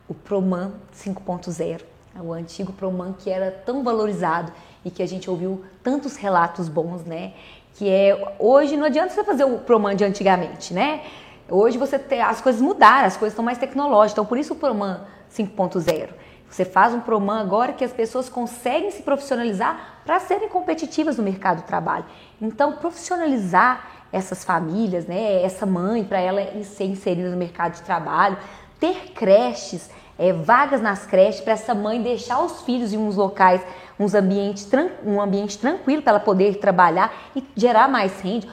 o 0.10 0.14
Proman 0.14 0.74
5.0, 0.94 1.82
o 2.22 2.34
antigo 2.34 2.74
Proman 2.74 3.14
que 3.14 3.30
era 3.30 3.50
tão 3.50 3.84
valorizado 3.84 4.52
e 4.84 4.92
que 4.92 5.02
a 5.02 5.08
gente 5.08 5.30
ouviu 5.30 5.64
tantos 5.82 6.18
relatos 6.18 6.68
bons, 6.68 7.06
né? 7.06 7.34
Que 7.76 7.90
é 7.90 8.36
hoje 8.38 8.76
não 8.76 8.86
adianta 8.86 9.14
você 9.14 9.24
fazer 9.24 9.46
o 9.46 9.60
Proman 9.60 9.96
de 9.96 10.04
antigamente, 10.04 10.74
né? 10.74 11.04
Hoje 11.50 11.78
você 11.78 11.98
tem, 11.98 12.22
as 12.22 12.42
coisas 12.42 12.62
mudaram, 12.62 13.08
as 13.08 13.16
coisas 13.16 13.34
estão 13.34 13.46
mais 13.46 13.58
tecnológicas, 13.58 14.14
então 14.14 14.26
por 14.26 14.38
isso 14.38 14.54
o 14.54 14.56
Proman 14.58 15.02
5.0. 15.32 16.10
Você 16.50 16.64
faz 16.64 16.94
um 16.94 17.00
Proman 17.00 17.42
agora 17.42 17.74
que 17.74 17.84
as 17.84 17.92
pessoas 17.92 18.30
conseguem 18.30 18.92
se 18.92 19.04
profissionalizar 19.04 20.02
para 20.06 20.20
serem 20.20 20.48
competitivas 20.48 21.18
no 21.18 21.24
mercado 21.24 21.58
de 21.58 21.64
trabalho. 21.64 22.06
Então, 22.42 22.74
profissionalizar 22.74 24.06
essas 24.12 24.44
famílias, 24.44 25.06
né, 25.06 25.42
essa 25.44 25.66
mãe, 25.66 26.04
para 26.04 26.20
ela 26.20 26.42
ser 26.64 26.86
inserida 26.86 27.30
no 27.30 27.36
mercado 27.36 27.74
de 27.74 27.82
trabalho, 27.82 28.38
ter 28.80 29.12
creches, 29.14 29.90
é, 30.18 30.32
vagas 30.32 30.82
nas 30.82 31.06
creches 31.06 31.42
para 31.42 31.54
essa 31.54 31.74
mãe 31.74 32.02
deixar 32.02 32.40
os 32.40 32.62
filhos 32.62 32.94
em 32.94 32.98
uns 32.98 33.16
locais, 33.16 33.62
uns 34.00 34.14
ambientes, 34.14 34.70
um 35.06 35.20
ambiente 35.20 35.58
tranquilo 35.58 36.02
para 36.02 36.12
ela 36.12 36.20
poder 36.20 36.56
trabalhar 36.56 37.14
e 37.36 37.44
gerar 37.56 37.90
mais 37.90 38.22
renda, 38.22 38.48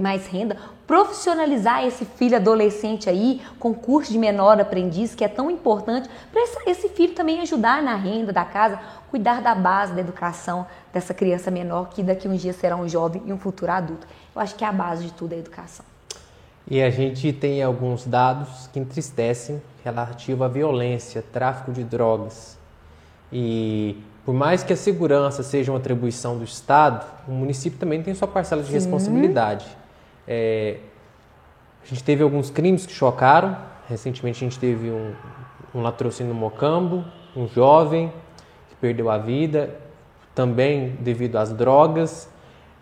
mais 0.00 0.26
renda, 0.26 0.56
profissionalizar 0.86 1.84
esse 1.84 2.04
filho 2.04 2.36
adolescente 2.36 3.08
aí 3.08 3.40
com 3.58 3.72
curso 3.72 4.12
de 4.12 4.18
menor 4.18 4.60
aprendiz, 4.60 5.14
que 5.14 5.24
é 5.24 5.28
tão 5.28 5.50
importante 5.50 6.08
para 6.32 6.42
esse 6.66 6.88
filho 6.88 7.14
também 7.14 7.40
ajudar 7.40 7.82
na 7.82 7.94
renda 7.94 8.32
da 8.32 8.44
casa, 8.44 8.78
cuidar 9.10 9.40
da 9.40 9.54
base 9.54 9.92
da 9.92 10.00
educação 10.00 10.66
dessa 10.92 11.14
criança 11.14 11.50
menor 11.50 11.88
que 11.88 12.02
daqui 12.02 12.26
a 12.28 12.30
uns 12.30 12.40
dias 12.40 12.56
será 12.56 12.76
um 12.76 12.88
jovem 12.88 13.22
e 13.26 13.32
um 13.32 13.38
futuro 13.38 13.72
adulto. 13.72 14.06
Eu 14.34 14.40
acho 14.40 14.54
que 14.54 14.64
é 14.64 14.66
a 14.66 14.72
base 14.72 15.04
de 15.04 15.12
tudo 15.12 15.32
é 15.32 15.36
a 15.36 15.38
educação. 15.38 15.84
E 16.68 16.80
a 16.82 16.90
gente 16.90 17.32
tem 17.32 17.62
alguns 17.62 18.06
dados 18.06 18.68
que 18.72 18.78
entristecem 18.78 19.60
relativo 19.84 20.44
à 20.44 20.48
violência, 20.48 21.24
tráfico 21.32 21.72
de 21.72 21.82
drogas. 21.82 22.58
E 23.32 23.96
por 24.30 24.34
mais 24.36 24.62
que 24.62 24.72
a 24.72 24.76
segurança 24.76 25.42
seja 25.42 25.72
uma 25.72 25.78
atribuição 25.78 26.38
do 26.38 26.44
Estado, 26.44 27.04
o 27.26 27.32
município 27.32 27.80
também 27.80 28.00
tem 28.00 28.14
sua 28.14 28.28
parcela 28.28 28.62
de 28.62 28.68
Sim. 28.68 28.74
responsabilidade. 28.74 29.66
É, 30.24 30.76
a 31.82 31.86
gente 31.88 32.04
teve 32.04 32.22
alguns 32.22 32.48
crimes 32.48 32.86
que 32.86 32.92
chocaram. 32.92 33.56
Recentemente 33.88 34.36
a 34.36 34.48
gente 34.48 34.56
teve 34.56 34.88
um, 34.88 35.14
um 35.74 35.82
latrocínio 35.82 36.32
no 36.32 36.38
Mocambo, 36.38 37.04
um 37.34 37.48
jovem 37.48 38.12
que 38.68 38.76
perdeu 38.76 39.10
a 39.10 39.18
vida, 39.18 39.74
também 40.32 40.90
devido 41.00 41.34
às 41.34 41.52
drogas. 41.52 42.28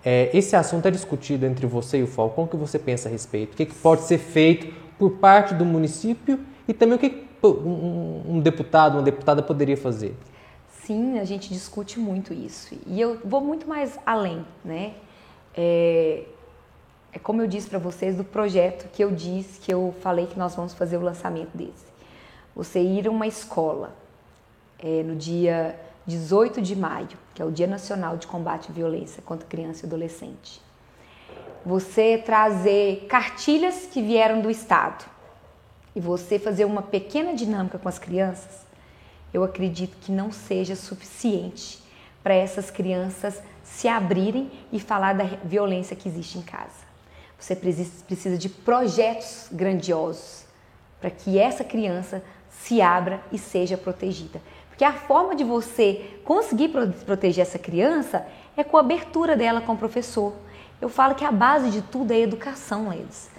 É, 0.05 0.29
esse 0.37 0.55
assunto 0.55 0.85
é 0.85 0.91
discutido 0.91 1.47
entre 1.47 1.67
você 1.67 2.01
e 2.01 2.03
o 2.03 2.07
Falcão. 2.07 2.45
O 2.45 2.47
que 2.47 2.59
você 2.59 2.79
pensa 2.79 3.09
a 3.09 3.11
respeito? 3.11 3.55
O 3.55 3.57
que, 3.57 3.65
que 3.65 3.75
pode 3.75 4.03
ser 4.03 4.19
feito 4.19 4.67
por 4.99 5.13
parte 5.13 5.55
do 5.55 5.65
município 5.65 6.41
e 6.69 6.75
também 6.75 6.97
o 6.97 6.99
que 6.99 7.27
um, 7.43 8.35
um 8.35 8.39
deputado, 8.39 8.97
uma 8.97 9.03
deputada 9.03 9.43
poderia 9.43 9.79
fazer? 9.79 10.15
Sim, 10.89 11.19
a 11.19 11.25
gente 11.25 11.51
discute 11.51 12.01
muito 12.01 12.33
isso. 12.33 12.75
E 12.87 12.99
eu 12.99 13.21
vou 13.23 13.43
muito 13.43 13.69
mais 13.69 13.99
além, 14.07 14.43
né? 14.65 14.95
É, 15.55 16.25
é 17.13 17.19
como 17.19 17.43
eu 17.43 17.47
disse 17.47 17.69
para 17.69 17.79
vocês 17.79 18.17
do 18.17 18.25
projeto 18.25 18.89
que 18.91 19.05
eu 19.05 19.11
disse, 19.11 19.61
que 19.61 19.71
eu 19.71 19.95
falei 20.01 20.27
que 20.27 20.39
nós 20.39 20.55
vamos 20.55 20.73
fazer 20.73 20.97
o 20.97 21.03
lançamento 21.03 21.55
desse. 21.55 21.85
Você 22.57 22.81
ir 22.81 23.07
a 23.07 23.11
uma 23.11 23.27
escola 23.27 23.95
é, 24.79 25.03
no 25.03 25.15
dia 25.15 25.79
18 26.07 26.63
de 26.63 26.75
maio, 26.75 27.19
que 27.35 27.43
é 27.43 27.45
o 27.45 27.53
Dia 27.53 27.67
Nacional 27.67 28.17
de 28.17 28.27
Combate 28.27 28.71
à 28.71 28.73
Violência 28.73 29.23
contra 29.23 29.47
Criança 29.47 29.85
e 29.85 29.87
Adolescente. 29.87 30.63
Você 31.67 32.17
trazer 32.17 33.05
cartilhas 33.11 33.85
que 33.85 34.01
vieram 34.01 34.41
do 34.41 34.51
Estado 34.51 35.05
e 35.95 36.01
você 36.01 36.39
fazer 36.39 36.65
uma 36.65 36.81
pequena 36.81 37.35
dinâmica 37.35 37.79
com 37.79 37.91
as 37.91 37.99
crianças 37.99 38.68
eu 39.33 39.45
acredito 39.45 39.97
que 40.01 40.13
não 40.13 40.33
seja 40.33 40.75
suficiente 40.75 41.83
para 42.23 42.35
essas 42.35 42.71
crianças 42.71 43.43
se 43.63 43.87
abrirem 43.87 44.51
e 44.73 44.81
falar 44.81 45.15
da 45.15 45.25
violência 45.45 45.97
que 45.97 46.09
existe 46.09 46.39
em 46.39 46.43
casa. 46.43 46.89
Você 47.39 47.55
precisa 47.55 48.37
de 48.37 48.49
projetos 48.49 49.49
grandiosos 49.53 50.45
para 51.01 51.11
que 51.11 51.39
essa 51.39 51.63
criança 51.63 52.23
se 52.51 52.81
abra 52.81 53.23
e 53.31 53.39
seja 53.39 53.77
protegida. 53.77 54.41
Porque 54.69 54.85
a 54.85 54.93
forma 54.93 55.37
de 55.37 55.45
você 55.45 56.19
conseguir 56.25 56.71
proteger 57.05 57.43
essa 57.43 57.59
criança 57.59 58.27
é 58.57 58.65
com 58.65 58.77
a 58.77 58.81
abertura 58.81 59.37
dela 59.37 59.61
com 59.61 59.73
o 59.73 59.79
professor. 59.79 60.35
Eu 60.81 60.89
falo 60.89 61.15
que 61.15 61.25
a 61.25 61.33
base 61.33 61.71
de 61.71 61.83
tudo 61.83 62.13
é 62.13 62.17
a 62.17 62.21
educação, 62.21 62.93
eles. 62.93 63.31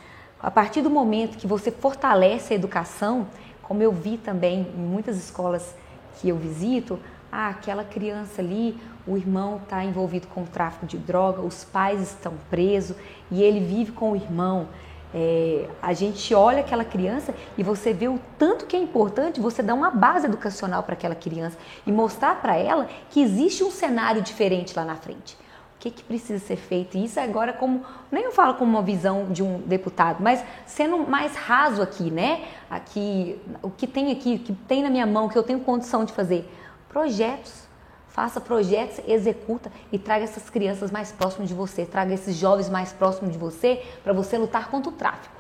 A 0.42 0.50
partir 0.50 0.82
do 0.82 0.90
momento 0.90 1.38
que 1.38 1.48
você 1.48 1.72
fortalece 1.72 2.54
a 2.54 2.56
educação, 2.56 3.28
como 3.70 3.84
eu 3.84 3.92
vi 3.92 4.18
também 4.18 4.68
em 4.76 4.82
muitas 4.82 5.16
escolas 5.16 5.76
que 6.20 6.28
eu 6.28 6.36
visito, 6.36 7.00
ah, 7.32 7.50
aquela 7.50 7.84
criança 7.84 8.42
ali, 8.42 8.76
o 9.06 9.16
irmão 9.16 9.58
está 9.58 9.86
envolvido 9.86 10.26
com 10.26 10.42
o 10.42 10.48
tráfico 10.48 10.88
de 10.88 10.98
droga, 10.98 11.42
os 11.42 11.64
pais 11.64 12.02
estão 12.02 12.34
presos 12.50 12.98
e 13.30 13.44
ele 13.44 13.60
vive 13.60 13.92
com 13.92 14.14
o 14.14 14.16
irmão. 14.16 14.68
É, 15.14 15.68
a 15.84 15.94
gente 15.94 16.34
olha 16.34 16.62
aquela 16.62 16.84
criança 16.84 17.32
e 17.56 17.62
você 17.62 17.94
vê 17.94 18.08
o 18.08 18.20
tanto 18.40 18.66
que 18.66 18.76
é 18.76 18.80
importante 18.80 19.40
você 19.40 19.62
dar 19.62 19.76
uma 19.76 19.92
base 19.92 20.26
educacional 20.26 20.82
para 20.82 20.94
aquela 20.94 21.16
criança 21.16 21.58
e 21.86 21.92
mostrar 21.92 22.42
para 22.42 22.58
ela 22.58 22.90
que 23.12 23.22
existe 23.22 23.64
um 23.64 23.70
cenário 23.70 24.24
diferente 24.24 24.76
lá 24.76 24.84
na 24.84 24.96
frente 24.96 25.38
o 25.80 25.82
que, 25.82 25.90
que 25.90 26.04
precisa 26.04 26.46
ser 26.46 26.58
feito. 26.58 26.98
E 26.98 27.06
isso 27.06 27.18
agora 27.22 27.54
como, 27.54 27.86
nem 28.12 28.26
eu 28.26 28.34
falo 28.34 28.56
como 28.56 28.70
uma 28.70 28.82
visão 28.82 29.32
de 29.32 29.42
um 29.42 29.60
deputado, 29.60 30.22
mas 30.22 30.44
sendo 30.66 30.98
mais 30.98 31.38
raso 31.38 31.82
aqui, 31.82 32.12
né? 32.12 32.50
Aqui, 32.70 33.42
o 33.62 33.70
que 33.70 33.88
tem 33.88 34.12
aqui, 34.12 34.36
o 34.36 34.40
que 34.40 34.52
tem 34.52 34.84
na 34.84 34.90
minha 34.90 35.08
mão, 35.08 35.30
que 35.30 35.38
eu 35.38 35.44
tenho 35.44 35.62
condição 35.62 36.04
de 36.04 36.12
fazer. 36.12 36.46
Projetos. 36.90 37.70
Faça 38.10 38.42
projetos, 38.42 39.00
executa 39.08 39.72
e 39.90 39.98
traga 39.98 40.26
essas 40.26 40.50
crianças 40.50 40.92
mais 40.92 41.14
próximas 41.14 41.48
de 41.48 41.56
você, 41.56 41.86
traga 41.86 42.14
esses 42.14 42.36
jovens 42.36 42.68
mais 42.68 42.92
próximos 42.92 43.32
de 43.32 43.38
você 43.38 43.82
para 44.04 44.12
você 44.12 44.38
lutar 44.38 44.70
contra 44.70 44.92
o 44.92 44.94
tráfico. 44.94 45.36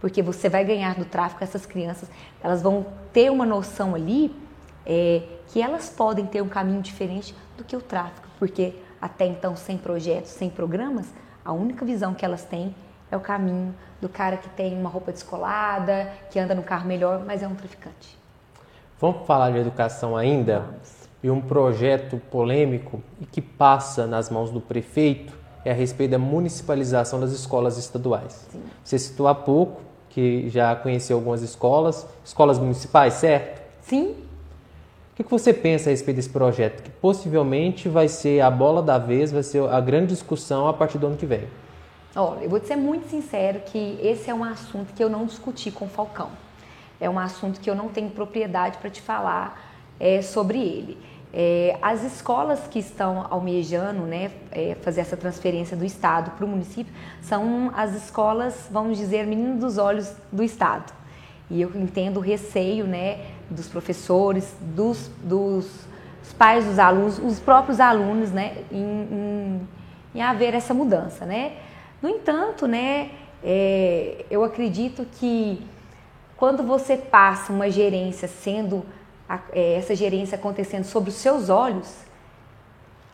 Porque 0.00 0.22
você 0.22 0.48
vai 0.48 0.64
ganhar 0.64 0.94
do 0.94 1.04
tráfico 1.04 1.42
essas 1.42 1.66
crianças, 1.66 2.08
elas 2.40 2.62
vão 2.62 2.86
ter 3.12 3.32
uma 3.32 3.44
noção 3.44 3.96
ali 3.96 4.32
é, 4.86 5.22
que 5.48 5.60
elas 5.60 5.88
podem 5.88 6.24
ter 6.26 6.40
um 6.40 6.48
caminho 6.48 6.82
diferente 6.82 7.34
do 7.56 7.64
que 7.64 7.74
o 7.74 7.80
tráfico, 7.80 8.28
porque 8.38 8.74
até 9.02 9.26
então 9.26 9.56
sem 9.56 9.76
projetos, 9.76 10.30
sem 10.30 10.48
programas, 10.48 11.06
a 11.44 11.52
única 11.52 11.84
visão 11.84 12.14
que 12.14 12.24
elas 12.24 12.44
têm 12.44 12.72
é 13.10 13.16
o 13.16 13.20
caminho 13.20 13.74
do 14.00 14.08
cara 14.08 14.36
que 14.36 14.48
tem 14.50 14.78
uma 14.78 14.88
roupa 14.88 15.10
descolada, 15.10 16.08
que 16.30 16.38
anda 16.38 16.54
no 16.54 16.62
carro 16.62 16.86
melhor, 16.86 17.24
mas 17.26 17.42
é 17.42 17.48
um 17.48 17.54
traficante. 17.56 18.16
Vamos 19.00 19.26
falar 19.26 19.50
de 19.50 19.58
educação 19.58 20.16
ainda? 20.16 20.60
Vamos. 20.60 21.02
E 21.20 21.30
um 21.30 21.40
projeto 21.40 22.16
polêmico 22.30 23.02
e 23.20 23.26
que 23.26 23.42
passa 23.42 24.06
nas 24.06 24.30
mãos 24.30 24.50
do 24.50 24.60
prefeito 24.60 25.36
é 25.64 25.72
a 25.72 25.74
respeito 25.74 26.12
da 26.12 26.18
municipalização 26.18 27.20
das 27.20 27.32
escolas 27.32 27.76
estaduais. 27.76 28.46
Sim. 28.50 28.62
Você 28.82 28.98
citou 28.98 29.26
há 29.26 29.34
pouco 29.34 29.80
que 30.08 30.48
já 30.48 30.74
conheceu 30.76 31.16
algumas 31.16 31.42
escolas, 31.42 32.06
escolas 32.24 32.58
municipais, 32.58 33.14
certo? 33.14 33.62
Sim, 33.80 34.16
o 35.12 35.24
que 35.24 35.30
você 35.30 35.52
pensa 35.52 35.90
a 35.90 35.92
respeito 35.92 36.16
desse 36.16 36.30
projeto? 36.30 36.82
Que 36.82 36.90
possivelmente 36.90 37.88
vai 37.88 38.08
ser 38.08 38.40
a 38.40 38.50
bola 38.50 38.82
da 38.82 38.96
vez, 38.98 39.30
vai 39.30 39.42
ser 39.42 39.62
a 39.68 39.80
grande 39.80 40.06
discussão 40.06 40.66
a 40.66 40.72
partir 40.72 40.96
do 40.96 41.06
ano 41.06 41.16
que 41.16 41.26
vem. 41.26 41.46
Olha, 42.16 42.44
eu 42.44 42.50
vou 42.50 42.58
te 42.58 42.66
ser 42.66 42.76
muito 42.76 43.08
sincero 43.08 43.60
que 43.60 43.98
esse 44.02 44.30
é 44.30 44.34
um 44.34 44.42
assunto 44.42 44.92
que 44.94 45.04
eu 45.04 45.10
não 45.10 45.26
discuti 45.26 45.70
com 45.70 45.84
o 45.84 45.88
Falcão. 45.88 46.30
É 46.98 47.10
um 47.10 47.18
assunto 47.18 47.60
que 47.60 47.68
eu 47.68 47.74
não 47.74 47.88
tenho 47.88 48.10
propriedade 48.10 48.78
para 48.78 48.88
te 48.88 49.02
falar 49.02 49.62
é, 50.00 50.22
sobre 50.22 50.58
ele. 50.58 50.98
É, 51.32 51.78
as 51.80 52.02
escolas 52.04 52.60
que 52.68 52.78
estão 52.78 53.26
almejando 53.30 54.02
né, 54.02 54.30
é, 54.50 54.76
fazer 54.82 55.00
essa 55.00 55.16
transferência 55.16 55.76
do 55.76 55.84
Estado 55.84 56.30
para 56.32 56.44
o 56.44 56.48
município 56.48 56.92
são 57.20 57.70
as 57.74 57.94
escolas, 57.94 58.68
vamos 58.70 58.98
dizer, 58.98 59.26
meninos 59.26 59.60
dos 59.60 59.78
olhos 59.78 60.14
do 60.30 60.42
Estado. 60.42 60.92
E 61.50 61.60
eu 61.60 61.70
entendo 61.74 62.18
o 62.18 62.20
receio 62.20 62.86
né, 62.86 63.26
dos 63.52 63.68
professores, 63.68 64.54
dos, 64.60 65.10
dos 65.22 65.68
pais 66.38 66.64
dos 66.64 66.78
alunos, 66.78 67.18
os 67.18 67.38
próprios 67.38 67.78
alunos, 67.78 68.32
né, 68.32 68.64
em, 68.70 68.82
em, 68.82 69.68
em 70.14 70.22
haver 70.22 70.54
essa 70.54 70.74
mudança, 70.74 71.24
né. 71.24 71.56
No 72.00 72.08
entanto, 72.08 72.66
né, 72.66 73.10
é, 73.44 74.24
eu 74.30 74.42
acredito 74.42 75.06
que 75.12 75.64
quando 76.36 76.62
você 76.64 76.96
passa 76.96 77.52
uma 77.52 77.70
gerência 77.70 78.26
sendo 78.26 78.84
é, 79.52 79.74
essa 79.74 79.94
gerência 79.94 80.36
acontecendo 80.36 80.84
sobre 80.84 81.10
os 81.10 81.16
seus 81.16 81.48
olhos, 81.48 81.94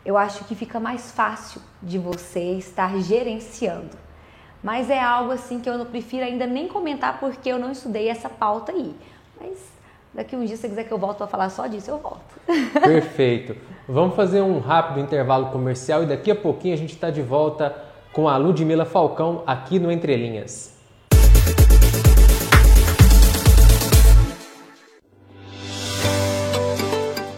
eu 0.03 0.17
acho 0.17 0.43
que 0.45 0.55
fica 0.55 0.79
mais 0.79 1.11
fácil 1.11 1.61
de 1.81 1.97
você 1.97 2.53
estar 2.53 2.97
gerenciando. 2.99 3.95
Mas 4.63 4.89
é 4.89 4.99
algo 4.99 5.31
assim 5.31 5.59
que 5.59 5.69
eu 5.69 5.77
não 5.77 5.85
prefiro 5.85 6.25
ainda 6.25 6.45
nem 6.45 6.67
comentar 6.67 7.19
porque 7.19 7.49
eu 7.49 7.59
não 7.59 7.71
estudei 7.71 8.09
essa 8.09 8.27
pauta 8.27 8.71
aí. 8.71 8.95
Mas 9.39 9.57
Daqui 10.13 10.35
um 10.35 10.43
dia, 10.43 10.55
se 10.55 10.63
você 10.63 10.69
quiser 10.69 10.83
que 10.85 10.91
eu 10.91 10.97
volte 10.97 11.21
a 11.21 11.27
falar 11.27 11.49
só 11.49 11.67
disso, 11.67 11.91
eu 11.91 11.99
volto. 11.99 12.19
Perfeito. 12.81 13.55
Vamos 13.87 14.15
fazer 14.15 14.41
um 14.41 14.59
rápido 14.59 14.99
intervalo 14.99 15.51
comercial 15.51 16.03
e 16.03 16.07
daqui 16.07 16.31
a 16.31 16.35
pouquinho 16.35 16.73
a 16.73 16.77
gente 16.77 16.93
está 16.93 17.11
de 17.11 17.21
volta 17.21 17.75
com 18.11 18.27
a 18.27 18.35
Ludmila 18.35 18.85
Falcão 18.85 19.43
aqui 19.45 19.77
no 19.77 19.91
Entre 19.91 20.15
Linhas. 20.15 20.77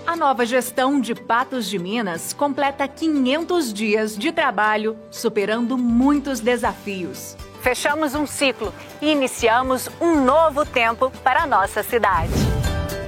A 0.07 0.15
nova 0.15 0.45
gestão 0.45 1.01
de 1.01 1.13
Patos 1.13 1.69
de 1.69 1.77
Minas 1.77 2.31
completa 2.31 2.87
500 2.87 3.73
dias 3.73 4.17
de 4.17 4.31
trabalho, 4.31 4.95
superando 5.09 5.77
muitos 5.77 6.39
desafios. 6.39 7.35
Fechamos 7.61 8.15
um 8.15 8.25
ciclo 8.25 8.73
e 9.01 9.11
iniciamos 9.11 9.89
um 9.99 10.23
novo 10.23 10.65
tempo 10.65 11.11
para 11.23 11.43
a 11.43 11.47
nossa 11.47 11.83
cidade 11.83 12.51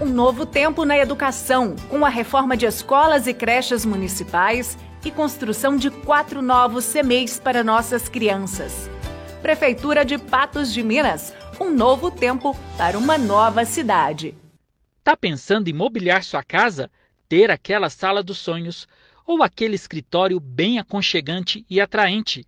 um 0.04 0.10
novo 0.10 0.46
tempo 0.46 0.84
na 0.84 0.98
educação, 0.98 1.78
com 1.90 2.06
a 2.06 2.10
reforma 2.10 2.58
de 2.58 2.66
escolas 2.66 3.26
e 3.26 3.34
creches 3.34 3.86
municipais 3.86 4.78
e 5.06 5.10
construção 5.10 5.78
de 5.78 5.90
quatro 5.90 6.42
novos 6.42 6.92
CMEs 6.92 7.40
para 7.40 7.64
nossas 7.64 8.10
crianças. 8.10 8.90
Prefeitura 9.42 10.04
de 10.04 10.18
Patos 10.18 10.74
de 10.74 10.84
Minas, 10.84 11.34
um 11.58 11.70
novo 11.70 12.12
tempo 12.12 12.54
para 12.78 12.98
uma 12.98 13.18
nova 13.18 13.64
cidade. 13.64 14.36
Tá 15.02 15.16
pensando 15.16 15.70
em 15.70 15.74
mobiliar 15.74 16.22
sua 16.22 16.44
casa? 16.44 16.92
Ter 17.30 17.50
aquela 17.50 17.90
sala 17.90 18.22
dos 18.22 18.40
sonhos 18.40 18.86
ou 19.26 19.42
aquele 19.42 19.76
escritório 19.76 20.38
bem 20.38 20.80
aconchegante 20.80 21.66
e 21.70 21.80
atraente? 21.80 22.46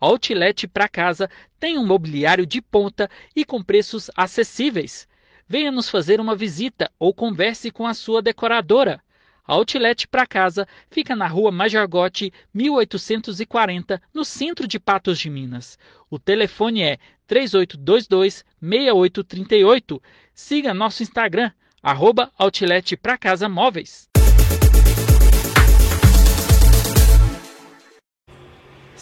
Outlet 0.00 0.66
para 0.68 0.88
casa 0.88 1.28
tem 1.58 1.78
um 1.78 1.86
mobiliário 1.86 2.46
de 2.46 2.60
ponta 2.60 3.08
e 3.34 3.44
com 3.44 3.62
preços 3.62 4.10
acessíveis 4.16 5.08
venha 5.48 5.70
nos 5.70 5.88
fazer 5.88 6.20
uma 6.20 6.34
visita 6.34 6.90
ou 6.98 7.14
converse 7.14 7.70
com 7.70 7.86
a 7.86 7.94
sua 7.94 8.20
decoradora. 8.20 9.00
Outlet 9.46 10.08
para 10.08 10.26
casa 10.26 10.66
fica 10.90 11.14
na 11.14 11.28
rua 11.28 11.52
Majorgote, 11.52 12.32
1840, 12.52 14.02
no 14.12 14.24
centro 14.24 14.66
de 14.66 14.80
Patos 14.80 15.20
de 15.20 15.30
Minas. 15.30 15.78
O 16.10 16.18
telefone 16.18 16.82
é 16.82 16.98
3822-6838. 17.28 20.02
Siga 20.34 20.74
nosso 20.74 21.04
Instagram, 21.04 21.52
arroba 21.80 22.32
Outlet 22.36 22.96
para 22.96 23.16
Casa 23.16 23.48
Móveis. 23.48 24.05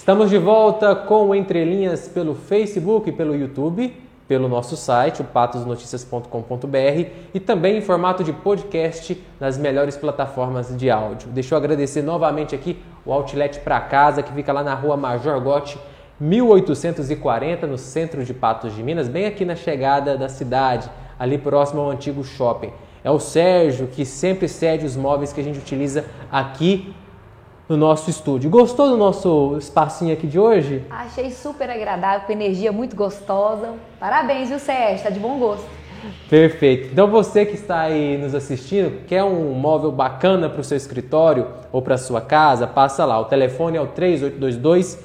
Estamos 0.05 0.29
de 0.29 0.37
volta 0.37 0.95
com 0.95 1.35
Entre 1.35 1.65
Linhas 1.65 2.07
pelo 2.07 2.35
Facebook 2.35 3.09
e 3.09 3.13
pelo 3.13 3.35
YouTube, 3.35 3.91
pelo 4.29 4.49
nosso 4.51 4.77
site, 4.77 5.23
o 5.23 5.25
patosnoticias.com.br 5.25 7.09
e 7.33 7.41
também 7.41 7.79
em 7.79 7.81
formato 7.81 8.23
de 8.23 8.31
podcast 8.31 9.19
nas 9.41 9.57
melhores 9.57 9.97
plataformas 9.97 10.77
de 10.77 10.91
áudio. 10.91 11.31
Deixa 11.31 11.55
eu 11.55 11.57
agradecer 11.57 12.03
novamente 12.03 12.55
aqui 12.55 12.79
o 13.03 13.15
Outlet 13.15 13.61
para 13.61 13.81
Casa, 13.81 14.23
que 14.23 14.31
fica 14.31 14.53
lá 14.53 14.63
na 14.63 14.75
rua 14.75 14.95
Major 14.95 15.41
Gotti, 15.41 15.79
1840, 16.21 17.67
no 17.67 17.79
centro 17.79 18.27
de 18.27 18.35
Patos 18.35 18.77
de 18.77 18.83
Minas, 18.83 19.09
bem 19.09 19.25
aqui 19.25 19.47
na 19.47 19.57
chegada 19.57 20.19
da 20.19 20.29
cidade, 20.29 20.91
ali 21.19 21.39
próximo 21.39 21.81
ao 21.81 21.89
antigo 21.89 22.23
shopping. 22.23 22.75
É 23.03 23.11
o 23.11 23.19
Sérgio 23.19 23.87
que 23.87 24.05
sempre 24.05 24.49
cede 24.49 24.85
os 24.85 24.97
móveis 24.97 25.33
que 25.33 25.41
a 25.41 25.45
gente 25.45 25.59
utiliza 25.59 26.05
aqui 26.31 26.95
no 27.69 27.77
nosso 27.77 28.11
estúdio. 28.11 28.51
Gostou 28.51 28.89
do 28.91 28.97
nosso 28.97 29.57
espacinho 29.59 30.13
aqui 30.13 30.27
de 30.27 30.39
hoje? 30.39 30.85
Achei 30.91 31.31
super 31.31 31.71
agradável, 31.71 32.27
com 32.27 32.33
energia 32.33 32.71
muito 32.71 32.95
gostosa. 32.95 33.73
Parabéns, 33.99 34.49
viu, 34.49 34.59
Sérgio? 34.59 34.97
Está 34.97 35.11
de 35.11 35.19
bom 35.19 35.39
gosto. 35.39 35.65
Perfeito. 36.29 36.91
Então 36.93 37.09
você 37.09 37.47
que 37.47 37.55
está 37.55 37.81
aí 37.81 38.19
nos 38.19 38.35
assistindo, 38.35 39.07
quer 39.07 39.25
um 39.25 39.53
móvel 39.55 39.91
bacana 39.91 40.51
para 40.51 40.61
o 40.61 40.65
seu 40.65 40.77
escritório 40.77 41.49
ou 41.73 41.81
para 41.81 41.97
sua 41.97 42.21
casa, 42.21 42.67
passa 42.67 43.05
lá. 43.05 43.19
O 43.19 43.25
telefone 43.25 43.77
é 43.79 43.81
o 43.81 43.87
3822 43.87 44.99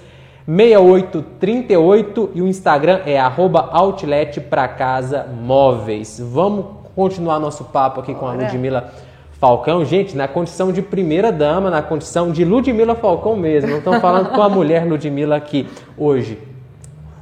6838 0.45 2.31
e 2.33 2.41
o 2.41 2.47
Instagram 2.47 3.01
é 3.05 3.19
arroba 3.19 3.69
outlet 3.71 4.41
para 4.41 4.67
casa 4.67 5.27
móveis. 5.27 6.19
Vamos 6.19 6.65
continuar 6.95 7.39
nosso 7.39 7.65
papo 7.65 8.01
aqui 8.01 8.13
Bora. 8.13 8.35
com 8.35 8.41
a 8.41 8.45
Ludmilla 8.45 8.91
Falcão, 9.39 9.85
gente, 9.85 10.17
na 10.17 10.27
condição 10.27 10.69
de 10.69 10.81
primeira 10.81 11.31
dama, 11.31 11.69
na 11.69 11.81
condição 11.81 12.29
de 12.29 12.43
Ludmilla 12.43 12.93
Falcão 12.93 13.37
mesmo. 13.37 13.69
Não 13.69 13.77
estamos 13.77 14.01
falando 14.01 14.31
com 14.31 14.41
a 14.41 14.49
mulher 14.49 14.85
Ludmilla 14.85 15.37
aqui 15.37 15.65
hoje. 15.97 16.37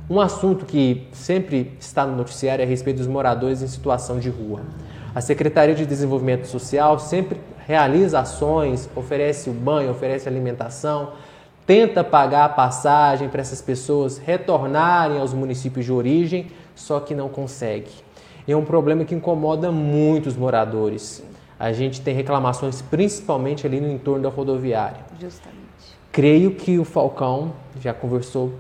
Um 0.09 0.19
assunto 0.19 0.65
que 0.65 1.07
sempre 1.11 1.73
está 1.79 2.07
no 2.07 2.15
noticiário 2.15 2.63
é 2.63 2.65
a 2.65 2.67
respeito 2.67 2.97
dos 2.97 3.05
moradores 3.05 3.61
em 3.61 3.67
situação 3.67 4.17
de 4.17 4.31
rua. 4.31 4.61
A 5.13 5.21
Secretaria 5.21 5.75
de 5.75 5.85
Desenvolvimento 5.85 6.47
Social 6.47 6.97
sempre 6.97 7.39
realiza 7.67 8.19
ações, 8.19 8.89
oferece 8.95 9.51
o 9.51 9.53
banho, 9.53 9.91
oferece 9.91 10.27
alimentação, 10.27 11.11
tenta 11.67 12.03
pagar 12.03 12.45
a 12.45 12.49
passagem 12.49 13.29
para 13.29 13.41
essas 13.41 13.61
pessoas 13.61 14.17
retornarem 14.17 15.19
aos 15.19 15.35
municípios 15.35 15.85
de 15.85 15.91
origem, 15.91 16.47
só 16.73 16.99
que 16.99 17.13
não 17.13 17.29
consegue. 17.29 17.91
É 18.47 18.55
um 18.55 18.65
problema 18.65 19.05
que 19.05 19.13
incomoda 19.13 19.71
muitos 19.71 20.35
moradores 20.35 21.23
a 21.59 21.71
gente 21.71 22.01
tem 22.01 22.13
reclamações 22.13 22.81
principalmente 22.81 23.65
ali 23.65 23.81
no 23.81 23.91
entorno 23.91 24.23
da 24.23 24.29
rodoviária. 24.29 24.99
Justamente. 25.19 25.57
Creio 26.11 26.51
que 26.51 26.77
o 26.77 26.83
Falcão 26.83 27.53
já 27.79 27.93
conversou 27.93 28.53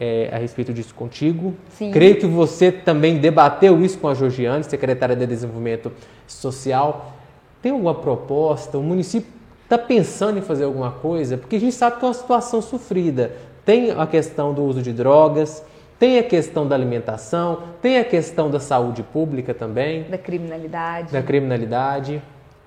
é, 0.00 0.30
a 0.32 0.38
respeito 0.38 0.72
disso 0.72 0.94
contigo. 0.94 1.54
Sim. 1.70 1.90
Creio 1.90 2.16
que 2.16 2.26
você 2.26 2.72
também 2.72 3.18
debateu 3.18 3.80
isso 3.82 3.98
com 3.98 4.08
a 4.08 4.14
Georgiane, 4.14 4.64
secretária 4.64 5.14
de 5.14 5.26
Desenvolvimento 5.26 5.92
Social. 6.26 7.12
Tem 7.60 7.70
alguma 7.70 7.94
proposta? 7.94 8.78
O 8.78 8.82
município 8.82 9.30
está 9.62 9.78
pensando 9.78 10.38
em 10.38 10.42
fazer 10.42 10.64
alguma 10.64 10.90
coisa? 10.90 11.36
Porque 11.36 11.56
a 11.56 11.60
gente 11.60 11.74
sabe 11.74 11.98
que 11.98 12.04
é 12.04 12.08
uma 12.08 12.14
situação 12.14 12.60
sofrida. 12.60 13.32
Tem 13.64 13.92
a 13.92 14.06
questão 14.06 14.52
do 14.52 14.64
uso 14.64 14.82
de 14.82 14.92
drogas, 14.92 15.64
tem 16.00 16.18
a 16.18 16.22
questão 16.24 16.66
da 16.66 16.74
alimentação, 16.74 17.62
tem 17.80 17.98
a 17.98 18.04
questão 18.04 18.50
da 18.50 18.58
saúde 18.58 19.04
pública 19.04 19.54
também. 19.54 20.02
Da 20.10 20.18
criminalidade. 20.18 21.12
Da 21.12 21.22
criminalidade. 21.22 22.20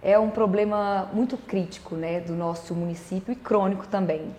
É 0.08 0.20
um 0.20 0.30
problema 0.30 1.10
muito 1.12 1.36
crítico 1.36 1.96
né, 1.96 2.20
do 2.20 2.34
nosso 2.34 2.76
município 2.76 3.32
e 3.32 3.36
crônico 3.36 3.88
também. 3.88 4.36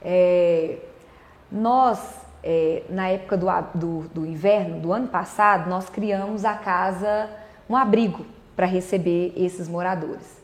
É, 0.00 0.78
nós, 1.50 2.20
é, 2.40 2.84
na 2.88 3.08
época 3.08 3.36
do, 3.36 3.48
do, 3.74 4.08
do 4.10 4.24
inverno 4.24 4.78
do 4.78 4.92
ano 4.92 5.08
passado, 5.08 5.68
nós 5.68 5.90
criamos 5.90 6.44
a 6.44 6.54
casa, 6.54 7.28
um 7.68 7.74
abrigo 7.74 8.24
para 8.54 8.64
receber 8.64 9.32
esses 9.36 9.66
moradores. 9.66 10.40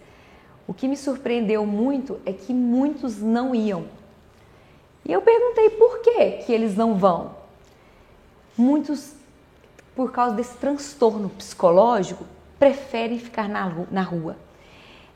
O 0.67 0.75
que 0.75 0.89
me 0.89 0.97
surpreendeu 0.97 1.65
muito 1.65 2.19
é 2.27 2.33
que 2.33 2.53
muitos 2.53 3.23
não 3.23 3.55
iam. 3.55 3.85
E 5.05 5.13
eu 5.13 5.23
perguntei 5.23 5.71
por 5.71 6.01
que, 6.01 6.31
que 6.45 6.53
eles 6.53 6.75
não 6.75 6.97
vão. 6.97 7.37
Muitos, 8.59 9.13
por 9.95 10.11
causa 10.11 10.35
desse 10.35 10.57
transtorno 10.57 11.29
psicológico, 11.29 12.25
preferem 12.59 13.21
ficar 13.21 13.49
na, 13.49 13.73
na 13.89 14.03
rua. 14.03 14.37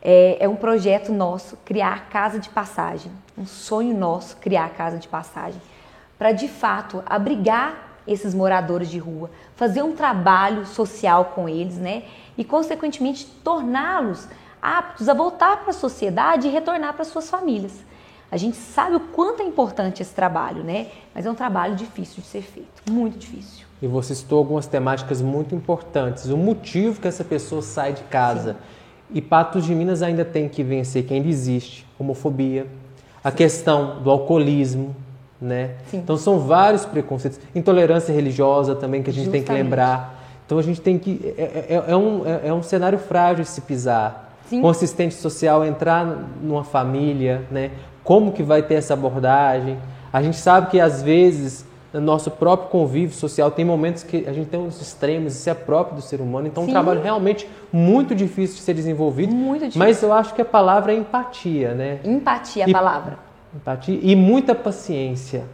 É, 0.01 0.37
é, 0.41 0.49
um 0.49 0.57
projeto 0.57 1.13
nosso 1.13 1.57
criar 1.65 2.09
casa 2.09 2.39
de 2.39 2.49
passagem, 2.49 3.11
um 3.37 3.45
sonho 3.45 3.97
nosso 3.97 4.37
criar 4.37 4.71
casa 4.71 4.97
de 4.97 5.09
passagem, 5.09 5.61
para 6.17 6.33
de 6.33 6.47
fato 6.49 7.03
abrigar 7.05 7.89
esses 8.07 8.35
moradores 8.35 8.89
de 8.89 8.99
rua, 8.99 9.31
fazer 9.55 9.83
um 9.83 9.95
trabalho 9.95 10.65
social 10.67 11.27
com 11.35 11.49
eles, 11.49 11.77
né? 11.77 12.05
E 12.37 12.45
consequentemente 12.45 13.27
torná-los 13.45 14.27
aptos 14.63 15.09
a 15.09 15.15
voltar 15.15 15.59
para 15.59 15.71
a 15.71 15.75
sociedade 15.75 16.49
e 16.49 16.51
retornar 16.51 16.95
para 16.95 17.05
suas 17.05 17.29
famílias. 17.29 17.73
A 18.31 18.37
gente 18.37 18.57
sabe 18.57 18.97
o 18.97 19.01
quanto 19.01 19.43
é 19.43 19.45
importante 19.45 20.03
esse 20.03 20.15
trabalho, 20.15 20.63
né? 20.63 20.89
Mas 21.15 21.25
é 21.25 21.31
um 21.31 21.35
trabalho 21.35 21.75
difícil 21.75 22.23
de 22.23 22.29
ser 22.29 22.43
feito, 22.43 22.91
muito 22.91 23.19
difícil. 23.19 23.67
E 23.81 23.87
você 23.87 24.15
citou 24.15 24.39
algumas 24.39 24.67
temáticas 24.67 25.23
muito 25.23 25.55
importantes. 25.55 26.27
O 26.27 26.37
motivo 26.37 27.01
que 27.01 27.09
essa 27.09 27.25
pessoa 27.25 27.63
sai 27.63 27.93
de 27.93 28.03
casa. 28.05 28.55
Sim. 28.55 28.78
E 29.13 29.21
Patos 29.21 29.65
de 29.65 29.75
Minas 29.75 30.03
ainda 30.03 30.25
tem 30.25 30.49
que 30.49 30.63
vencer 30.63 31.05
que 31.05 31.15
ainda 31.15 31.29
existe 31.29 31.87
homofobia, 31.99 32.67
a 33.23 33.31
Sim. 33.31 33.37
questão 33.37 34.03
do 34.03 34.11
alcoolismo, 34.11 34.95
né? 35.41 35.71
Sim. 35.91 35.99
Então 35.99 36.17
são 36.17 36.41
vários 36.41 36.85
preconceitos. 36.85 37.41
Intolerância 37.55 38.13
religiosa 38.13 38.75
também 38.75 39.03
que 39.03 39.11
a 39.11 39.13
gente 39.13 39.25
Justamente. 39.25 39.47
tem 39.47 39.57
que 39.57 39.63
lembrar. 39.63 40.23
Então 40.45 40.59
a 40.59 40.63
gente 40.63 40.81
tem 40.81 40.99
que. 40.99 41.35
É, 41.37 41.67
é, 41.69 41.85
é 41.89 41.97
um, 41.97 42.27
é, 42.27 42.49
é 42.49 42.53
um 42.53 42.63
cenário 42.63 42.99
frágil 42.99 43.45
se 43.45 43.61
pisar. 43.61 44.37
Sim. 44.49 44.63
Com 44.63 44.69
assistente 44.69 45.15
social 45.15 45.65
entrar 45.65 46.07
numa 46.43 46.65
família, 46.65 47.43
né? 47.51 47.71
como 48.09 48.33
que 48.33 48.43
vai 48.43 48.63
ter 48.63 48.77
essa 48.77 48.95
abordagem. 48.95 49.77
A 50.11 50.23
gente 50.23 50.39
sabe 50.39 50.71
que 50.71 50.81
às 50.81 51.03
vezes 51.03 51.67
no 51.93 52.01
nosso 52.01 52.31
próprio 52.31 52.69
convívio 52.69 53.17
social 53.17 53.51
tem 53.51 53.65
momentos 53.65 54.03
que 54.03 54.27
a 54.29 54.33
gente 54.33 54.49
tem 54.49 54.61
uns 54.61 54.81
extremos, 54.81 55.35
isso 55.35 55.49
é 55.49 55.55
próprio 55.55 55.97
do 55.97 56.03
ser 56.03 56.21
humano, 56.21 56.47
então 56.47 56.65
Sim. 56.65 56.69
é 56.69 56.71
um 56.71 56.75
trabalho 56.75 57.03
realmente 57.03 57.49
muito 57.73 58.15
difícil 58.15 58.57
de 58.57 58.63
ser 58.63 58.75
desenvolvido. 58.75 59.33
Muito 59.33 59.63
difícil. 59.63 59.79
Mas 59.79 60.03
eu 60.03 60.13
acho 60.13 60.35
que 60.35 60.43
a 60.43 60.45
palavra 60.45 60.93
é 60.93 60.97
empatia, 60.97 61.75
né? 61.75 62.01
Empatia 62.05 62.65
é 62.65 62.69
a 62.69 62.73
palavra. 62.73 63.19
Empatia 63.55 63.99
e 64.03 64.15
muita 64.15 64.55
paciência. 64.55 65.45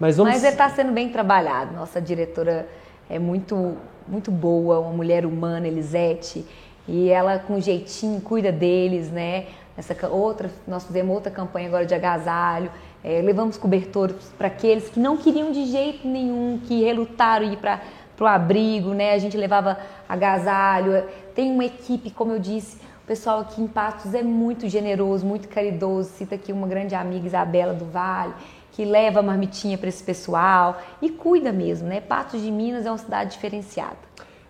Mas, 0.00 0.16
vamos... 0.16 0.32
Mas 0.32 0.42
está 0.42 0.68
sendo 0.70 0.90
bem 0.90 1.10
trabalhado. 1.10 1.74
Nossa 1.74 2.00
diretora 2.00 2.66
é 3.08 3.18
muito, 3.18 3.76
muito 4.08 4.30
boa, 4.30 4.80
uma 4.80 4.92
mulher 4.92 5.26
humana, 5.26 5.68
Elisete, 5.68 6.44
e 6.88 7.08
ela 7.10 7.38
com 7.38 7.60
jeitinho 7.60 8.20
cuida 8.20 8.50
deles, 8.50 9.10
né? 9.10 9.46
Essa 9.76 10.08
outra, 10.08 10.50
nós 10.66 10.84
fizemos 10.84 11.14
outra 11.14 11.30
campanha 11.30 11.68
agora 11.68 11.86
de 11.86 11.94
agasalho, 11.94 12.70
é, 13.04 13.20
levamos 13.20 13.56
cobertores 13.56 14.16
para 14.38 14.46
aqueles 14.46 14.88
que 14.88 15.00
não 15.00 15.16
queriam 15.16 15.50
de 15.50 15.66
jeito 15.66 16.06
nenhum, 16.06 16.60
que 16.66 16.82
relutaram 16.82 17.52
ir 17.52 17.56
para 17.56 17.80
o 18.20 18.26
abrigo, 18.26 18.90
né? 18.94 19.14
A 19.14 19.18
gente 19.18 19.36
levava 19.36 19.78
agasalho. 20.08 21.04
Tem 21.34 21.50
uma 21.50 21.64
equipe, 21.64 22.10
como 22.10 22.32
eu 22.32 22.38
disse, 22.38 22.76
o 22.76 23.06
pessoal 23.06 23.40
aqui 23.40 23.60
em 23.60 23.66
Patos 23.66 24.14
é 24.14 24.22
muito 24.22 24.68
generoso, 24.68 25.26
muito 25.26 25.48
caridoso. 25.48 26.10
Cita 26.10 26.36
aqui 26.36 26.52
uma 26.52 26.68
grande 26.68 26.94
amiga, 26.94 27.26
Isabela 27.26 27.74
do 27.74 27.84
Vale, 27.86 28.32
que 28.70 28.84
leva 28.84 29.18
a 29.18 29.22
marmitinha 29.22 29.76
para 29.76 29.88
esse 29.88 30.04
pessoal 30.04 30.80
e 31.00 31.10
cuida 31.10 31.50
mesmo, 31.50 31.88
né? 31.88 32.00
Patos 32.00 32.40
de 32.40 32.50
Minas 32.50 32.86
é 32.86 32.90
uma 32.90 32.98
cidade 32.98 33.32
diferenciada. 33.32 33.96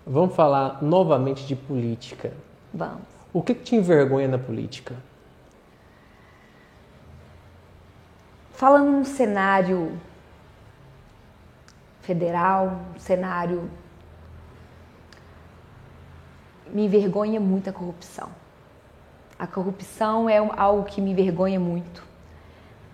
Vamos 0.06 0.34
falar 0.34 0.82
novamente 0.82 1.46
de 1.46 1.56
política. 1.56 2.32
Vamos. 2.74 3.02
O 3.32 3.40
que, 3.40 3.54
que 3.54 3.62
te 3.62 3.76
envergonha 3.76 4.28
na 4.28 4.38
política? 4.38 4.94
Falando 8.62 8.92
num 8.92 9.04
cenário 9.04 9.98
federal, 12.00 12.78
um 12.94 13.00
cenário. 13.00 13.68
Me 16.72 16.84
envergonha 16.84 17.40
muito 17.40 17.68
a 17.68 17.72
corrupção. 17.72 18.28
A 19.36 19.48
corrupção 19.48 20.30
é 20.30 20.36
algo 20.36 20.84
que 20.84 21.00
me 21.00 21.10
envergonha 21.10 21.58
muito. 21.58 22.04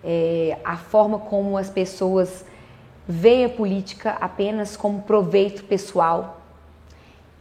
É 0.03 0.57
a 0.63 0.75
forma 0.75 1.19
como 1.19 1.55
as 1.55 1.69
pessoas 1.69 2.43
veem 3.07 3.45
a 3.45 3.49
política 3.49 4.17
apenas 4.19 4.75
como 4.75 5.03
proveito 5.03 5.65
pessoal. 5.65 6.41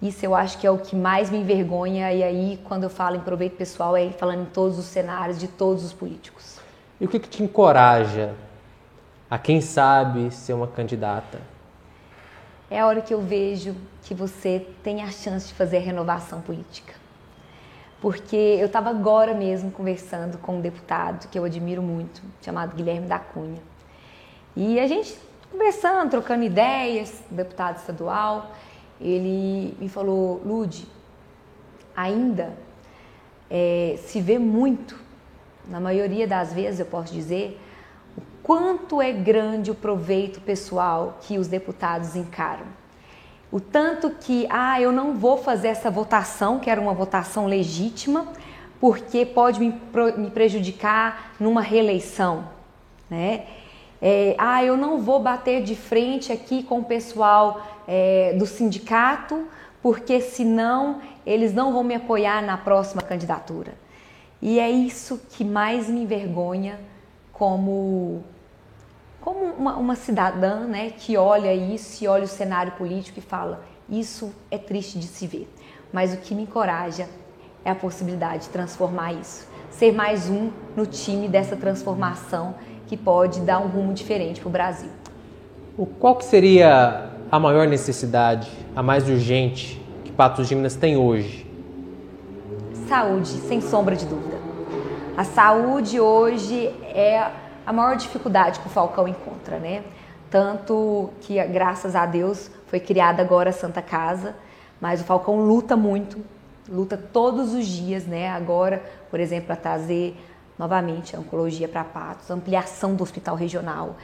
Isso 0.03 0.27
eu 0.27 0.35
acho 0.35 0.59
que 0.59 0.67
é 0.67 0.71
o 0.71 0.77
que 0.77 0.95
mais 0.95 1.31
me 1.31 1.39
envergonha, 1.39 2.13
e 2.13 2.23
aí, 2.23 2.61
quando 2.65 2.83
eu 2.83 2.91
falo 2.91 3.17
em 3.17 3.21
proveito 3.21 3.57
pessoal, 3.57 3.97
é 3.97 4.11
falando 4.11 4.43
em 4.43 4.51
todos 4.51 4.79
os 4.79 4.85
cenários 4.85 5.39
de 5.39 5.49
todos 5.49 5.83
os 5.83 5.95
políticos. 5.95 6.58
E 7.01 7.05
o 7.05 7.09
que, 7.09 7.19
que 7.19 7.29
te 7.29 7.43
encoraja 7.43 8.35
a 9.31 9.39
quem 9.39 9.61
sabe 9.61 10.31
ser 10.31 10.53
uma 10.53 10.67
candidata? 10.67 11.41
É 12.71 12.81
a 12.81 12.87
hora 12.87 13.01
que 13.01 13.15
eu 13.15 13.21
vejo 13.21 13.75
que 14.03 14.15
você 14.15 14.67
tem 14.83 15.03
a 15.03 15.11
chance 15.11 15.49
de 15.49 15.55
fazer 15.55 15.79
a 15.79 15.81
renovação 15.81 16.41
política. 16.41 16.95
Porque 18.01 18.37
eu 18.37 18.67
estava 18.67 18.91
agora 18.91 19.35
mesmo 19.35 19.71
conversando 19.71 20.39
com 20.39 20.59
um 20.59 20.61
deputado 20.61 21.29
que 21.29 21.39
eu 21.39 21.45
admiro 21.45 21.83
muito, 21.83 22.23
chamado 22.43 22.75
Guilherme 22.75 23.07
da 23.07 23.19
Cunha. 23.19 23.63
E 24.57 24.79
a 24.79 24.87
gente 24.87 25.17
conversando, 25.51 26.11
trocando 26.11 26.45
ideias, 26.45 27.23
deputado 27.31 27.77
estadual, 27.77 28.51
ele 29.01 29.77
me 29.79 29.89
falou, 29.89 30.43
Lude, 30.45 30.87
ainda 31.97 32.53
é, 33.51 33.99
se 33.99 34.21
vê 34.21 34.39
muito, 34.39 34.99
na 35.69 35.79
maioria 35.79 36.27
das 36.27 36.53
vezes 36.53 36.81
eu 36.81 36.87
posso 36.87 37.13
dizer, 37.13 37.61
o 38.17 38.23
quanto 38.43 39.01
é 39.03 39.13
grande 39.13 39.71
o 39.71 39.75
proveito 39.75 40.41
pessoal 40.41 41.19
que 41.23 41.39
os 41.39 41.47
deputados 41.47 42.17
encaram. 42.17 42.67
O 43.51 43.61
tanto 43.61 44.11
que, 44.11 44.47
ah, 44.51 44.81
eu 44.81 44.93
não 44.93 45.15
vou 45.15 45.39
fazer 45.39 45.69
essa 45.69 45.91
votação, 45.91 46.59
que 46.59 46.69
era 46.69 46.81
uma 46.81 46.93
votação 46.93 47.47
legítima, 47.47 48.27
porque 48.81 49.25
pode 49.25 49.59
me, 49.59 49.75
me 50.17 50.31
prejudicar 50.31 51.33
numa 51.41 51.61
reeleição, 51.61 52.45
né? 53.09 53.47
É, 54.01 54.37
ah, 54.39 54.63
eu 54.65 54.77
não 54.77 54.99
vou 54.99 55.19
bater 55.19 55.63
de 55.63 55.75
frente 55.75 56.31
aqui 56.31 56.63
com 56.63 56.79
o 56.79 56.85
pessoal 56.85 57.61
é, 57.87 58.33
do 58.39 58.47
sindicato, 58.47 59.47
porque 59.83 60.21
senão 60.21 61.01
eles 61.27 61.53
não 61.53 61.73
vão 61.73 61.83
me 61.83 61.95
apoiar 61.95 62.43
na 62.43 62.57
próxima 62.57 63.03
candidatura. 63.03 63.75
E 64.41 64.61
é 64.61 64.71
isso 64.71 65.21
que 65.31 65.45
mais 65.45 65.89
me 65.89 66.03
envergonha 66.03 66.79
como, 67.33 68.23
como 69.21 69.45
uma, 69.55 69.77
uma 69.77 69.95
cidadã 69.97 70.61
né, 70.61 70.91
que 70.91 71.17
olha 71.17 71.55
isso 71.55 72.05
e 72.05 72.09
olha 72.09 72.25
o 72.25 72.29
cenário 72.29 72.73
político 72.73 73.19
e 73.19 73.23
fala: 73.23 73.65
isso 73.89 74.33
é 74.51 74.59
triste 74.59 74.99
de 74.99 75.07
se 75.07 75.27
ver. 75.27 75.49
Mas 75.93 76.13
o 76.15 76.19
que 76.19 76.35
me 76.35 76.43
encoraja 76.43 77.09
é 77.65 77.71
a 77.71 77.75
possibilidade 77.75 78.45
de 78.45 78.49
transformar 78.51 79.13
isso, 79.13 79.49
ser 79.71 79.93
mais 79.93 80.29
um 80.29 80.51
no 80.77 80.87
time 80.87 81.29
dessa 81.29 81.57
transformação 81.57 82.55
que 82.87 82.97
pode 82.97 83.41
dar 83.41 83.59
um 83.59 83.69
rumo 83.69 83.93
diferente 83.93 84.41
para 84.41 84.49
o 84.49 84.53
Brasil. 84.53 84.91
Qual 85.99 86.17
que 86.17 86.25
seria 86.25 87.11
a 87.31 87.39
maior 87.39 87.67
necessidade, 87.67 88.51
a 88.75 88.83
mais 88.83 89.09
urgente 89.09 89.81
que 90.05 90.11
Patos 90.11 90.49
de 90.49 90.55
Minas 90.55 90.75
tem 90.75 90.97
hoje? 90.97 91.48
Saúde, 92.89 93.29
sem 93.43 93.61
sombra 93.61 93.95
de 93.95 94.07
dúvida. 94.07 94.39
A 95.15 95.23
saúde 95.23 96.01
hoje 96.01 96.69
é 96.85 97.31
a 97.67 97.71
maior 97.71 97.97
dificuldade 97.97 98.61
que 98.61 98.67
o 98.67 98.71
Falcão 98.71 99.07
encontra, 99.07 99.59
né? 99.59 99.85
Tanto 100.31 101.11
que, 101.21 101.43
graças 101.49 101.95
a 101.95 102.07
Deus, 102.07 102.51
foi 102.67 102.81
criada 102.81 103.21
agora 103.21 103.51
a 103.51 103.53
Santa 103.53 103.83
Casa, 103.83 104.35
mas 104.81 105.03
o 105.03 105.05
Falcão 105.05 105.39
luta 105.47 105.77
muito, 105.77 106.25
luta 106.67 106.97
todos 106.97 107.53
os 107.53 107.67
dias, 107.67 108.07
né? 108.07 108.31
Agora, 108.31 108.83
por 109.11 109.21
exemplo, 109.21 109.49
para 109.49 109.57
trazer 109.57 110.17
novamente 110.59 111.15
a 111.15 111.19
oncologia 111.19 111.69
para 111.69 111.85
Patos, 111.85 112.31
ampliação 112.31 112.95
do 112.95 113.03
hospital 113.03 113.37
regional. 113.37 113.97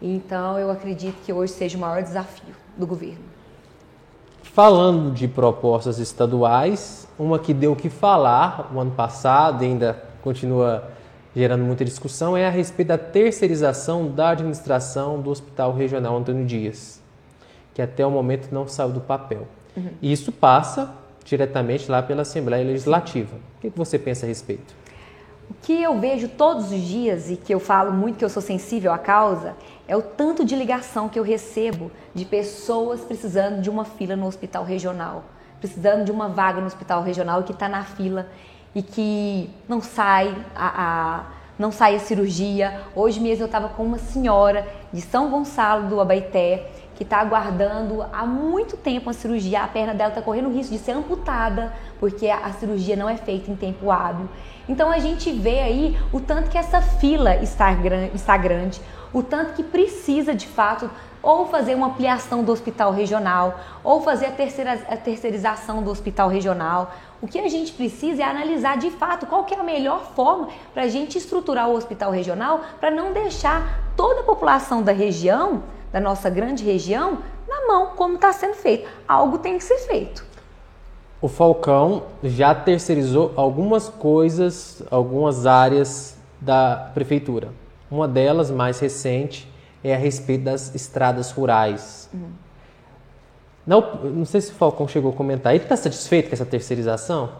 Então, 0.00 0.56
eu 0.56 0.70
acredito 0.70 1.16
que 1.24 1.32
hoje 1.32 1.54
seja 1.54 1.76
o 1.76 1.80
maior 1.80 2.04
desafio 2.04 2.54
do 2.76 2.86
governo. 2.86 3.37
Falando 4.58 5.12
de 5.12 5.28
propostas 5.28 6.00
estaduais, 6.00 7.06
uma 7.16 7.38
que 7.38 7.54
deu 7.54 7.74
o 7.74 7.76
que 7.76 7.88
falar 7.88 8.72
o 8.74 8.80
ano 8.80 8.90
passado 8.90 9.62
e 9.62 9.68
ainda 9.68 10.02
continua 10.20 10.90
gerando 11.32 11.62
muita 11.62 11.84
discussão 11.84 12.36
é 12.36 12.44
a 12.44 12.50
respeito 12.50 12.88
da 12.88 12.98
terceirização 12.98 14.10
da 14.10 14.30
administração 14.30 15.20
do 15.20 15.30
Hospital 15.30 15.72
Regional 15.74 16.16
Antônio 16.16 16.44
Dias, 16.44 17.00
que 17.72 17.80
até 17.80 18.04
o 18.04 18.10
momento 18.10 18.48
não 18.50 18.66
saiu 18.66 18.88
do 18.88 19.00
papel. 19.00 19.46
Uhum. 19.76 19.90
E 20.02 20.10
isso 20.12 20.32
passa 20.32 20.92
diretamente 21.24 21.88
lá 21.88 22.02
pela 22.02 22.22
Assembleia 22.22 22.66
Legislativa. 22.66 23.36
O 23.58 23.60
que 23.60 23.70
você 23.76 23.96
pensa 23.96 24.26
a 24.26 24.28
respeito? 24.28 24.74
O 25.48 25.54
que 25.62 25.80
eu 25.80 26.00
vejo 26.00 26.26
todos 26.26 26.72
os 26.72 26.80
dias 26.80 27.30
e 27.30 27.36
que 27.36 27.54
eu 27.54 27.60
falo 27.60 27.92
muito 27.92 28.16
que 28.16 28.24
eu 28.24 28.28
sou 28.28 28.42
sensível 28.42 28.92
à 28.92 28.98
causa 28.98 29.54
é 29.88 29.96
o 29.96 30.02
tanto 30.02 30.44
de 30.44 30.54
ligação 30.54 31.08
que 31.08 31.18
eu 31.18 31.22
recebo 31.22 31.90
de 32.14 32.26
pessoas 32.26 33.00
precisando 33.00 33.62
de 33.62 33.70
uma 33.70 33.86
fila 33.86 34.14
no 34.14 34.26
hospital 34.26 34.62
regional, 34.62 35.24
precisando 35.58 36.04
de 36.04 36.12
uma 36.12 36.28
vaga 36.28 36.60
no 36.60 36.66
hospital 36.66 37.02
regional 37.02 37.42
que 37.42 37.52
está 37.52 37.68
na 37.70 37.82
fila 37.82 38.28
e 38.74 38.82
que 38.82 39.50
não 39.66 39.80
sai 39.80 40.36
a, 40.54 40.82
a, 40.84 41.24
não 41.58 41.72
sai 41.72 41.96
a 41.96 41.98
cirurgia. 41.98 42.82
Hoje 42.94 43.18
mesmo 43.18 43.44
eu 43.44 43.46
estava 43.46 43.70
com 43.70 43.82
uma 43.82 43.98
senhora 43.98 44.68
de 44.92 45.00
São 45.00 45.30
Gonçalo 45.30 45.88
do 45.88 46.00
Abaité 46.00 46.70
que 46.94 47.04
está 47.04 47.20
aguardando 47.20 48.02
há 48.12 48.26
muito 48.26 48.76
tempo 48.76 49.08
a 49.08 49.12
cirurgia, 49.12 49.62
a 49.62 49.68
perna 49.68 49.94
dela 49.94 50.10
está 50.10 50.20
correndo 50.20 50.48
o 50.48 50.52
risco 50.52 50.72
de 50.72 50.80
ser 50.80 50.92
amputada 50.92 51.72
porque 52.00 52.28
a, 52.28 52.50
cirurgia 52.52 52.96
não 52.96 53.08
é 53.08 53.16
feita 53.16 53.50
em 53.50 53.56
tempo 53.56 53.90
hábil. 53.90 54.28
Então 54.68 54.90
a 54.90 54.98
gente 54.98 55.32
vê 55.32 55.60
aí 55.60 55.98
o 56.12 56.20
tanto 56.20 56.50
que 56.50 56.58
essa 56.58 56.82
fila 56.82 57.36
está, 57.36 57.72
está 58.12 58.36
grande, 58.36 58.80
o 59.12 59.22
tanto 59.22 59.54
que 59.54 59.62
precisa 59.62 60.34
de 60.34 60.46
fato 60.46 60.90
ou 61.22 61.46
fazer 61.48 61.74
uma 61.74 61.88
ampliação 61.88 62.44
do 62.44 62.52
hospital 62.52 62.92
regional, 62.92 63.58
ou 63.82 64.00
fazer 64.00 64.26
a, 64.26 64.32
terceira, 64.32 64.72
a 64.88 64.96
terceirização 64.96 65.82
do 65.82 65.90
hospital 65.90 66.28
regional. 66.28 66.92
O 67.20 67.26
que 67.26 67.38
a 67.38 67.48
gente 67.48 67.72
precisa 67.72 68.22
é 68.22 68.24
analisar 68.24 68.78
de 68.78 68.90
fato 68.90 69.26
qual 69.26 69.46
é 69.50 69.54
a 69.54 69.62
melhor 69.64 70.12
forma 70.14 70.48
para 70.72 70.84
a 70.84 70.88
gente 70.88 71.18
estruturar 71.18 71.68
o 71.68 71.74
hospital 71.74 72.10
regional 72.10 72.60
para 72.78 72.90
não 72.90 73.12
deixar 73.12 73.80
toda 73.96 74.20
a 74.20 74.24
população 74.24 74.82
da 74.82 74.92
região, 74.92 75.64
da 75.92 76.00
nossa 76.00 76.30
grande 76.30 76.64
região, 76.64 77.18
na 77.48 77.66
mão, 77.66 77.88
como 77.96 78.14
está 78.14 78.32
sendo 78.32 78.54
feito. 78.54 78.88
Algo 79.06 79.38
tem 79.38 79.58
que 79.58 79.64
ser 79.64 79.78
feito. 79.78 80.24
O 81.20 81.26
Falcão 81.26 82.04
já 82.22 82.54
terceirizou 82.54 83.32
algumas 83.34 83.88
coisas, 83.88 84.82
algumas 84.88 85.46
áreas 85.46 86.16
da 86.40 86.90
prefeitura. 86.94 87.48
Uma 87.90 88.06
delas, 88.06 88.50
mais 88.50 88.78
recente, 88.80 89.50
é 89.82 89.94
a 89.94 89.98
respeito 89.98 90.44
das 90.44 90.74
estradas 90.74 91.30
rurais. 91.30 92.08
Uhum. 92.12 92.30
Não, 93.66 93.80
não 94.04 94.24
sei 94.24 94.40
se 94.40 94.50
o 94.50 94.54
Falcão 94.54 94.88
chegou 94.88 95.12
a 95.12 95.14
comentar. 95.14 95.54
Ele 95.54 95.62
está 95.62 95.76
satisfeito 95.76 96.28
com 96.28 96.34
essa 96.34 96.46
terceirização? 96.46 97.32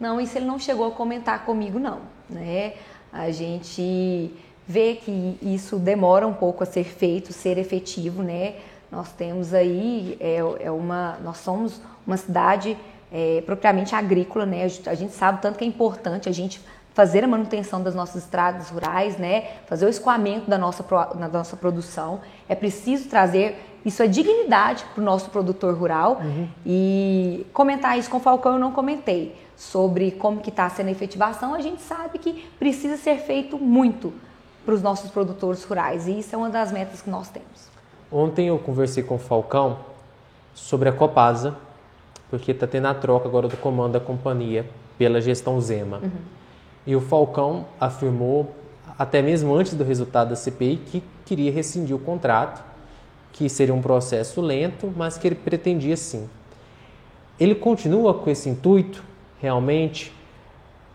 Não, 0.00 0.20
isso 0.20 0.38
ele 0.38 0.46
não 0.46 0.58
chegou 0.58 0.86
a 0.86 0.90
comentar 0.90 1.44
comigo, 1.44 1.78
não. 1.78 2.00
Né? 2.28 2.74
A 3.12 3.30
gente 3.30 4.32
vê 4.66 4.94
que 4.94 5.38
isso 5.42 5.76
demora 5.76 6.26
um 6.26 6.34
pouco 6.34 6.62
a 6.62 6.66
ser 6.66 6.84
feito, 6.84 7.32
ser 7.32 7.58
efetivo, 7.58 8.22
né? 8.22 8.56
Nós 8.90 9.12
temos 9.12 9.52
aí, 9.52 10.16
é, 10.20 10.36
é 10.60 10.70
uma, 10.70 11.18
nós 11.22 11.38
somos 11.38 11.80
uma 12.06 12.16
cidade 12.16 12.76
é, 13.12 13.42
propriamente 13.44 13.94
agrícola, 13.94 14.46
né? 14.46 14.64
A 14.86 14.94
gente 14.94 15.12
sabe 15.12 15.42
tanto 15.42 15.58
que 15.58 15.64
é 15.64 15.66
importante 15.66 16.28
a 16.28 16.32
gente 16.32 16.60
fazer 16.98 17.22
a 17.22 17.28
manutenção 17.28 17.80
das 17.80 17.94
nossas 17.94 18.24
estradas 18.24 18.70
rurais, 18.70 19.16
né? 19.16 19.50
Fazer 19.66 19.86
o 19.86 19.88
escoamento 19.88 20.50
da 20.50 20.58
nossa, 20.58 20.82
da 21.14 21.28
nossa 21.28 21.56
produção. 21.56 22.22
É 22.48 22.56
preciso 22.56 23.08
trazer 23.08 23.56
isso 23.86 24.02
é 24.02 24.08
dignidade 24.08 24.84
para 24.92 25.00
o 25.00 25.04
nosso 25.04 25.30
produtor 25.30 25.78
rural 25.78 26.20
uhum. 26.20 26.48
e 26.66 27.46
comentar 27.52 27.96
isso 27.96 28.10
com 28.10 28.16
o 28.16 28.20
Falcão 28.20 28.54
eu 28.54 28.58
não 28.58 28.72
comentei 28.72 29.36
sobre 29.56 30.10
como 30.10 30.40
que 30.40 30.50
está 30.50 30.68
sendo 30.68 30.88
a 30.88 30.90
efetivação. 30.90 31.54
A 31.54 31.60
gente 31.60 31.80
sabe 31.80 32.18
que 32.18 32.44
precisa 32.58 32.96
ser 32.96 33.18
feito 33.18 33.56
muito 33.56 34.12
para 34.66 34.74
os 34.74 34.82
nossos 34.82 35.08
produtores 35.08 35.62
rurais 35.62 36.08
e 36.08 36.18
isso 36.18 36.34
é 36.34 36.36
uma 36.36 36.50
das 36.50 36.72
metas 36.72 37.00
que 37.00 37.08
nós 37.08 37.28
temos. 37.28 37.68
Ontem 38.10 38.48
eu 38.48 38.58
conversei 38.58 39.04
com 39.04 39.14
o 39.14 39.20
Falcão 39.20 39.78
sobre 40.52 40.88
a 40.88 40.92
Copasa, 40.92 41.54
porque 42.28 42.50
está 42.50 42.66
tendo 42.66 42.88
a 42.88 42.94
troca 42.94 43.28
agora 43.28 43.46
do 43.46 43.56
comando 43.56 43.92
da 43.92 44.00
companhia 44.00 44.68
pela 44.98 45.20
gestão 45.20 45.60
Zema. 45.60 45.98
Uhum. 45.98 46.37
E 46.88 46.96
o 46.96 47.02
Falcão 47.02 47.66
afirmou, 47.78 48.50
até 48.98 49.20
mesmo 49.20 49.54
antes 49.54 49.74
do 49.74 49.84
resultado 49.84 50.30
da 50.30 50.36
CPI, 50.36 50.78
que 50.86 51.02
queria 51.26 51.52
rescindir 51.52 51.94
o 51.94 51.98
contrato, 51.98 52.64
que 53.30 53.46
seria 53.46 53.74
um 53.74 53.82
processo 53.82 54.40
lento, 54.40 54.90
mas 54.96 55.18
que 55.18 55.28
ele 55.28 55.34
pretendia 55.34 55.98
sim. 55.98 56.26
Ele 57.38 57.54
continua 57.54 58.14
com 58.14 58.30
esse 58.30 58.48
intuito, 58.48 59.04
realmente. 59.38 60.10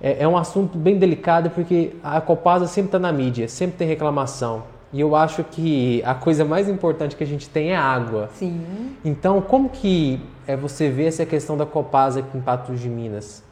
É, 0.01 0.23
é 0.23 0.27
um 0.27 0.35
assunto 0.35 0.79
bem 0.79 0.97
delicado 0.97 1.51
porque 1.51 1.91
a 2.03 2.19
Copasa 2.19 2.65
sempre 2.65 2.87
está 2.87 2.97
na 2.97 3.11
mídia, 3.11 3.47
sempre 3.47 3.77
tem 3.77 3.87
reclamação. 3.87 4.63
E 4.91 4.99
eu 4.99 5.15
acho 5.15 5.43
que 5.43 6.01
a 6.03 6.15
coisa 6.15 6.43
mais 6.43 6.67
importante 6.67 7.15
que 7.15 7.23
a 7.23 7.27
gente 7.27 7.47
tem 7.47 7.69
é 7.69 7.75
água. 7.75 8.31
Sim. 8.33 8.65
Então, 9.05 9.39
como 9.41 9.69
que 9.69 10.19
é, 10.47 10.57
você 10.57 10.89
vê 10.89 11.05
essa 11.05 11.23
questão 11.23 11.55
da 11.55 11.67
Copasa 11.67 12.21
aqui 12.21 12.35
em 12.35 12.41
Patos 12.41 12.79
de 12.79 12.89
Minas? 12.89 13.43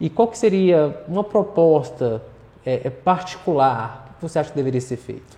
E 0.00 0.10
qual 0.10 0.28
que 0.28 0.36
seria 0.36 1.04
uma 1.08 1.22
proposta 1.22 2.22
é, 2.64 2.86
é, 2.86 2.90
particular 2.90 4.16
que 4.18 4.22
você 4.22 4.38
acha 4.38 4.50
que 4.50 4.56
deveria 4.56 4.80
ser 4.80 4.96
feito? 4.96 5.36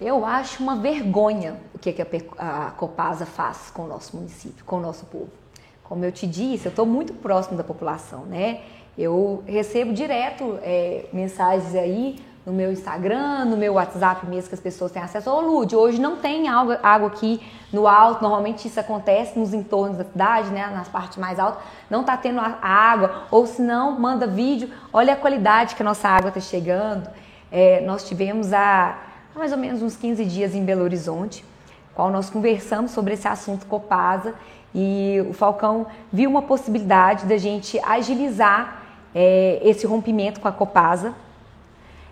Eu 0.00 0.24
acho 0.24 0.62
uma 0.62 0.76
vergonha 0.76 1.56
o 1.74 1.78
que 1.78 1.94
a 2.38 2.70
Copasa 2.76 3.26
faz 3.26 3.70
com 3.70 3.82
o 3.82 3.86
nosso 3.86 4.16
município, 4.16 4.64
com 4.64 4.76
o 4.76 4.80
nosso 4.80 5.04
povo. 5.06 5.28
Como 5.84 6.04
eu 6.04 6.12
te 6.12 6.26
disse, 6.26 6.66
eu 6.66 6.70
estou 6.70 6.86
muito 6.86 7.12
próximo 7.12 7.56
da 7.56 7.64
população, 7.64 8.24
né? 8.24 8.62
Eu 8.96 9.42
recebo 9.46 9.92
direto 9.92 10.58
é, 10.62 11.06
mensagens 11.12 11.74
aí 11.74 12.18
no 12.50 12.56
meu 12.56 12.72
Instagram, 12.72 13.44
no 13.44 13.56
meu 13.56 13.74
WhatsApp 13.74 14.26
mesmo, 14.26 14.48
que 14.48 14.54
as 14.54 14.60
pessoas 14.60 14.90
têm 14.90 15.00
acesso. 15.00 15.30
Ô, 15.30 15.40
Lud, 15.40 15.74
hoje 15.74 16.00
não 16.00 16.16
tem 16.16 16.48
água, 16.48 16.80
água 16.82 17.06
aqui 17.06 17.40
no 17.72 17.86
alto. 17.86 18.22
Normalmente 18.22 18.66
isso 18.66 18.80
acontece 18.80 19.38
nos 19.38 19.54
entornos 19.54 19.98
da 19.98 20.04
cidade, 20.04 20.50
né? 20.50 20.66
Nas 20.74 20.88
partes 20.88 21.16
mais 21.16 21.38
altas. 21.38 21.62
Não 21.88 22.02
tá 22.02 22.16
tendo 22.16 22.40
a 22.40 22.58
água. 22.60 23.24
Ou 23.30 23.46
se 23.46 23.62
não, 23.62 23.98
manda 23.98 24.26
vídeo. 24.26 24.68
Olha 24.92 25.12
a 25.12 25.16
qualidade 25.16 25.76
que 25.76 25.82
a 25.82 25.84
nossa 25.84 26.08
água 26.08 26.28
está 26.28 26.40
chegando. 26.40 27.08
É, 27.52 27.80
nós 27.82 28.06
tivemos 28.06 28.52
a, 28.52 28.98
mais 29.34 29.52
ou 29.52 29.58
menos 29.58 29.80
uns 29.80 29.96
15 29.96 30.24
dias 30.24 30.54
em 30.54 30.64
Belo 30.64 30.82
Horizonte, 30.82 31.44
qual 31.94 32.10
nós 32.10 32.28
conversamos 32.30 32.90
sobre 32.90 33.14
esse 33.14 33.28
assunto 33.28 33.66
Copasa 33.66 34.34
e 34.74 35.24
o 35.28 35.32
Falcão 35.32 35.86
viu 36.12 36.30
uma 36.30 36.42
possibilidade 36.42 37.26
da 37.26 37.36
gente 37.36 37.78
agilizar 37.80 38.82
é, 39.14 39.60
esse 39.62 39.86
rompimento 39.86 40.40
com 40.40 40.48
a 40.48 40.52
Copasa, 40.52 41.14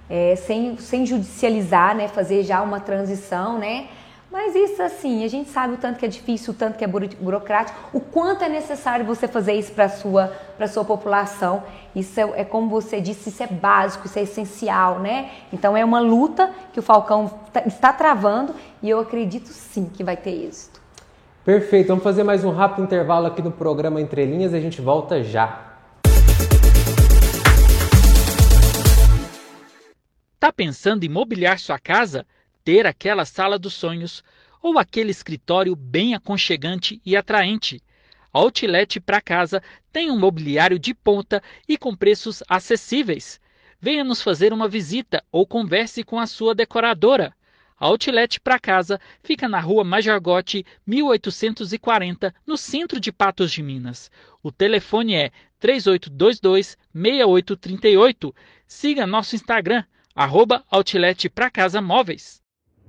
é, 0.08 0.36
sem, 0.36 0.76
sem 0.78 1.06
judicializar, 1.06 1.96
né, 1.96 2.08
fazer 2.08 2.42
já 2.42 2.62
uma 2.62 2.80
transição, 2.80 3.58
né, 3.58 3.88
mas 4.30 4.54
isso 4.54 4.82
assim, 4.82 5.24
a 5.24 5.28
gente 5.28 5.48
sabe 5.48 5.74
o 5.74 5.76
tanto 5.78 5.98
que 5.98 6.04
é 6.04 6.08
difícil, 6.08 6.52
o 6.52 6.56
tanto 6.56 6.76
que 6.76 6.84
é 6.84 6.86
burocrático, 6.86 7.78
o 7.94 8.00
quanto 8.00 8.44
é 8.44 8.48
necessário 8.48 9.04
você 9.04 9.26
fazer 9.26 9.54
isso 9.54 9.72
para 9.72 9.84
a 9.84 9.88
sua, 9.88 10.32
sua 10.68 10.84
população. 10.84 11.62
Isso 11.96 12.20
é, 12.20 12.40
é, 12.40 12.44
como 12.44 12.68
você 12.68 13.00
disse, 13.00 13.30
isso 13.30 13.42
é 13.42 13.46
básico, 13.46 14.06
isso 14.06 14.18
é 14.18 14.22
essencial, 14.22 14.98
né? 14.98 15.30
Então 15.50 15.74
é 15.74 15.82
uma 15.82 16.00
luta 16.00 16.50
que 16.74 16.78
o 16.78 16.82
Falcão 16.82 17.30
tá, 17.50 17.62
está 17.66 17.90
travando 17.90 18.54
e 18.82 18.90
eu 18.90 19.00
acredito 19.00 19.48
sim 19.48 19.86
que 19.86 20.04
vai 20.04 20.16
ter 20.16 20.46
êxito. 20.46 20.78
Perfeito, 21.42 21.88
vamos 21.88 22.04
fazer 22.04 22.22
mais 22.22 22.44
um 22.44 22.50
rápido 22.50 22.84
intervalo 22.84 23.26
aqui 23.26 23.40
no 23.40 23.50
programa 23.50 23.98
Entre 23.98 24.26
Linhas 24.26 24.52
e 24.52 24.56
a 24.56 24.60
gente 24.60 24.82
volta 24.82 25.22
já. 25.22 25.67
Tá 30.38 30.52
pensando 30.52 31.04
em 31.04 31.08
mobiliar 31.08 31.58
sua 31.58 31.78
casa? 31.78 32.26
ter 32.68 32.86
aquela 32.86 33.24
sala 33.24 33.58
dos 33.58 33.72
sonhos 33.72 34.22
ou 34.60 34.78
aquele 34.78 35.10
escritório 35.10 35.74
bem 35.74 36.14
aconchegante 36.14 37.00
e 37.02 37.16
atraente. 37.16 37.82
A 38.30 38.40
Outlet 38.40 39.00
para 39.00 39.22
casa 39.22 39.62
tem 39.90 40.10
um 40.10 40.18
mobiliário 40.18 40.78
de 40.78 40.92
ponta 40.92 41.42
e 41.66 41.78
com 41.78 41.96
preços 41.96 42.42
acessíveis. 42.46 43.40
Venha 43.80 44.04
nos 44.04 44.20
fazer 44.20 44.52
uma 44.52 44.68
visita 44.68 45.24
ou 45.32 45.46
converse 45.46 46.04
com 46.04 46.20
a 46.20 46.26
sua 46.26 46.54
decoradora. 46.54 47.32
A 47.80 47.86
Outlet 47.86 48.38
para 48.38 48.58
casa 48.58 49.00
fica 49.22 49.48
na 49.48 49.60
rua 49.60 49.82
Majorgote 49.82 50.62
1840, 50.86 52.34
no 52.46 52.58
centro 52.58 53.00
de 53.00 53.10
Patos 53.10 53.50
de 53.50 53.62
Minas. 53.62 54.10
O 54.42 54.52
telefone 54.52 55.14
é 55.14 55.30
3822-6838. 55.58 58.34
Siga 58.66 59.06
nosso 59.06 59.34
Instagram, 59.34 59.84
arroba 60.18 60.64
Outlet 60.68 61.28
para 61.28 61.48
Casa 61.48 61.80
Móveis. 61.80 62.40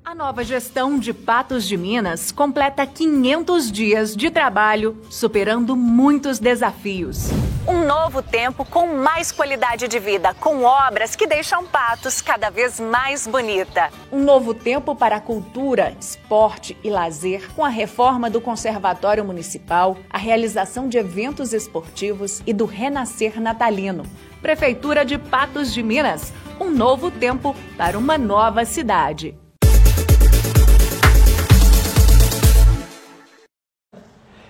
A 0.04 0.16
nova 0.16 0.44
gestão 0.44 0.98
de 0.98 1.14
Patos 1.14 1.68
de 1.68 1.78
Minas 1.78 2.32
completa 2.32 2.88
500 2.88 3.72
dias 3.72 4.16
de 4.16 4.32
trabalho, 4.32 5.00
superando 5.12 5.76
muitos 5.76 6.40
desafios. 6.40 7.30
Um 7.68 7.86
novo 7.86 8.24
tempo 8.24 8.66
com 8.66 8.96
mais 8.96 9.32
qualidade 9.32 9.88
de 9.88 10.00
vida, 10.00 10.34
com 10.34 10.64
obras 10.64 11.16
que 11.16 11.28
deixam 11.28 11.68
Patos 11.68 12.20
cada 12.20 12.50
vez 12.50 12.80
mais 12.80 13.28
bonita. 13.28 13.92
Um 14.12 14.24
novo 14.24 14.56
tempo 14.56 14.96
para 14.96 15.22
cultura, 15.22 15.96
esporte 16.00 16.76
e 16.84 16.90
lazer, 16.90 17.54
com 17.54 17.64
a 17.64 17.70
reforma 17.70 18.28
do 18.28 18.42
Conservatório 18.42 19.24
Municipal, 19.24 19.96
a 20.10 20.18
realização 20.18 20.90
de 20.90 20.98
eventos 20.98 21.54
esportivos 21.54 22.42
e 22.48 22.54
do 22.54 22.66
Renascer 22.66 23.40
Natalino. 23.40 24.04
Prefeitura 24.42 25.04
de 25.04 25.18
Patos 25.18 25.74
de 25.74 25.84
Minas, 25.84 26.34
um 26.62 26.70
novo 26.70 27.12
tempo 27.12 27.54
para 27.78 27.98
uma 27.98 28.18
nova 28.18 28.64
cidade. 28.64 29.38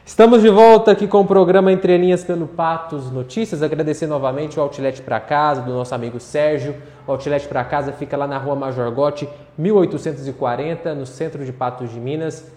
Estamos 0.06 0.44
de 0.44 0.50
volta 0.50 0.92
aqui 0.92 1.08
com 1.08 1.22
o 1.22 1.26
programa 1.26 1.72
Entre 1.72 1.98
Linhas 1.98 2.24
pelo 2.24 2.46
Patos 2.46 3.10
Notícias. 3.12 3.64
Agradecer 3.64 4.06
novamente 4.06 4.60
o 4.60 4.62
Outlet 4.62 5.02
para 5.02 5.20
Casa 5.20 5.64
do 5.64 5.74
nosso 5.74 5.96
amigo 5.96 6.20
Sérgio. 6.20 6.76
O 7.08 7.12
Outlet 7.12 7.48
para 7.48 7.64
Casa 7.64 7.92
fica 7.92 8.16
lá 8.16 8.28
na 8.28 8.38
rua 8.38 8.56
Major 8.56 8.92
Gotti, 8.92 9.28
1840, 9.58 10.94
no 10.94 11.08
centro 11.08 11.44
de 11.44 11.52
Patos 11.52 11.92
de 11.92 12.00
Minas, 12.00 12.52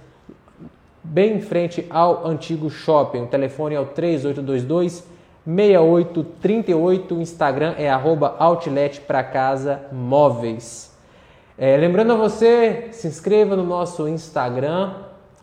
bem 1.03 1.37
em 1.37 1.41
frente 1.41 1.87
ao 1.89 2.27
antigo 2.27 2.69
shopping. 2.69 3.23
O 3.23 3.27
telefone 3.27 3.75
é 3.75 3.81
o 3.81 3.87
3822 3.87 5.11
6838. 5.47 7.15
O 7.15 7.21
Instagram 7.21 7.75
é 7.79 7.91
arroba 7.91 8.37
Outlet 8.39 9.01
para 9.01 9.23
Casa 9.25 9.83
Móveis. 9.93 10.93
É, 11.59 11.77
lembrando 11.77 12.13
a 12.13 12.17
você, 12.17 12.89
se 12.93 13.07
inscreva 13.07 13.57
no 13.57 13.65
nosso 13.65 14.09
Instagram. 14.09 14.95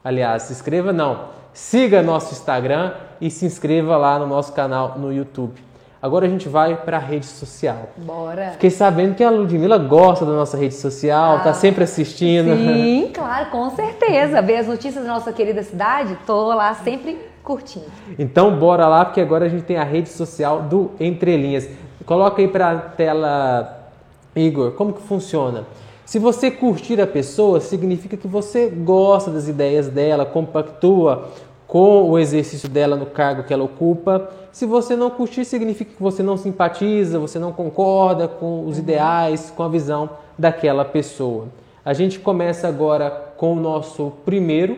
Aliás, 0.04 0.44
se 0.44 0.54
inscreva 0.54 0.92
não 0.92 1.40
siga 1.54 2.02
nosso 2.02 2.34
Instagram 2.34 2.94
e 3.20 3.30
se 3.30 3.46
inscreva 3.46 3.98
lá 3.98 4.18
no 4.18 4.28
nosso 4.28 4.54
canal 4.54 4.96
no 4.98 5.12
YouTube. 5.12 5.62
Agora 6.02 6.26
a 6.26 6.30
gente 6.30 6.48
vai 6.48 6.78
para 6.78 6.96
a 6.96 7.00
rede 7.00 7.26
social. 7.26 7.90
Bora! 7.98 8.52
Fiquei 8.52 8.70
sabendo 8.70 9.16
que 9.16 9.24
a 9.24 9.30
Ludmilla 9.30 9.78
gosta 9.78 10.26
da 10.26 10.32
nossa 10.32 10.56
rede 10.56 10.76
social, 10.76 11.36
tá 11.36 11.42
ah, 11.42 11.44
tá 11.46 11.54
sempre 11.54 11.84
assistindo. 11.84 12.56
Sim, 12.56 13.12
claro, 13.14 13.50
com 13.50 13.70
certeza. 13.72 14.42
Ver 14.42 14.58
as 14.58 14.68
notícias 14.68 15.04
da 15.04 15.12
nossa 15.12 15.34
querida 15.34 15.62
cidade, 15.62 16.18
tô 16.26 16.54
lá 16.54 16.74
sempre 16.74 17.20
curtindo. 17.50 17.88
Então 18.20 18.60
bora 18.60 18.88
lá, 18.88 19.04
porque 19.04 19.20
agora 19.20 19.46
a 19.46 19.50
gente 19.50 19.64
tem 19.64 19.78
a 19.78 19.84
rede 19.84 20.10
social 20.10 20.62
do 20.62 20.92
Entre 21.00 21.36
Linhas. 21.36 21.68
Coloca 22.06 22.40
aí 22.40 22.48
para 22.48 22.72
a 22.72 22.78
tela, 22.78 23.90
Igor, 24.36 24.74
como 24.74 24.94
que 24.94 25.02
funciona? 25.02 25.66
Se 26.06 26.20
você 26.20 26.52
curtir 26.52 27.02
a 27.02 27.08
pessoa, 27.08 27.60
significa 27.60 28.16
que 28.16 28.28
você 28.28 28.68
gosta 28.68 29.32
das 29.32 29.48
ideias 29.48 29.88
dela, 29.88 30.28
compactua 30.28 31.30
com 31.66 32.08
o 32.12 32.20
exercício 32.20 32.70
dela 32.70 32.96
no 32.96 33.08
cargo 33.08 33.44
que 33.44 33.54
ela 33.54 33.64
ocupa. 33.64 34.30
Se 34.52 34.68
você 34.68 34.96
não 34.96 35.10
curtir, 35.10 35.44
significa 35.44 35.92
que 35.96 36.02
você 36.02 36.22
não 36.22 36.38
simpatiza, 36.38 37.18
você 37.18 37.40
não 37.40 37.52
concorda 37.52 38.28
com 38.28 38.68
os 38.68 38.78
uhum. 38.78 38.84
ideais, 38.84 39.52
com 39.56 39.64
a 39.64 39.68
visão 39.68 40.08
daquela 40.38 40.86
pessoa. 40.86 41.48
A 41.84 41.94
gente 41.94 42.20
começa 42.20 42.68
agora 42.68 43.10
com 43.38 43.54
o 43.54 43.60
nosso 43.60 44.12
primeiro, 44.24 44.78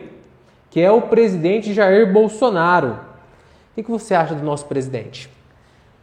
que 0.72 0.80
é 0.80 0.90
o 0.90 1.02
presidente 1.02 1.74
Jair 1.74 2.10
Bolsonaro. 2.10 2.98
O 3.76 3.82
que 3.82 3.90
você 3.90 4.14
acha 4.14 4.34
do 4.34 4.42
nosso 4.42 4.64
presidente? 4.64 5.28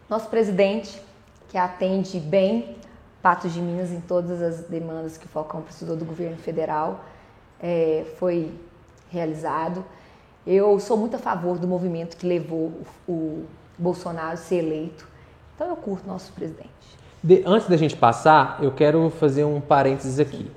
Nosso 0.08 0.30
presidente, 0.30 1.02
que 1.48 1.58
atende 1.58 2.20
bem 2.20 2.76
Patos 3.20 3.52
de 3.52 3.60
Minas 3.60 3.90
em 3.90 4.00
todas 4.00 4.40
as 4.44 4.60
demandas 4.66 5.18
que 5.18 5.26
o 5.26 5.28
Falcão 5.28 5.64
precisou 5.64 5.96
do 5.96 6.06
governo 6.06 6.38
federal, 6.38 7.04
é, 7.60 8.06
foi 8.20 8.52
realizado. 9.10 9.84
Eu 10.46 10.80
sou 10.80 10.96
muito 10.96 11.16
a 11.16 11.20
favor 11.20 11.58
do 11.58 11.68
movimento 11.68 12.16
que 12.16 12.28
levou 12.28 12.72
o, 13.08 13.12
o 13.12 13.46
Bolsonaro 13.76 14.34
a 14.34 14.38
ser 14.38 14.58
eleito. 14.58 15.08
Então 15.56 15.68
eu 15.68 15.76
curto 15.78 16.08
nosso 16.08 16.32
presidente. 16.34 16.70
De, 17.24 17.42
antes 17.44 17.68
da 17.68 17.76
gente 17.76 17.96
passar, 17.96 18.60
eu 18.62 18.72
quero 18.72 19.10
fazer 19.10 19.46
um 19.46 19.60
parênteses 19.60 20.20
aqui. 20.20 20.52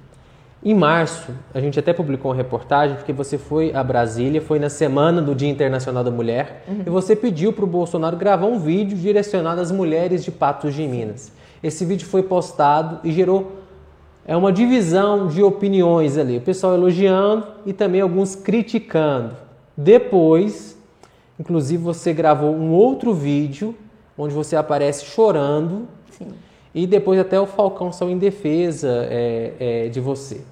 Em 0.65 0.75
março, 0.75 1.33
a 1.53 1.61
gente 1.61 1.77
até 1.77 1.93
publicou 1.93 2.31
uma 2.31 2.37
reportagem 2.37 2.97
porque 2.97 3.13
você 3.13 3.37
foi 3.37 3.75
a 3.75 3.83
Brasília, 3.83 4.41
foi 4.41 4.61
na 4.61 4.69
semana 4.69 5.21
do 5.21 5.35
Dia 5.35 5.49
Internacional 5.49 6.05
da 6.05 6.11
Mulher, 6.11 6.65
uhum. 6.69 6.83
e 6.87 6.91
você 6.91 7.17
pediu 7.17 7.53
para 7.53 7.65
o 7.65 7.67
Bolsonaro 7.67 8.17
gravar 8.17 8.47
um 8.47 8.61
vídeo 8.61 8.97
direcionado 8.97 9.61
às 9.61 9.73
mulheres 9.73 10.23
de 10.23 10.31
Patos 10.31 10.73
de 10.73 10.87
Minas. 10.87 11.33
Esse 11.61 11.85
vídeo 11.85 12.07
foi 12.07 12.23
postado 12.23 13.01
e 13.03 13.11
gerou 13.11 13.61
é 14.25 14.37
uma 14.37 14.53
divisão 14.53 15.27
de 15.27 15.43
opiniões 15.43 16.17
ali, 16.17 16.39
o 16.39 16.41
pessoal 16.41 16.75
elogiando 16.75 17.45
e 17.67 17.73
também 17.73 18.01
alguns 18.01 18.37
criticando. 18.37 19.35
Depois, 19.77 20.79
inclusive 21.41 21.83
você 21.83 22.13
gravou 22.13 22.55
um 22.55 22.71
outro 22.71 23.13
vídeo 23.13 23.75
onde 24.17 24.33
você 24.33 24.55
aparece 24.55 25.07
chorando 25.07 25.89
Sim. 26.13 26.29
e 26.73 26.87
depois 26.87 27.19
até 27.19 27.41
o 27.41 27.47
Falcão 27.47 27.91
saiu 27.91 28.11
em 28.11 28.19
defesa 28.19 29.09
é, 29.11 29.53
é, 29.59 29.89
de 29.89 29.99
você. 29.99 30.52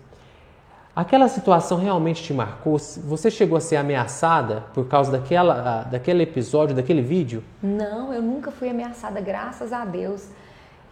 Aquela 0.94 1.28
situação 1.28 1.78
realmente 1.78 2.22
te 2.22 2.32
marcou? 2.32 2.78
Você 2.78 3.30
chegou 3.30 3.56
a 3.56 3.60
ser 3.60 3.76
ameaçada 3.76 4.64
por 4.74 4.88
causa 4.88 5.12
daquela, 5.12 5.82
daquele 5.84 6.22
episódio, 6.22 6.74
daquele 6.74 7.00
vídeo? 7.02 7.44
Não, 7.62 8.12
eu 8.12 8.20
nunca 8.20 8.50
fui 8.50 8.68
ameaçada, 8.68 9.20
graças 9.20 9.72
a 9.72 9.84
Deus 9.84 10.28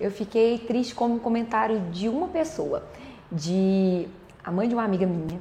eu 0.01 0.11
fiquei 0.11 0.59
triste 0.59 0.94
com 0.94 1.07
um 1.07 1.18
comentário 1.18 1.80
de 1.90 2.09
uma 2.09 2.28
pessoa, 2.28 2.84
de 3.30 4.07
a 4.44 4.51
mãe 4.51 4.68
de 4.68 4.74
uma 4.74 4.84
amiga 4.84 5.07
minha, 5.07 5.40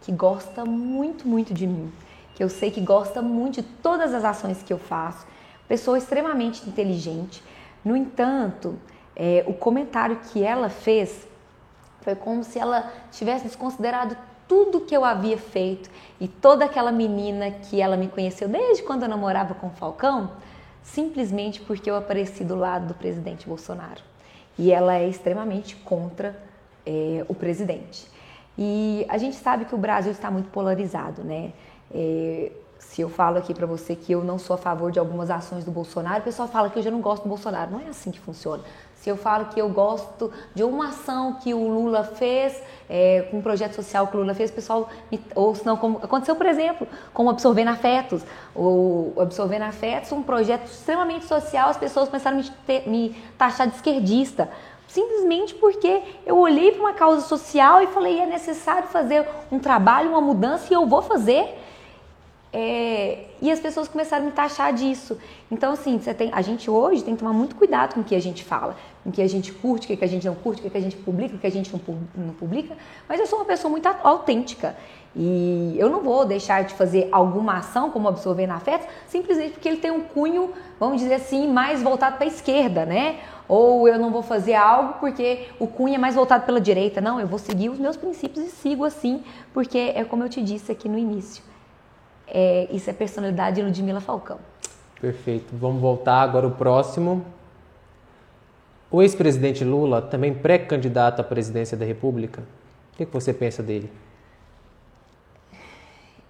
que 0.00 0.10
gosta 0.10 0.64
muito, 0.64 1.28
muito 1.28 1.52
de 1.52 1.66
mim, 1.66 1.92
que 2.34 2.42
eu 2.42 2.48
sei 2.48 2.70
que 2.70 2.80
gosta 2.80 3.20
muito 3.20 3.56
de 3.56 3.62
todas 3.62 4.14
as 4.14 4.24
ações 4.24 4.62
que 4.62 4.72
eu 4.72 4.78
faço, 4.78 5.26
pessoa 5.68 5.98
extremamente 5.98 6.66
inteligente. 6.66 7.42
No 7.84 7.94
entanto, 7.94 8.78
é, 9.14 9.44
o 9.46 9.52
comentário 9.52 10.16
que 10.32 10.42
ela 10.42 10.70
fez 10.70 11.27
foi 12.00 12.14
como 12.14 12.44
se 12.44 12.58
ela 12.58 12.92
tivesse 13.10 13.44
desconsiderado 13.44 14.16
tudo 14.46 14.80
que 14.80 14.96
eu 14.96 15.04
havia 15.04 15.36
feito 15.36 15.90
e 16.18 16.26
toda 16.26 16.64
aquela 16.64 16.90
menina 16.90 17.50
que 17.50 17.80
ela 17.80 17.96
me 17.96 18.08
conheceu 18.08 18.48
desde 18.48 18.82
quando 18.82 19.02
eu 19.02 19.08
namorava 19.08 19.54
com 19.54 19.66
o 19.66 19.70
Falcão 19.70 20.30
simplesmente 20.82 21.60
porque 21.60 21.90
eu 21.90 21.96
apareci 21.96 22.42
do 22.42 22.56
lado 22.56 22.88
do 22.88 22.94
presidente 22.94 23.46
Bolsonaro. 23.46 24.00
E 24.58 24.72
ela 24.72 24.96
é 24.96 25.08
extremamente 25.08 25.76
contra 25.76 26.36
é, 26.84 27.24
o 27.28 27.34
presidente. 27.34 28.08
E 28.56 29.06
a 29.08 29.18
gente 29.18 29.36
sabe 29.36 29.66
que 29.66 29.74
o 29.74 29.78
Brasil 29.78 30.10
está 30.10 30.30
muito 30.30 30.48
polarizado, 30.50 31.22
né? 31.22 31.52
É, 31.94 32.50
se 32.98 33.02
eu 33.02 33.08
falo 33.08 33.38
aqui 33.38 33.54
para 33.54 33.64
você 33.64 33.94
que 33.94 34.10
eu 34.10 34.24
não 34.24 34.40
sou 34.40 34.54
a 34.54 34.58
favor 34.58 34.90
de 34.90 34.98
algumas 34.98 35.30
ações 35.30 35.64
do 35.64 35.70
Bolsonaro, 35.70 36.18
o 36.18 36.24
pessoal 36.24 36.48
fala 36.48 36.68
que 36.68 36.80
eu 36.80 36.82
já 36.82 36.90
não 36.90 37.00
gosto 37.00 37.22
do 37.22 37.28
Bolsonaro. 37.28 37.70
Não 37.70 37.78
é 37.78 37.86
assim 37.86 38.10
que 38.10 38.18
funciona. 38.18 38.64
Se 38.96 39.08
eu 39.08 39.16
falo 39.16 39.44
que 39.44 39.60
eu 39.60 39.68
gosto 39.68 40.32
de 40.52 40.64
uma 40.64 40.88
ação 40.88 41.34
que 41.34 41.54
o 41.54 41.68
Lula 41.68 42.02
fez, 42.02 42.60
é, 42.90 43.28
um 43.32 43.40
projeto 43.40 43.74
social 43.74 44.08
que 44.08 44.16
o 44.16 44.18
Lula 44.18 44.34
fez, 44.34 44.50
o 44.50 44.52
pessoal, 44.52 44.88
ou 45.32 45.54
se 45.54 45.64
não, 45.64 45.76
como 45.76 45.98
aconteceu, 46.02 46.34
por 46.34 46.46
exemplo, 46.46 46.88
com 47.14 47.30
Absorvendo 47.30 47.68
Afetos, 47.68 48.24
o 48.52 49.12
Absorvendo 49.16 49.62
Afetos, 49.62 50.10
um 50.10 50.20
projeto 50.20 50.66
extremamente 50.66 51.24
social, 51.24 51.68
as 51.68 51.76
pessoas 51.76 52.08
começaram 52.08 52.40
a 52.40 52.42
me, 52.42 52.80
me 52.84 53.22
taxar 53.38 53.68
de 53.68 53.76
esquerdista 53.76 54.50
simplesmente 54.88 55.54
porque 55.54 56.02
eu 56.26 56.38
olhei 56.38 56.72
para 56.72 56.80
uma 56.80 56.94
causa 56.94 57.20
social 57.20 57.82
e 57.82 57.86
falei 57.88 58.20
é 58.20 58.26
necessário 58.26 58.88
fazer 58.88 59.28
um 59.52 59.58
trabalho, 59.58 60.08
uma 60.08 60.20
mudança 60.20 60.66
e 60.70 60.74
eu 60.74 60.86
vou 60.86 61.02
fazer. 61.02 61.67
É, 62.50 63.26
e 63.42 63.50
as 63.50 63.60
pessoas 63.60 63.88
começaram 63.88 64.24
a 64.24 64.26
me 64.26 64.32
taxar 64.32 64.72
disso. 64.72 65.18
Então, 65.50 65.72
assim, 65.72 65.98
você 65.98 66.14
tem, 66.14 66.30
a 66.32 66.40
gente 66.40 66.70
hoje 66.70 67.04
tem 67.04 67.14
que 67.14 67.20
tomar 67.20 67.34
muito 67.34 67.54
cuidado 67.54 67.94
com 67.94 68.00
o 68.00 68.04
que 68.04 68.14
a 68.14 68.20
gente 68.20 68.42
fala, 68.42 68.74
com 69.04 69.10
o 69.10 69.12
que 69.12 69.20
a 69.20 69.28
gente 69.28 69.52
curte, 69.52 69.92
o 69.92 69.96
que 69.96 70.04
a 70.04 70.08
gente 70.08 70.26
não 70.26 70.34
curte, 70.34 70.66
o 70.66 70.70
que 70.70 70.76
a 70.76 70.80
gente 70.80 70.96
publica, 70.96 71.36
o 71.36 71.38
que 71.38 71.46
a 71.46 71.50
gente 71.50 71.70
não 71.72 72.34
publica. 72.34 72.74
Mas 73.06 73.20
eu 73.20 73.26
sou 73.26 73.38
uma 73.38 73.44
pessoa 73.44 73.70
muito 73.70 73.86
autêntica. 73.86 74.74
E 75.14 75.74
eu 75.78 75.90
não 75.90 76.00
vou 76.00 76.24
deixar 76.24 76.64
de 76.64 76.74
fazer 76.74 77.08
alguma 77.10 77.58
ação, 77.58 77.90
como 77.90 78.08
absorver 78.08 78.46
na 78.46 78.56
afetos, 78.56 78.86
simplesmente 79.06 79.52
porque 79.52 79.68
ele 79.68 79.78
tem 79.78 79.90
um 79.90 80.02
cunho, 80.02 80.52
vamos 80.78 81.00
dizer 81.00 81.14
assim, 81.14 81.48
mais 81.48 81.82
voltado 81.82 82.16
para 82.16 82.24
a 82.24 82.28
esquerda, 82.28 82.86
né? 82.86 83.18
Ou 83.48 83.88
eu 83.88 83.98
não 83.98 84.10
vou 84.10 84.22
fazer 84.22 84.54
algo 84.54 84.94
porque 85.00 85.48
o 85.58 85.66
cunho 85.66 85.94
é 85.94 85.98
mais 85.98 86.14
voltado 86.14 86.44
pela 86.44 86.60
direita. 86.60 87.00
Não, 87.00 87.18
eu 87.18 87.26
vou 87.26 87.38
seguir 87.38 87.68
os 87.68 87.78
meus 87.78 87.96
princípios 87.96 88.46
e 88.46 88.50
sigo 88.50 88.84
assim, 88.84 89.22
porque 89.52 89.92
é 89.94 90.04
como 90.04 90.22
eu 90.22 90.28
te 90.28 90.42
disse 90.42 90.70
aqui 90.70 90.88
no 90.88 90.98
início. 90.98 91.47
É, 92.30 92.68
isso 92.70 92.88
é 92.90 92.92
personalidade 92.92 93.56
de 93.56 93.62
Ludmila 93.62 94.00
Falcão. 94.00 94.38
Perfeito. 95.00 95.54
Vamos 95.56 95.80
voltar 95.80 96.20
agora 96.20 96.46
o 96.46 96.50
próximo. 96.50 97.24
O 98.90 99.02
ex-presidente 99.02 99.64
Lula, 99.64 100.00
também 100.00 100.32
pré-candidato 100.32 101.20
à 101.20 101.24
presidência 101.24 101.76
da 101.76 101.84
República, 101.84 102.42
o 102.92 102.96
que, 102.96 103.06
que 103.06 103.12
você 103.12 103.34
pensa 103.34 103.62
dele? 103.62 103.92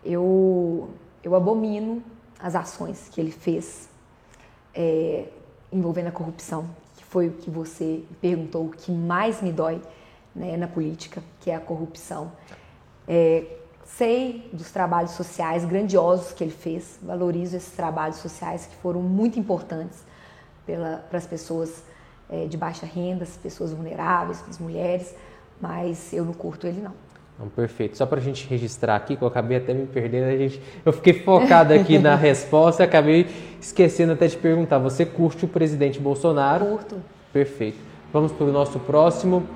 Eu, 0.04 0.90
eu 1.22 1.34
abomino 1.34 2.02
as 2.40 2.54
ações 2.54 3.08
que 3.10 3.20
ele 3.20 3.30
fez 3.30 3.88
é, 4.74 5.26
envolvendo 5.72 6.08
a 6.08 6.12
corrupção, 6.12 6.68
que 6.96 7.04
foi 7.04 7.28
o 7.28 7.32
que 7.32 7.50
você 7.50 8.02
perguntou, 8.20 8.66
o 8.66 8.70
que 8.70 8.90
mais 8.90 9.40
me 9.40 9.52
dói 9.52 9.80
né, 10.34 10.56
na 10.56 10.66
política, 10.66 11.22
que 11.40 11.50
é 11.50 11.54
a 11.54 11.60
corrupção. 11.60 12.32
É, 13.06 13.44
sei 13.96 14.48
dos 14.52 14.70
trabalhos 14.70 15.12
sociais 15.12 15.64
grandiosos 15.64 16.32
que 16.32 16.44
ele 16.44 16.52
fez, 16.52 16.98
valorizo 17.02 17.56
esses 17.56 17.72
trabalhos 17.72 18.16
sociais 18.16 18.66
que 18.66 18.76
foram 18.76 19.00
muito 19.00 19.38
importantes 19.38 20.04
para 20.66 21.18
as 21.18 21.26
pessoas 21.26 21.82
é, 22.28 22.46
de 22.46 22.56
baixa 22.56 22.84
renda, 22.84 23.24
as 23.24 23.36
pessoas 23.36 23.72
vulneráveis, 23.72 24.44
as 24.48 24.58
mulheres, 24.58 25.14
mas 25.60 26.12
eu 26.12 26.24
não 26.24 26.34
curto 26.34 26.66
ele 26.66 26.80
não. 26.80 26.92
Não, 27.38 27.48
perfeito. 27.48 27.96
Só 27.96 28.04
para 28.04 28.18
a 28.18 28.22
gente 28.22 28.46
registrar 28.48 28.96
aqui, 28.96 29.16
que 29.16 29.22
eu 29.22 29.28
acabei 29.28 29.58
até 29.58 29.72
me 29.72 29.86
perdendo, 29.86 30.26
a 30.26 30.36
gente, 30.36 30.60
eu 30.84 30.92
fiquei 30.92 31.14
focado 31.14 31.72
aqui 31.72 31.96
na 31.98 32.14
resposta 32.16 32.82
e 32.82 32.84
acabei 32.84 33.26
esquecendo 33.60 34.12
até 34.12 34.26
de 34.26 34.36
perguntar. 34.36 34.78
Você 34.78 35.06
curte 35.06 35.44
o 35.44 35.48
presidente 35.48 36.00
Bolsonaro? 36.00 36.66
Curto. 36.66 36.96
Perfeito. 37.32 37.78
Vamos 38.12 38.32
para 38.32 38.46
o 38.46 38.52
nosso 38.52 38.80
próximo. 38.80 39.46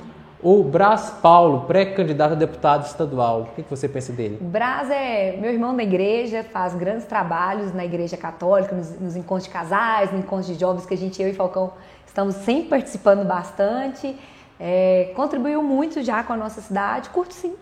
O 0.43 0.65
Brás 0.65 1.09
Paulo, 1.23 1.67
pré-candidato 1.69 2.33
a 2.33 2.35
deputado 2.35 2.85
estadual. 2.85 3.43
O 3.43 3.45
que, 3.55 3.65
você 3.71 3.89
pensa 3.89 4.13
dele? 4.13 4.39
O 4.41 4.45
Brás 4.45 4.91
é 4.91 5.37
meu 5.41 5.53
irmão 5.53 5.77
da 5.77 5.85
igreja, 5.85 6.43
faz 6.43 6.75
grandes 6.75 7.05
trabalhos 7.05 7.73
na 7.73 7.85
igreja 7.85 8.17
católica, 8.17 8.75
nos, 8.75 8.99
nos 8.99 9.15
encontros 9.15 9.45
de 9.45 9.51
casais, 9.51 10.11
nos 10.11 10.19
encontros 10.19 10.49
de 10.49 10.55
jovens 10.59 10.85
que 10.85 10.95
a 10.95 10.97
gente, 10.97 11.23
eu 11.23 11.29
e 11.29 11.33
Falcão, 11.33 11.73
estamos 12.05 12.35
sempre 12.35 12.71
participando 12.71 13.25
bastante. 13.25 14.17
É, 14.59 15.13
contribuiu 15.15 15.63
muito 15.63 16.03
já 16.03 16.25
com 16.25 16.33
a 16.33 16.37
nossa 16.37 16.61
cidade, 16.61 17.09
curto 17.11 17.35
sim. 17.35 17.55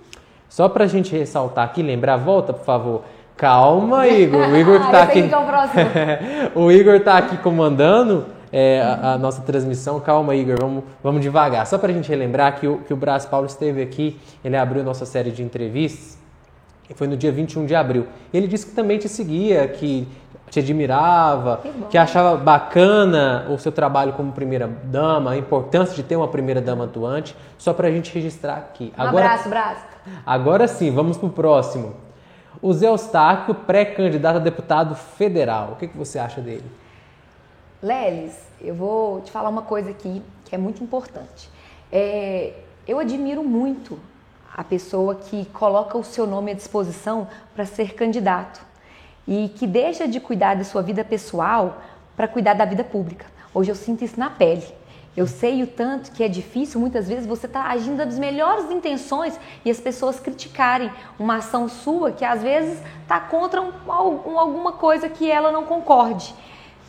Só 0.49 0.67
para 0.67 0.85
a 0.85 0.89
gente 0.89 1.15
ressaltar 1.15 1.67
aqui, 1.67 1.83
lembrar, 1.83 2.17
volta 2.17 2.55
por 2.55 2.65
favor. 2.65 3.03
Calma, 3.37 4.09
Igor. 4.09 4.49
O 4.49 4.57
Igor 4.57 4.81
está 4.81 5.03
aqui. 5.03 5.31
o 6.55 6.73
Igor 6.73 6.95
está 6.95 7.19
aqui 7.19 7.37
comandando 7.37 8.27
é, 8.53 8.81
a, 8.81 9.13
a, 9.13 9.19
nossa 9.19 9.43
transmissão. 9.43 10.01
Calma, 10.01 10.35
Igor, 10.35 10.59
vamos, 10.61 10.85
vamos 11.03 11.21
devagar. 11.21 11.67
Só 11.67 11.79
para 11.79 11.91
a 11.91 11.95
gente 11.95 12.09
relembrar 12.09 12.59
que 12.59 12.67
o, 12.67 12.79
que 12.79 12.93
o 12.93 12.97
Brás 12.97 13.25
Paulo 13.27 13.47
esteve 13.47 13.83
aqui, 13.83 14.19
ele 14.45 14.57
abriu 14.57 14.83
nossa 14.83 15.07
série 15.07 15.31
de 15.31 15.43
entrevistas, 15.43 16.19
e 16.89 16.95
foi 16.95 17.07
no 17.07 17.17
dia 17.17 17.31
21 17.31 17.67
de 17.67 17.75
abril. 17.75 18.07
Ele 18.35 18.49
disse 18.49 18.67
que 18.67 18.73
também 18.73 18.99
te 18.99 19.09
seguia, 19.09 19.69
que 19.69 20.09
te 20.51 20.59
admirava, 20.59 21.59
que, 21.59 21.73
que 21.91 21.99
achava 21.99 22.37
bacana 22.37 23.47
o 23.49 23.57
seu 23.57 23.71
trabalho 23.71 24.13
como 24.15 24.33
primeira 24.33 24.69
dama, 24.85 25.31
a 25.31 25.37
importância 25.37 25.95
de 25.95 26.03
ter 26.03 26.17
uma 26.17 26.27
primeira 26.27 26.61
dama 26.61 26.85
atuante, 26.85 27.37
só 27.57 27.73
para 27.73 27.87
a 27.87 27.91
gente 27.91 28.13
registrar 28.13 28.57
aqui. 28.57 28.93
Um 28.99 29.03
Agora, 29.03 29.27
abraço, 29.27 29.49
braço. 29.49 29.85
Agora 30.27 30.67
sim, 30.67 30.91
vamos 30.91 31.17
para 31.17 31.27
o 31.29 31.31
próximo. 31.31 31.95
O 32.61 32.73
Zé 32.73 32.89
Eustáquio, 32.89 33.55
pré-candidato 33.55 34.37
a 34.37 34.41
deputado 34.41 34.97
federal. 34.97 35.73
O 35.73 35.77
que, 35.77 35.87
que 35.87 35.97
você 35.97 36.19
acha 36.19 36.41
dele? 36.41 36.65
Lelis, 37.83 38.35
eu 38.61 38.75
vou 38.75 39.23
te 39.23 39.31
falar 39.31 39.49
uma 39.49 39.63
coisa 39.63 39.91
aqui 39.91 40.23
que 40.45 40.55
é 40.55 40.59
muito 40.59 40.85
importante. 40.85 41.49
É, 41.91 42.53
eu 42.87 42.99
admiro 42.99 43.43
muito 43.43 43.99
a 44.55 44.63
pessoa 44.63 45.15
que 45.15 45.47
coloca 45.47 45.97
o 45.97 46.05
seu 46.05 46.27
nome 46.27 46.51
à 46.51 46.55
disposição 46.55 47.27
para 47.55 47.65
ser 47.65 47.95
candidato 47.95 48.61
e 49.27 49.49
que 49.57 49.67
deixa 49.67 50.07
de 50.07 50.21
cuidar 50.21 50.57
da 50.57 50.65
sua 50.65 50.83
vida 50.83 51.03
pessoal 51.03 51.81
para 52.15 52.29
cuidar 52.29 52.53
da 52.53 52.67
vida 52.67 52.85
pública. 52.85 53.25
Hoje 53.55 53.71
eu 53.71 53.75
sinto 53.75 54.05
isso 54.05 54.21
na 54.21 54.29
pele. 54.29 54.67
Eu 55.17 55.27
sei 55.27 55.63
o 55.63 55.67
tanto 55.67 56.13
que 56.13 56.23
é 56.23 56.29
difícil, 56.29 56.79
muitas 56.79 57.09
vezes 57.09 57.27
você 57.27 57.47
está 57.47 57.65
agindo 57.65 57.97
das 57.97 58.19
melhores 58.19 58.71
intenções 58.71 59.39
e 59.65 59.71
as 59.71 59.81
pessoas 59.81 60.21
criticarem 60.21 60.91
uma 61.19 61.37
ação 61.37 61.69
sua 61.69 62.13
que 62.13 62.25
às 62.25 62.43
vezes 62.43 62.81
está 63.03 63.19
contra 63.19 63.61
um, 63.61 63.73
alguma 64.39 64.73
coisa 64.73 65.09
que 65.09 65.31
ela 65.31 65.51
não 65.51 65.65
concorde. 65.65 66.35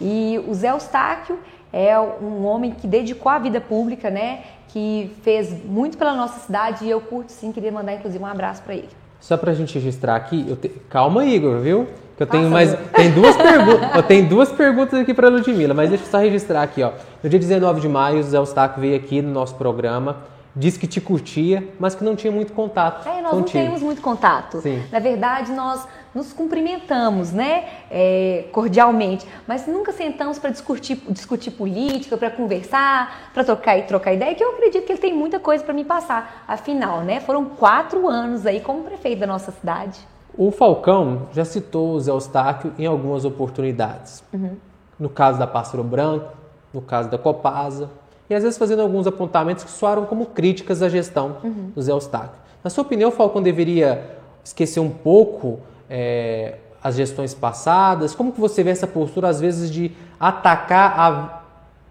E 0.02 0.44
o 0.48 0.54
Zé 0.54 0.72
Eustáquio 0.72 1.40
é 1.72 1.98
um 2.00 2.44
homem 2.46 2.72
que 2.72 2.88
dedicou 2.88 3.32
a 3.32 3.38
vida 3.40 3.62
pública, 3.62 4.10
né? 4.10 4.40
Que 4.68 5.12
fez 5.22 5.64
muito 5.64 5.98
pela 5.98 6.16
nossa 6.16 6.40
cidade 6.40 6.86
e 6.86 6.90
eu 6.90 7.00
curto 7.00 7.32
sim, 7.32 7.52
queria 7.52 7.72
mandar 7.72 7.94
inclusive 7.94 8.22
um 8.24 8.28
abraço 8.28 8.62
para 8.64 8.74
ele. 8.74 8.90
Só 9.20 9.38
para 9.38 9.52
a 9.52 9.54
gente 9.54 9.74
registrar 9.76 10.16
aqui, 10.16 10.56
te... 10.56 10.70
calma 10.90 11.24
Igor, 11.26 11.60
viu? 11.60 11.88
Que 12.18 12.24
eu 12.24 12.28
tenho 12.28 12.50
mais, 12.50 12.74
tem 12.94 13.12
duas 13.12 13.38
perguntas, 13.38 13.96
eu 13.96 14.04
tenho 14.04 14.28
duas 14.28 14.52
perguntas 14.52 15.00
aqui 15.00 15.14
para 15.14 15.30
Ludmila, 15.30 15.74
mas 15.74 15.90
deixa 15.90 16.06
eu 16.06 16.10
só 16.10 16.18
registrar 16.18 16.64
aqui, 16.64 16.82
ó. 16.82 16.92
No 17.24 17.30
dia 17.30 17.40
19 17.40 17.80
de 17.80 17.88
maio, 17.88 18.20
o 18.20 18.24
Zé 18.24 18.38
Eustáquio 18.38 18.82
veio 18.82 18.96
aqui 18.96 19.22
no 19.22 19.32
nosso 19.32 19.56
programa 19.56 20.32
disse 20.56 20.78
que 20.78 20.88
te 20.88 21.00
curtia, 21.00 21.68
mas 21.80 21.96
que 21.96 22.04
não 22.04 22.16
tinha 22.16 22.32
muito 22.32 22.54
contato. 22.54 23.08
É, 23.08 23.22
nós 23.22 23.32
contigo. 23.32 23.58
não 23.58 23.66
temos 23.66 23.82
muito 23.82 24.02
contato. 24.02 24.60
Sim. 24.62 24.84
Na 24.92 25.00
verdade, 25.00 25.52
nós 25.52 25.88
nos 26.14 26.34
cumprimentamos, 26.34 27.32
né, 27.32 27.66
é, 27.90 28.46
cordialmente, 28.52 29.26
mas 29.48 29.66
nunca 29.66 29.92
sentamos 29.92 30.38
para 30.38 30.50
discutir, 30.50 31.02
discutir 31.10 31.52
política, 31.52 32.18
para 32.18 32.30
conversar, 32.30 33.32
para 33.34 33.44
trocar 33.44 33.78
e 33.78 33.84
trocar 33.84 34.14
ideia, 34.14 34.36
que 34.36 34.44
eu 34.44 34.52
acredito 34.52 34.86
que 34.86 34.92
ele 34.92 35.00
tem 35.00 35.14
muita 35.14 35.40
coisa 35.40 35.64
para 35.64 35.74
me 35.74 35.86
passar. 35.86 36.44
Afinal, 36.48 37.02
né, 37.02 37.20
foram 37.20 37.46
quatro 37.46 38.08
anos 38.08 38.46
aí 38.46 38.60
como 38.60 38.84
prefeito 38.84 39.20
da 39.20 39.28
nossa 39.28 39.52
cidade. 39.52 40.00
O 40.38 40.52
Falcão 40.52 41.28
já 41.34 41.44
citou 41.44 41.92
o 41.92 42.00
Zé 42.00 42.12
Eustáquio 42.12 42.74
em 42.78 42.86
algumas 42.86 43.26
oportunidades. 43.26 44.24
Uhum. 44.34 44.56
No 45.00 45.10
caso 45.10 45.38
da 45.40 45.48
Pássaro 45.48 45.84
Branco, 45.84 46.32
no 46.74 46.82
caso 46.82 47.10
da 47.10 47.18
Copasa, 47.18 47.90
e 48.30 48.34
às 48.34 48.44
vezes 48.44 48.58
fazendo 48.58 48.82
alguns 48.82 49.06
apontamentos 49.06 49.64
que 49.64 49.72
soaram 49.72 50.06
como 50.06 50.28
críticas 50.28 50.82
à 50.82 50.88
gestão 50.88 51.38
uhum. 51.44 51.72
do 51.76 51.82
Zé 51.82 51.92
Eustáquio. 51.92 52.40
Na 52.64 52.70
sua 52.70 52.84
opinião, 52.84 53.10
o 53.10 53.12
Falcão 53.12 53.42
deveria 53.42 54.18
esquecer 54.44 54.80
um 54.80 54.90
pouco 54.90 55.60
é, 55.92 56.56
as 56.82 56.96
gestões 56.96 57.34
passadas? 57.34 58.16
Como 58.16 58.32
que 58.32 58.40
você 58.40 58.64
vê 58.64 58.70
essa 58.70 58.88
postura, 58.88 59.28
às 59.28 59.42
vezes, 59.42 59.70
de 59.70 59.92
atacar 60.18 60.98
a 60.98 61.42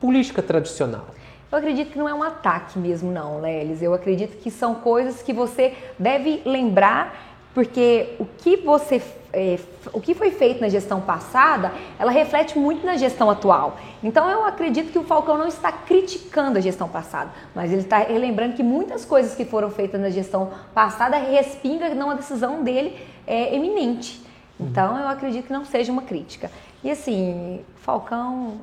política 0.01 0.43
tradicional? 0.43 1.05
Eu 1.53 1.59
acredito 1.59 1.91
que 1.91 1.99
não 1.99 2.09
é 2.09 2.15
um 2.15 2.23
ataque 2.23 2.79
mesmo, 2.79 3.13
não, 3.13 3.41
Lelis. 3.41 3.83
Eu 3.83 3.93
acredito 3.93 4.39
que 4.39 4.51
são 4.51 4.77
coisas 4.77 5.21
que 5.21 5.33
você 5.33 5.75
deve 5.99 6.41
lembrar, 6.47 7.30
porque 7.55 8.15
o 8.19 8.25
que 8.25 8.57
você 8.57 9.03
é, 9.33 9.59
o 9.93 10.01
que 10.01 10.15
foi 10.15 10.31
feito 10.31 10.61
na 10.61 10.69
gestão 10.69 11.01
passada, 11.01 11.73
ela 11.99 12.11
reflete 12.11 12.59
muito 12.59 12.85
na 12.85 12.97
gestão 12.97 13.31
atual. 13.31 13.77
Então 14.03 14.29
eu 14.29 14.45
acredito 14.45 14.91
que 14.91 14.99
o 14.99 15.05
Falcão 15.05 15.39
não 15.39 15.47
está 15.47 15.71
criticando 15.71 16.59
a 16.59 16.61
gestão 16.61 16.89
passada, 16.89 17.31
mas 17.55 17.71
ele 17.71 17.83
está 17.83 17.99
relembrando 17.99 18.57
que 18.57 18.63
muitas 18.63 19.05
coisas 19.05 19.35
que 19.35 19.45
foram 19.45 19.71
feitas 19.71 20.01
na 20.01 20.11
gestão 20.11 20.51
passada 20.75 21.17
respinga 21.17 21.95
numa 21.95 22.15
decisão 22.15 22.63
dele 22.63 22.97
é, 23.27 23.55
eminente. 23.55 24.21
Então 24.59 24.99
eu 24.99 25.09
acredito 25.09 25.47
que 25.47 25.53
não 25.53 25.65
seja 25.65 25.93
uma 25.93 26.03
crítica. 26.03 26.51
E 26.83 26.91
assim, 26.91 27.61
Falcão, 27.77 28.61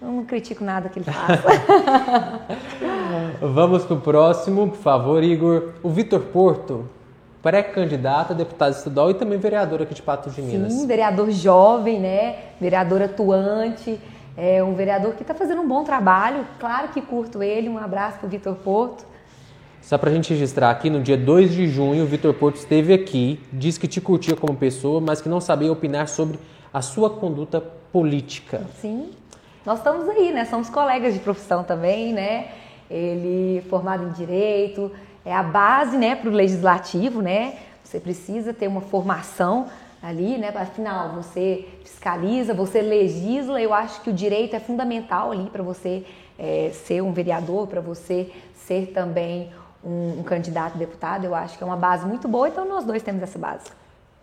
eu 0.00 0.08
não 0.08 0.24
critico 0.24 0.64
nada 0.64 0.88
que 0.88 0.98
ele 0.98 1.06
faça. 1.06 1.42
Vamos 3.40 3.84
para 3.84 3.96
o 3.96 4.00
próximo, 4.00 4.68
por 4.68 4.78
favor, 4.78 5.22
Igor. 5.22 5.74
O 5.82 5.90
Vitor 5.90 6.20
Porto, 6.20 6.88
pré-candidata 7.46 8.32
a 8.32 8.36
deputada 8.36 8.72
estadual 8.72 9.08
e 9.08 9.14
também 9.14 9.38
vereadora 9.38 9.84
aqui 9.84 9.94
de 9.94 10.02
Patos 10.02 10.34
de 10.34 10.42
Minas. 10.42 10.72
Sim, 10.72 10.84
vereador 10.84 11.30
jovem, 11.30 12.00
né? 12.00 12.34
Vereador 12.60 13.00
atuante. 13.02 14.00
É 14.36 14.64
um 14.64 14.74
vereador 14.74 15.14
que 15.14 15.22
está 15.22 15.32
fazendo 15.32 15.62
um 15.62 15.68
bom 15.68 15.84
trabalho. 15.84 16.44
Claro 16.58 16.88
que 16.88 17.00
curto 17.00 17.44
ele. 17.44 17.68
Um 17.68 17.78
abraço 17.78 18.18
para 18.18 18.26
o 18.26 18.28
Vitor 18.28 18.56
Porto. 18.56 19.06
Só 19.80 19.96
para 19.96 20.10
a 20.10 20.12
gente 20.12 20.30
registrar 20.30 20.70
aqui, 20.70 20.90
no 20.90 21.00
dia 21.00 21.16
2 21.16 21.54
de 21.54 21.68
junho, 21.68 22.02
o 22.02 22.06
Vitor 22.06 22.34
Porto 22.34 22.56
esteve 22.56 22.92
aqui, 22.92 23.40
disse 23.52 23.78
que 23.78 23.86
te 23.86 24.00
curtia 24.00 24.34
como 24.34 24.56
pessoa, 24.56 25.00
mas 25.00 25.20
que 25.20 25.28
não 25.28 25.40
sabia 25.40 25.70
opinar 25.70 26.08
sobre 26.08 26.40
a 26.74 26.82
sua 26.82 27.08
conduta 27.08 27.62
política. 27.92 28.62
Sim, 28.80 29.12
nós 29.64 29.78
estamos 29.78 30.08
aí, 30.08 30.32
né? 30.32 30.46
Somos 30.46 30.68
colegas 30.68 31.14
de 31.14 31.20
profissão 31.20 31.62
também, 31.62 32.12
né? 32.12 32.48
Ele 32.90 33.62
formado 33.70 34.02
em 34.02 34.10
Direito, 34.10 34.90
é 35.26 35.34
a 35.34 35.42
base, 35.42 35.96
né, 35.96 36.14
para 36.14 36.30
o 36.30 36.32
Legislativo, 36.32 37.20
né? 37.20 37.56
Você 37.82 37.98
precisa 37.98 38.54
ter 38.54 38.68
uma 38.68 38.80
formação 38.80 39.66
ali, 40.00 40.38
né? 40.38 40.52
Afinal, 40.54 41.14
você 41.14 41.66
fiscaliza, 41.82 42.54
você 42.54 42.80
legisla. 42.80 43.60
Eu 43.60 43.74
acho 43.74 44.00
que 44.02 44.10
o 44.10 44.12
direito 44.12 44.54
é 44.54 44.60
fundamental 44.60 45.32
ali 45.32 45.50
para 45.50 45.64
você 45.64 46.04
é, 46.38 46.70
ser 46.72 47.02
um 47.02 47.12
vereador, 47.12 47.66
para 47.66 47.80
você 47.80 48.30
ser 48.54 48.92
também 48.94 49.50
um, 49.84 50.20
um, 50.20 50.22
candidato 50.22 50.76
a 50.76 50.78
deputado. 50.78 51.24
Eu 51.24 51.34
acho 51.34 51.58
que 51.58 51.64
é 51.64 51.66
uma 51.66 51.76
base 51.76 52.06
muito 52.06 52.28
boa, 52.28 52.48
então 52.48 52.64
nós 52.64 52.84
dois 52.84 53.02
temos 53.02 53.20
essa 53.20 53.38
base. 53.38 53.66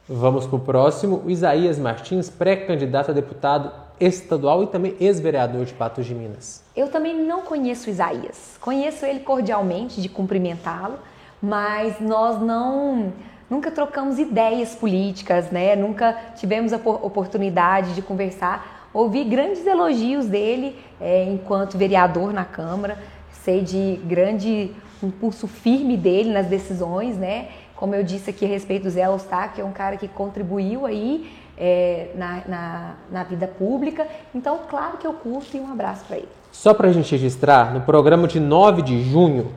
Vamos 0.08 0.48
para 0.48 0.56
o 0.56 0.60
próximo. 0.60 1.24
Isaías 1.28 1.78
Martins, 1.78 2.30
pré-candidato 2.30 3.12
a 3.12 3.14
deputado 3.14 3.72
estadual 4.08 4.64
e 4.64 4.68
também 4.68 4.96
ex-vereador 5.00 5.66
de 5.66 5.74
Patos 5.74 6.06
de 6.06 6.14
Minas. 6.14 6.64
Eu 6.76 6.90
também 6.90 7.16
não 7.24 7.42
conheço 7.42 7.90
Isaías. 7.90 8.58
Conheço 8.60 9.06
ele 9.06 9.22
cordialmente, 9.22 10.02
de 10.02 10.10
cumprimentá-lo, 10.10 11.00
mas 11.42 12.00
nós 12.00 12.42
não 12.42 13.14
nunca 13.50 13.70
trocamos 13.70 14.18
ideias 14.18 14.74
políticas, 14.74 15.52
né? 15.52 15.76
Nunca 15.76 16.18
tivemos 16.36 16.74
a 16.74 16.78
oportunidade 16.78 17.94
de 17.94 18.02
conversar. 18.02 18.90
Ouvi 18.94 19.24
grandes 19.24 19.66
elogios 19.66 20.26
dele 20.26 20.76
é, 21.00 21.26
enquanto 21.26 21.78
vereador 21.78 22.34
na 22.34 22.46
Câmara. 22.46 22.98
Sei 23.32 23.62
de 23.62 24.00
grande 24.06 24.72
impulso 25.04 25.48
firme 25.48 25.98
dele 25.98 26.32
nas 26.32 26.48
decisões, 26.48 27.18
né? 27.18 27.50
Como 27.76 27.94
eu 27.94 28.04
disse 28.04 28.30
aqui 28.30 28.46
a 28.46 28.48
respeito 28.48 28.84
do 28.84 28.90
Zé 28.90 29.06
Eustáquio, 29.06 29.56
que 29.56 29.62
é 29.62 29.66
um 29.66 29.72
cara 29.72 29.98
que 29.98 30.08
contribuiu 30.08 30.86
aí 30.86 31.30
é, 31.58 32.10
na, 32.16 32.42
na, 32.48 32.96
na, 33.12 33.24
vida 33.24 33.48
pública. 33.48 34.08
Então, 34.34 34.60
claro 34.70 34.98
que 34.98 35.06
eu 35.06 35.14
curto 35.14 35.56
e 35.56 35.60
um 35.60 35.72
abraço 35.72 36.06
para 36.06 36.18
ele. 36.18 36.30
Só 36.52 36.74
para 36.74 36.88
a 36.88 36.92
gente 36.92 37.12
registrar, 37.12 37.74
no 37.74 37.82
programa 37.82 38.28
de 38.28 38.40
9 38.40 38.82
de 38.82 39.04
junho, 39.04 39.52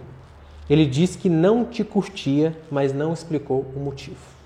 ele 0.68 0.86
disse 0.86 1.18
que 1.18 1.28
não 1.28 1.64
te 1.64 1.84
curtia, 1.84 2.56
mas 2.70 2.92
não 2.92 3.12
explicou 3.12 3.64
o 3.74 3.78
motivo. 3.78 4.36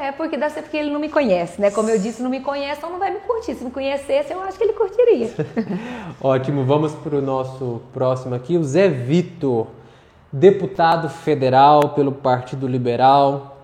É, 0.00 0.10
porque 0.10 0.36
deve 0.36 0.52
ser 0.52 0.62
porque 0.62 0.76
ele 0.76 0.90
não 0.90 0.98
me 0.98 1.08
conhece, 1.08 1.60
né? 1.60 1.70
Como 1.70 1.88
eu 1.88 1.96
disse, 1.96 2.20
não 2.20 2.28
me 2.28 2.40
conhece, 2.40 2.78
então 2.78 2.90
não 2.90 2.98
vai 2.98 3.12
me 3.12 3.20
curtir. 3.20 3.54
Se 3.54 3.64
me 3.64 3.70
conhecesse, 3.70 4.32
eu 4.32 4.40
acho 4.40 4.58
que 4.58 4.64
ele 4.64 4.72
curtiria. 4.72 5.30
Ótimo, 6.20 6.64
vamos 6.64 6.92
para 6.92 7.14
o 7.14 7.22
nosso 7.22 7.80
próximo 7.92 8.34
aqui, 8.34 8.56
o 8.56 8.64
Zé 8.64 8.88
Vitor, 8.88 9.68
deputado 10.32 11.08
federal 11.08 11.90
pelo 11.90 12.10
Partido 12.10 12.66
Liberal, 12.66 13.55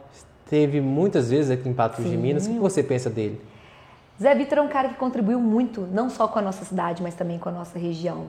esteve 0.54 0.80
muitas 0.80 1.30
vezes 1.30 1.50
aqui 1.50 1.68
em 1.68 1.72
Patos 1.72 2.04
de 2.04 2.16
Minas. 2.16 2.46
O 2.46 2.50
que 2.50 2.58
você 2.58 2.82
pensa 2.82 3.08
dele? 3.08 3.40
Zé 4.20 4.34
Vitor 4.34 4.58
é 4.58 4.60
um 4.62 4.68
cara 4.68 4.90
que 4.90 4.96
contribuiu 4.96 5.40
muito, 5.40 5.88
não 5.90 6.10
só 6.10 6.28
com 6.28 6.38
a 6.38 6.42
nossa 6.42 6.64
cidade, 6.64 7.02
mas 7.02 7.14
também 7.14 7.38
com 7.38 7.48
a 7.48 7.52
nossa 7.52 7.78
região. 7.78 8.26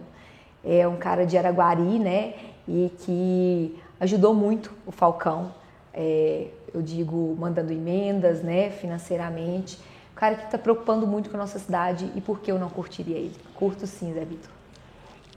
É 0.63 0.87
um 0.87 0.95
cara 0.95 1.25
de 1.25 1.37
Araguari, 1.37 1.99
né? 1.99 2.33
e 2.67 2.91
que 2.99 3.77
ajudou 3.99 4.33
muito 4.33 4.71
o 4.85 4.91
Falcão, 4.91 5.51
é, 5.93 6.47
eu 6.73 6.81
digo, 6.81 7.35
mandando 7.39 7.71
emendas, 7.71 8.41
né, 8.41 8.69
financeiramente. 8.69 9.77
O 10.11 10.15
cara 10.15 10.35
que 10.35 10.45
está 10.45 10.57
preocupando 10.57 11.05
muito 11.05 11.29
com 11.29 11.35
a 11.35 11.39
nossa 11.39 11.59
cidade 11.59 12.09
e 12.15 12.21
por 12.21 12.39
que 12.39 12.51
eu 12.51 12.59
não 12.59 12.69
curtiria 12.69 13.17
ele? 13.17 13.35
Curto 13.55 13.85
sim, 13.85 14.13
Zé 14.13 14.25
Vitor. 14.25 14.49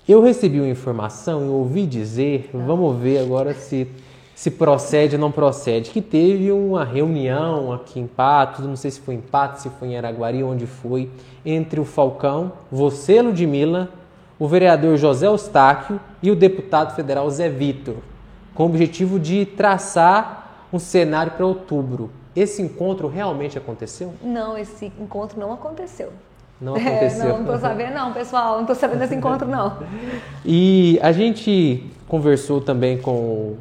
Eu 0.08 0.22
recebi 0.22 0.60
uma 0.60 0.68
informação 0.68 1.44
e 1.44 1.48
ouvi 1.48 1.84
dizer, 1.84 2.50
ah. 2.54 2.58
vamos 2.58 2.96
ver 2.98 3.18
agora 3.18 3.52
se, 3.54 3.90
se 4.36 4.50
procede 4.50 5.16
ou 5.16 5.20
não 5.20 5.32
procede, 5.32 5.90
que 5.90 6.02
teve 6.02 6.52
uma 6.52 6.84
reunião 6.84 7.72
aqui 7.72 7.98
em 7.98 8.06
Patos, 8.06 8.66
não 8.66 8.76
sei 8.76 8.90
se 8.90 9.00
foi 9.00 9.14
em 9.14 9.20
Patos, 9.20 9.62
se 9.62 9.70
foi 9.70 9.88
em 9.88 9.96
Araguari, 9.96 10.44
onde 10.44 10.66
foi, 10.66 11.10
entre 11.42 11.80
o 11.80 11.86
Falcão, 11.86 12.52
você, 12.70 13.22
Ludmilla, 13.22 13.88
o 14.38 14.46
vereador 14.46 14.98
José 14.98 15.26
Eustáquio 15.26 15.98
e 16.22 16.30
o 16.30 16.36
deputado 16.36 16.94
federal 16.94 17.30
Zé 17.30 17.48
Vitor, 17.48 17.94
com 18.54 18.64
o 18.64 18.66
objetivo 18.66 19.18
de 19.18 19.46
traçar 19.46 20.66
um 20.70 20.78
cenário 20.78 21.32
para 21.32 21.46
outubro. 21.46 22.10
Esse 22.36 22.60
encontro 22.60 23.08
realmente 23.08 23.56
aconteceu? 23.56 24.12
Não, 24.22 24.58
esse 24.58 24.92
encontro 25.00 25.40
não 25.40 25.50
aconteceu. 25.50 26.12
Não 26.60 26.74
aconteceu. 26.76 27.22
É, 27.22 27.28
não, 27.28 27.36
não 27.36 27.40
estou 27.40 27.58
sabendo 27.58 27.94
não, 27.94 28.12
pessoal. 28.12 28.54
Não 28.56 28.60
estou 28.60 28.76
sabendo 28.76 28.98
desse 28.98 29.14
encontro 29.14 29.48
não. 29.48 29.78
E 30.44 30.98
a 31.00 31.10
gente 31.10 31.90
conversou 32.06 32.60
também 32.60 32.98
com 32.98 33.56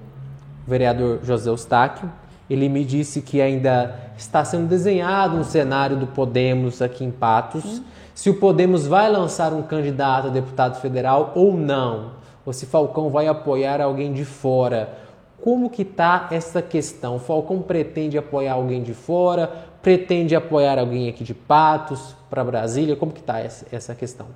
vereador 0.67 1.19
José 1.23 1.49
Eustáquio. 1.49 2.11
Ele 2.49 2.69
me 2.69 2.85
disse 2.85 3.21
que 3.21 3.41
ainda 3.41 3.99
está 4.17 4.45
sendo 4.45 4.67
desenhado 4.67 5.37
um 5.37 5.43
cenário 5.43 5.97
do 5.97 6.07
Podemos 6.07 6.81
aqui 6.81 7.03
em 7.03 7.11
Patos. 7.11 7.81
Se 8.13 8.29
o 8.29 8.35
Podemos 8.35 8.85
vai 8.85 9.09
lançar 9.09 9.51
um 9.51 9.63
candidato 9.63 10.27
a 10.27 10.29
deputado 10.29 10.79
federal 10.79 11.33
ou 11.35 11.57
não, 11.57 12.11
ou 12.45 12.53
se 12.53 12.65
Falcão 12.65 13.09
vai 13.09 13.27
apoiar 13.27 13.81
alguém 13.81 14.13
de 14.13 14.23
fora. 14.23 14.97
Como 15.43 15.69
que 15.69 15.81
está 15.81 16.27
essa 16.31 16.61
questão? 16.61 17.19
Falcão 17.19 17.61
pretende 17.61 18.17
apoiar 18.17 18.53
alguém 18.53 18.81
de 18.81 18.93
fora? 18.93 19.51
Pretende 19.81 20.35
apoiar 20.35 20.79
alguém 20.79 21.09
aqui 21.09 21.23
de 21.23 21.33
Patos 21.33 22.15
para 22.29 22.43
Brasília? 22.43 22.95
Como 22.95 23.11
que 23.11 23.19
está 23.19 23.39
essa, 23.39 23.93
questão? 23.93 24.27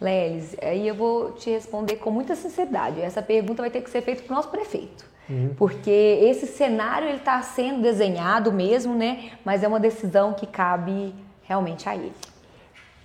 Lelis, 0.00 0.56
aí 0.60 0.88
eu 0.88 0.94
vou 0.94 1.32
te 1.32 1.50
responder 1.50 1.96
com 1.96 2.10
muita 2.10 2.34
sinceridade. 2.34 3.00
Essa 3.00 3.22
pergunta 3.22 3.62
vai 3.62 3.70
ter 3.70 3.82
que 3.82 3.90
ser 3.90 4.02
feita 4.02 4.22
para 4.22 4.32
o 4.32 4.36
nosso 4.36 4.48
prefeito. 4.48 5.11
Uhum. 5.28 5.54
Porque 5.56 5.90
esse 5.90 6.46
cenário 6.46 7.08
ele 7.08 7.18
está 7.18 7.40
sendo 7.42 7.80
desenhado 7.80 8.52
mesmo, 8.52 8.94
né? 8.94 9.30
Mas 9.44 9.62
é 9.62 9.68
uma 9.68 9.80
decisão 9.80 10.32
que 10.32 10.46
cabe 10.46 11.14
realmente 11.42 11.88
a 11.88 11.94
ele. 11.94 12.12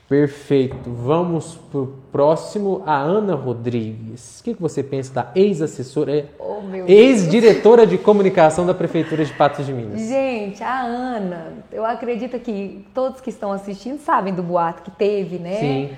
Perfeito. 0.08 0.90
Vamos 0.90 1.56
para 1.70 1.80
o 1.82 1.88
próximo, 2.12 2.82
a 2.86 2.98
Ana 2.98 3.36
Rodrigues. 3.36 4.40
O 4.40 4.44
que, 4.44 4.54
você 4.54 4.82
pensa 4.82 5.14
da 5.14 5.32
ex-assessora, 5.36 6.30
oh, 6.40 6.62
ex-diretora 6.88 7.86
de 7.86 7.98
comunicação 7.98 8.66
da 8.66 8.74
Prefeitura 8.74 9.26
de 9.26 9.34
Patos 9.34 9.66
de 9.66 9.74
Minas? 9.74 10.00
Gente, 10.00 10.64
a 10.64 10.82
Ana, 10.82 11.54
eu 11.70 11.86
acredito 11.86 12.40
que 12.40 12.88
todos 12.94 13.20
que 13.20 13.30
estão 13.30 13.52
assistindo 13.52 14.00
sabem 14.00 14.34
do 14.34 14.42
boato 14.42 14.82
que 14.82 14.92
teve, 14.92 15.40
né? 15.40 15.60
Sim. 15.60 15.90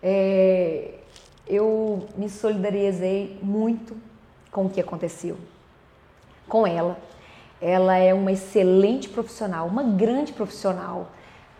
É, 0.00 0.90
eu 1.48 2.06
me 2.16 2.28
solidarizei 2.28 3.38
muito 3.42 3.96
com 4.52 4.66
o 4.66 4.70
que 4.70 4.80
aconteceu 4.80 5.36
com 6.48 6.64
ela. 6.64 6.96
Ela 7.60 7.96
é 7.96 8.14
uma 8.14 8.30
excelente 8.30 9.08
profissional, 9.08 9.66
uma 9.66 9.82
grande 9.82 10.32
profissional 10.32 11.08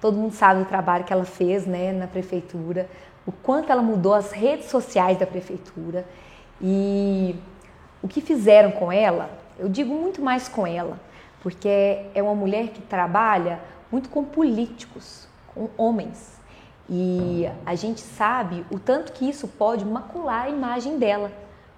Todo 0.02 0.16
mundo 0.16 0.34
sabe 0.34 0.62
o 0.62 0.64
trabalho 0.64 1.04
que 1.04 1.12
ela 1.12 1.24
fez 1.24 1.64
né, 1.64 1.92
na 1.92 2.08
prefeitura, 2.08 2.90
o 3.24 3.30
quanto 3.30 3.70
ela 3.70 3.82
mudou 3.82 4.12
as 4.12 4.32
redes 4.32 4.68
sociais 4.68 5.16
da 5.16 5.24
prefeitura 5.24 6.04
e 6.60 7.36
o 8.02 8.08
que 8.08 8.20
fizeram 8.20 8.72
com 8.72 8.90
ela. 8.90 9.30
Eu 9.56 9.68
digo 9.68 9.94
muito 9.94 10.20
mais 10.20 10.48
com 10.48 10.66
ela, 10.66 10.98
porque 11.40 12.04
é 12.16 12.20
uma 12.20 12.34
mulher 12.34 12.70
que 12.70 12.82
trabalha 12.82 13.60
muito 13.92 14.08
com 14.08 14.24
políticos, 14.24 15.28
com 15.54 15.68
homens. 15.76 16.36
E 16.90 17.48
a 17.64 17.76
gente 17.76 18.00
sabe 18.00 18.66
o 18.72 18.80
tanto 18.80 19.12
que 19.12 19.30
isso 19.30 19.46
pode 19.46 19.84
macular 19.84 20.46
a 20.46 20.50
imagem 20.50 20.98
dela 20.98 21.30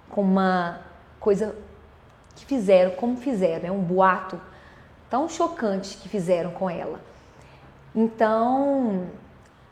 com 0.09 0.21
uma 0.21 0.79
coisa 1.19 1.55
que 2.35 2.45
fizeram, 2.45 2.91
como 2.91 3.17
fizeram, 3.17 3.67
é 3.67 3.71
um 3.71 3.79
boato 3.79 4.39
tão 5.09 5.29
chocante 5.29 5.97
que 5.97 6.09
fizeram 6.09 6.51
com 6.51 6.69
ela. 6.69 6.99
Então, 7.95 9.07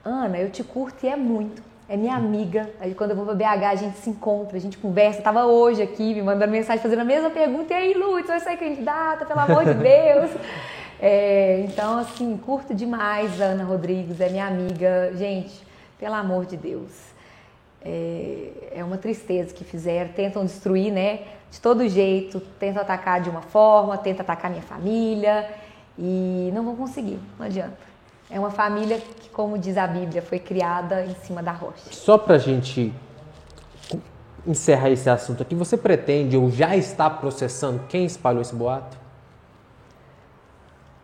Ana, 0.03 0.37
eu 0.37 0.49
te 0.49 0.63
curto 0.63 1.05
e 1.05 1.09
é 1.09 1.15
muito. 1.15 1.61
É 1.89 1.97
minha 1.97 2.15
amiga. 2.15 2.69
Aí 2.79 2.95
quando 2.95 3.11
eu 3.11 3.15
vou 3.15 3.25
para 3.25 3.35
BH, 3.35 3.63
a 3.65 3.75
gente 3.75 3.97
se 3.97 4.09
encontra, 4.09 4.57
a 4.57 4.59
gente 4.59 4.77
conversa. 4.77 5.21
Tava 5.21 5.45
hoje 5.45 5.81
aqui 5.81 6.13
me 6.13 6.21
mandando 6.21 6.51
mensagem 6.51 6.81
fazendo 6.81 7.01
a 7.01 7.05
mesma 7.05 7.29
pergunta. 7.29 7.73
E 7.73 7.77
aí, 7.77 7.93
Lutz, 7.93 8.27
vai 8.27 8.39
ser 8.39 8.57
candidata, 8.57 9.25
pelo 9.25 9.39
amor 9.39 9.65
de 9.65 9.73
Deus. 9.73 10.31
É, 11.05 11.65
então, 11.67 11.97
assim, 11.97 12.37
curto 12.37 12.73
demais 12.73 13.41
a 13.41 13.45
Ana 13.45 13.65
Rodrigues, 13.65 14.21
é 14.21 14.29
minha 14.29 14.47
amiga. 14.47 15.11
Gente, 15.17 15.61
pelo 15.99 16.13
amor 16.15 16.45
de 16.45 16.55
Deus. 16.55 17.12
É, 17.85 18.49
é 18.75 18.83
uma 18.83 18.97
tristeza 18.97 19.53
que 19.53 19.63
fizeram. 19.63 20.11
Tentam 20.11 20.45
destruir, 20.45 20.91
né? 20.91 21.21
De 21.51 21.59
todo 21.59 21.87
jeito. 21.87 22.39
Tentam 22.59 22.81
atacar 22.81 23.21
de 23.21 23.29
uma 23.29 23.41
forma, 23.41 23.97
tentam 23.97 24.23
atacar 24.23 24.49
minha 24.49 24.63
família. 24.63 25.49
E 25.97 26.51
não 26.53 26.63
vão 26.63 26.75
conseguir, 26.75 27.19
não 27.37 27.45
adianta. 27.45 27.77
É 28.29 28.39
uma 28.39 28.49
família 28.49 28.99
que, 28.99 29.29
como 29.29 29.57
diz 29.57 29.77
a 29.77 29.85
Bíblia, 29.85 30.21
foi 30.21 30.39
criada 30.39 31.05
em 31.05 31.13
cima 31.15 31.43
da 31.43 31.51
rocha. 31.51 31.91
Só 31.91 32.17
para 32.17 32.35
a 32.35 32.39
gente 32.39 32.91
encerrar 34.45 34.89
esse 34.89 35.09
assunto 35.09 35.43
aqui, 35.43 35.53
você 35.55 35.77
pretende 35.77 36.35
ou 36.35 36.49
já 36.49 36.75
está 36.75 37.09
processando 37.09 37.81
quem 37.87 38.05
espalhou 38.05 38.41
esse 38.41 38.55
boato? 38.55 39.02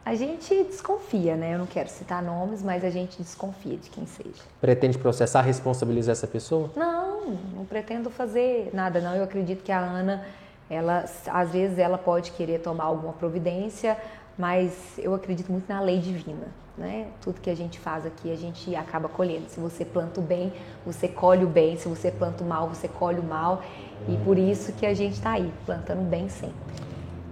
A 0.05 0.15
gente 0.15 0.63
desconfia, 0.63 1.35
né? 1.35 1.53
Eu 1.53 1.59
não 1.59 1.65
quero 1.65 1.89
citar 1.89 2.23
nomes, 2.23 2.63
mas 2.63 2.83
a 2.83 2.89
gente 2.89 3.21
desconfia 3.21 3.77
de 3.77 3.89
quem 3.89 4.05
seja. 4.05 4.41
Pretende 4.59 4.97
processar, 4.97 5.41
responsabilizar 5.41 6.13
essa 6.13 6.27
pessoa? 6.27 6.71
Não, 6.75 7.37
não 7.55 7.65
pretendo 7.65 8.09
fazer 8.09 8.69
nada, 8.73 8.99
não. 9.01 9.15
Eu 9.15 9.23
acredito 9.23 9.63
que 9.63 9.71
a 9.71 9.79
Ana, 9.79 10.25
ela, 10.69 11.05
às 11.27 11.51
vezes 11.51 11.77
ela 11.77 11.97
pode 11.97 12.31
querer 12.31 12.59
tomar 12.59 12.85
alguma 12.85 13.13
providência, 13.13 13.97
mas 14.37 14.73
eu 14.97 15.13
acredito 15.13 15.51
muito 15.51 15.67
na 15.67 15.81
lei 15.81 15.99
divina. 15.99 16.47
Né? 16.77 17.07
Tudo 17.21 17.41
que 17.41 17.49
a 17.49 17.55
gente 17.55 17.77
faz 17.77 18.05
aqui 18.05 18.31
a 18.31 18.37
gente 18.37 18.73
acaba 18.73 19.09
colhendo. 19.09 19.49
Se 19.49 19.59
você 19.59 19.83
planta 19.83 20.21
o 20.21 20.23
bem, 20.23 20.53
você 20.85 21.09
colhe 21.09 21.43
o 21.43 21.49
bem. 21.49 21.77
Se 21.77 21.89
você 21.89 22.09
planta 22.09 22.41
o 22.41 22.47
mal, 22.47 22.69
você 22.69 22.87
colhe 22.87 23.19
o 23.19 23.23
mal. 23.23 23.61
E 24.07 24.15
por 24.23 24.37
isso 24.37 24.71
que 24.71 24.85
a 24.85 24.93
gente 24.93 25.15
está 25.15 25.31
aí, 25.31 25.51
plantando 25.65 26.01
bem 26.09 26.29
sempre. 26.29 26.55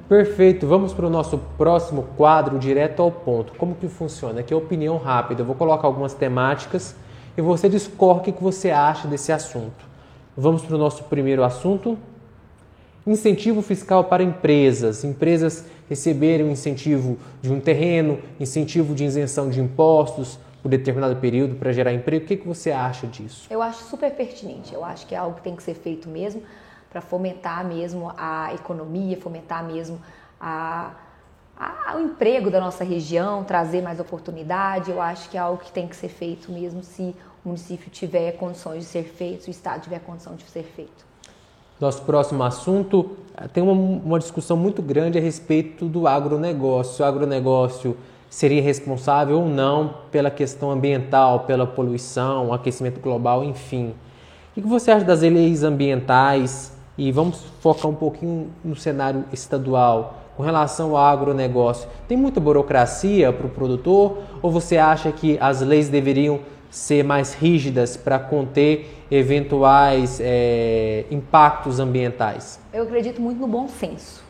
Perfeito, 0.07 0.65
vamos 0.65 0.93
para 0.93 1.05
o 1.05 1.09
nosso 1.09 1.37
próximo 1.57 2.07
quadro, 2.15 2.57
direto 2.57 3.01
ao 3.01 3.11
ponto. 3.11 3.51
Como 3.57 3.75
que 3.75 3.89
funciona? 3.89 4.39
Aqui 4.39 4.53
é 4.53 4.57
opinião 4.57 4.97
rápida. 4.97 5.41
Eu 5.41 5.45
vou 5.45 5.53
colocar 5.53 5.85
algumas 5.85 6.13
temáticas 6.13 6.95
e 7.37 7.41
você 7.41 7.67
discorre 7.67 8.19
o 8.19 8.33
que 8.33 8.41
você 8.41 8.71
acha 8.71 9.05
desse 9.05 9.33
assunto. 9.33 9.85
Vamos 10.35 10.61
para 10.61 10.75
o 10.75 10.77
nosso 10.77 11.03
primeiro 11.03 11.43
assunto. 11.43 11.97
Incentivo 13.05 13.61
fiscal 13.61 14.05
para 14.05 14.23
empresas. 14.23 15.03
Empresas 15.03 15.65
receberem 15.89 16.45
um 16.45 16.51
incentivo 16.51 17.17
de 17.41 17.51
um 17.51 17.59
terreno, 17.59 18.19
incentivo 18.39 18.95
de 18.95 19.03
isenção 19.03 19.49
de 19.49 19.59
impostos 19.59 20.39
por 20.63 20.69
determinado 20.69 21.17
período 21.17 21.55
para 21.55 21.73
gerar 21.73 21.91
emprego. 21.91 22.23
O 22.23 22.27
que, 22.29 22.37
que 22.37 22.47
você 22.47 22.71
acha 22.71 23.07
disso? 23.07 23.45
Eu 23.49 23.61
acho 23.61 23.83
super 23.83 24.09
pertinente. 24.11 24.73
Eu 24.73 24.85
acho 24.85 25.05
que 25.05 25.13
é 25.13 25.17
algo 25.17 25.35
que 25.35 25.41
tem 25.41 25.55
que 25.55 25.63
ser 25.63 25.73
feito 25.73 26.07
mesmo 26.07 26.41
para 26.97 27.01
fomentar 27.01 27.63
mesmo 27.63 28.11
a 28.17 28.51
economia, 28.55 29.21
fomentar 29.21 29.63
mesmo 29.63 30.01
a, 30.41 30.89
a, 31.55 31.95
o 31.95 32.01
emprego 32.01 32.49
da 32.49 32.59
nossa 32.59 32.83
região, 32.83 33.43
trazer 33.43 33.83
mais 33.83 33.99
oportunidade. 33.99 34.89
Eu 34.89 34.99
acho 34.99 35.29
que 35.29 35.37
é 35.37 35.39
algo 35.39 35.63
que 35.63 35.71
tem 35.71 35.87
que 35.87 35.95
ser 35.95 36.09
feito 36.09 36.51
mesmo 36.51 36.83
se 36.83 37.15
o 37.45 37.49
município 37.49 37.91
tiver 37.91 38.31
condições 38.31 38.79
de 38.79 38.85
ser 38.85 39.03
feito, 39.03 39.43
se 39.43 39.49
o 39.49 39.51
Estado 39.51 39.81
tiver 39.81 39.99
condição 39.99 40.35
de 40.35 40.43
ser 40.45 40.63
feito. 40.63 41.05
Nosso 41.79 42.01
próximo 42.01 42.43
assunto 42.43 43.15
tem 43.53 43.61
uma, 43.61 43.73
uma, 43.73 44.17
discussão 44.17 44.57
muito 44.57 44.81
grande 44.81 45.19
a 45.19 45.21
respeito 45.21 45.85
do 45.85 46.07
agronegócio. 46.07 47.05
O 47.05 47.07
agronegócio 47.07 47.95
seria 48.27 48.63
responsável 48.63 49.39
ou 49.39 49.47
não 49.47 49.93
pela 50.11 50.31
questão 50.31 50.71
ambiental, 50.71 51.41
pela 51.41 51.67
poluição, 51.67 52.51
aquecimento 52.51 52.99
global, 52.99 53.43
enfim. 53.43 53.93
O 54.55 54.61
que 54.61 54.67
você 54.67 54.89
acha 54.89 55.05
das 55.05 55.21
leis 55.21 55.61
ambientais? 55.61 56.75
E 56.97 57.11
vamos 57.11 57.43
focar 57.61 57.89
um 57.89 57.95
pouquinho 57.95 58.49
no 58.63 58.75
cenário 58.75 59.25
estadual 59.31 60.23
com 60.35 60.43
relação 60.43 60.95
ao 60.95 61.05
agronegócio. 61.05 61.89
Tem 62.07 62.17
muita 62.17 62.39
burocracia 62.39 63.31
para 63.31 63.45
o 63.45 63.49
produtor 63.49 64.19
ou 64.41 64.51
você 64.51 64.77
acha 64.77 65.11
que 65.11 65.37
as 65.39 65.61
leis 65.61 65.89
deveriam 65.89 66.39
ser 66.69 67.03
mais 67.03 67.33
rígidas 67.33 67.95
para 67.95 68.19
conter 68.19 69.05
eventuais 69.09 70.19
é, 70.21 71.05
impactos 71.09 71.79
ambientais? 71.79 72.59
Eu 72.73 72.83
acredito 72.83 73.21
muito 73.21 73.39
no 73.39 73.47
bom 73.47 73.67
senso. 73.67 74.23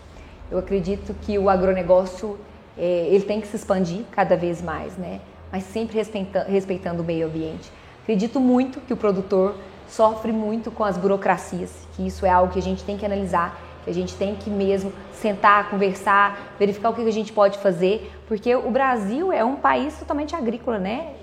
Eu 0.52 0.60
acredito 0.60 1.16
que 1.22 1.38
o 1.38 1.50
agronegócio 1.50 2.38
é, 2.78 3.08
ele 3.10 3.24
tem 3.24 3.42
que 3.42 3.48
se 3.48 3.56
expandir 3.56 4.02
cada 4.12 4.38
vez 4.38 4.62
mais, 4.62 4.96
né? 4.98 5.20
mas 5.52 5.64
sempre 5.64 5.98
respeitando, 5.98 6.50
respeitando 6.50 7.02
o 7.02 7.06
meio 7.06 7.28
ambiente. 7.28 7.72
Acredito 8.04 8.40
muito 8.40 8.80
que 8.82 8.94
o 8.94 8.98
produtor 8.98 9.56
sofre 9.88 10.32
muito 10.32 10.72
com 10.72 10.84
as 10.84 10.98
burocracias, 10.98 11.72
que 11.94 12.06
isso 12.06 12.26
é 12.26 12.30
algo 12.30 12.52
que 12.52 12.60
a 12.60 12.62
gente 12.62 12.84
tem 12.84 12.98
que 12.98 13.06
analisar, 13.06 13.60
que 13.84 13.90
a 13.90 13.94
gente 13.94 14.16
tem 14.16 14.36
que 14.36 14.50
mesmo 14.50 14.92
sentar, 15.14 15.70
conversar, 15.70 16.56
verificar 16.60 16.90
o 16.90 16.94
que 16.94 17.02
a 17.02 17.12
gente 17.12 17.32
pode 17.32 17.58
fazer, 17.60 18.12
porque 18.28 18.56
o 18.56 18.70
Brasil 18.70 19.32
é 19.32 19.44
um 19.44 19.56
país 19.56 19.98
totalmente 19.98 20.36
agrícola, 20.36 20.78
né? 20.78 21.14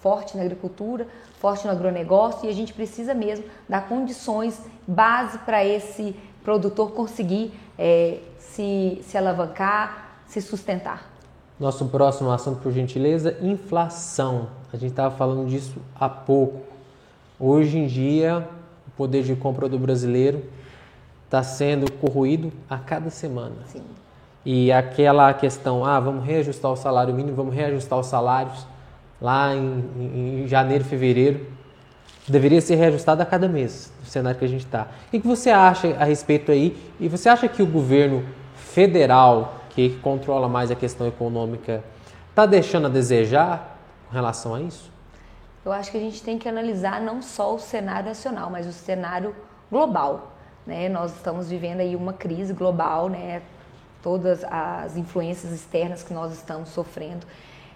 Forte 0.00 0.36
na 0.36 0.42
agricultura, 0.42 1.06
forte 1.40 1.66
no 1.66 1.72
agronegócio 1.72 2.46
e 2.46 2.48
a 2.48 2.54
gente 2.54 2.72
precisa 2.72 3.14
mesmo 3.14 3.44
dar 3.68 3.88
condições, 3.88 4.60
base 4.86 5.38
para 5.38 5.64
esse 5.64 6.14
produtor 6.44 6.92
conseguir 6.92 7.52
é, 7.78 8.18
se, 8.38 9.00
se 9.02 9.16
alavancar, 9.16 10.20
se 10.26 10.40
sustentar. 10.40 11.10
Nosso 11.58 11.86
próximo 11.86 12.30
assunto, 12.30 12.60
por 12.60 12.72
gentileza, 12.72 13.36
inflação. 13.40 14.48
A 14.72 14.76
gente 14.76 14.90
estava 14.90 15.14
falando 15.14 15.48
disso 15.48 15.80
há 15.98 16.08
pouco. 16.08 16.71
Hoje 17.44 17.76
em 17.76 17.88
dia, 17.88 18.48
o 18.86 18.90
poder 18.92 19.24
de 19.24 19.34
compra 19.34 19.68
do 19.68 19.76
brasileiro 19.76 20.44
está 21.24 21.42
sendo 21.42 21.90
corroído 21.90 22.52
a 22.70 22.78
cada 22.78 23.10
semana. 23.10 23.56
Sim. 23.66 23.82
E 24.46 24.70
aquela 24.70 25.34
questão, 25.34 25.84
ah, 25.84 25.98
vamos 25.98 26.24
reajustar 26.24 26.70
o 26.70 26.76
salário 26.76 27.12
mínimo, 27.12 27.34
vamos 27.34 27.52
reajustar 27.52 27.98
os 27.98 28.06
salários 28.06 28.64
lá 29.20 29.52
em, 29.56 30.44
em 30.44 30.46
janeiro, 30.46 30.84
fevereiro, 30.84 31.44
deveria 32.28 32.60
ser 32.60 32.76
reajustado 32.76 33.20
a 33.22 33.26
cada 33.26 33.48
mês, 33.48 33.92
no 33.98 34.06
cenário 34.06 34.38
que 34.38 34.44
a 34.44 34.48
gente 34.48 34.64
está. 34.64 34.86
O 35.08 35.10
que 35.10 35.26
você 35.26 35.50
acha 35.50 35.96
a 35.98 36.04
respeito 36.04 36.52
aí? 36.52 36.76
E 37.00 37.08
você 37.08 37.28
acha 37.28 37.48
que 37.48 37.60
o 37.60 37.66
governo 37.66 38.24
federal, 38.54 39.62
que 39.70 39.98
controla 39.98 40.48
mais 40.48 40.70
a 40.70 40.76
questão 40.76 41.08
econômica, 41.08 41.82
está 42.30 42.46
deixando 42.46 42.86
a 42.86 42.88
desejar 42.88 43.80
com 44.06 44.14
relação 44.14 44.54
a 44.54 44.60
isso? 44.60 44.91
Eu 45.64 45.72
acho 45.72 45.90
que 45.90 45.96
a 45.96 46.00
gente 46.00 46.22
tem 46.22 46.38
que 46.38 46.48
analisar 46.48 47.00
não 47.00 47.22
só 47.22 47.54
o 47.54 47.58
cenário 47.58 48.08
nacional, 48.08 48.50
mas 48.50 48.66
o 48.66 48.72
cenário 48.72 49.34
global. 49.70 50.32
Né? 50.66 50.88
Nós 50.88 51.14
estamos 51.14 51.48
vivendo 51.48 51.80
aí 51.80 51.94
uma 51.94 52.12
crise 52.12 52.52
global, 52.52 53.08
né? 53.08 53.42
todas 54.02 54.42
as 54.44 54.96
influências 54.96 55.52
externas 55.52 56.02
que 56.02 56.12
nós 56.12 56.32
estamos 56.32 56.70
sofrendo. 56.70 57.24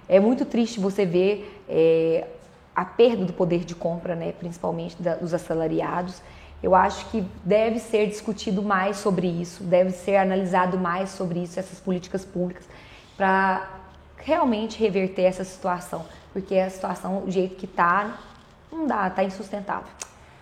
É 0.08 0.18
muito 0.18 0.44
triste 0.44 0.80
você 0.80 1.06
ver 1.06 1.62
é, 1.68 2.26
a 2.74 2.84
perda 2.84 3.24
do 3.24 3.32
poder 3.32 3.64
de 3.64 3.74
compra, 3.74 4.16
né? 4.16 4.32
principalmente 4.32 5.00
da, 5.00 5.14
dos 5.14 5.32
assalariados. 5.32 6.20
Eu 6.60 6.74
acho 6.74 7.08
que 7.10 7.24
deve 7.44 7.78
ser 7.78 8.08
discutido 8.08 8.62
mais 8.62 8.96
sobre 8.96 9.28
isso, 9.28 9.62
deve 9.62 9.92
ser 9.92 10.16
analisado 10.16 10.76
mais 10.76 11.10
sobre 11.10 11.40
isso, 11.40 11.60
essas 11.60 11.78
políticas 11.78 12.24
públicas, 12.24 12.64
para 13.16 13.70
realmente 14.16 14.80
reverter 14.80 15.22
essa 15.22 15.44
situação 15.44 16.04
porque 16.36 16.54
a 16.58 16.68
situação, 16.68 17.22
o 17.26 17.30
jeito 17.30 17.56
que 17.56 17.64
está, 17.64 18.18
não 18.70 18.86
dá, 18.86 19.08
está 19.08 19.24
insustentável. 19.24 19.88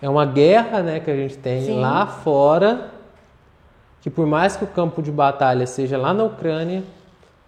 É 0.01 0.09
uma 0.09 0.25
guerra 0.25 0.83
né, 0.83 0.99
que 0.99 1.09
a 1.09 1.15
gente 1.15 1.37
tem 1.37 1.67
Sim. 1.67 1.79
lá 1.79 2.05
fora, 2.05 2.91
que 4.01 4.09
por 4.09 4.27
mais 4.27 4.57
que 4.57 4.65
o 4.65 4.67
campo 4.67 5.01
de 5.01 5.09
batalha 5.09 5.65
seja 5.65 5.97
lá 5.97 6.13
na 6.13 6.25
Ucrânia, 6.25 6.83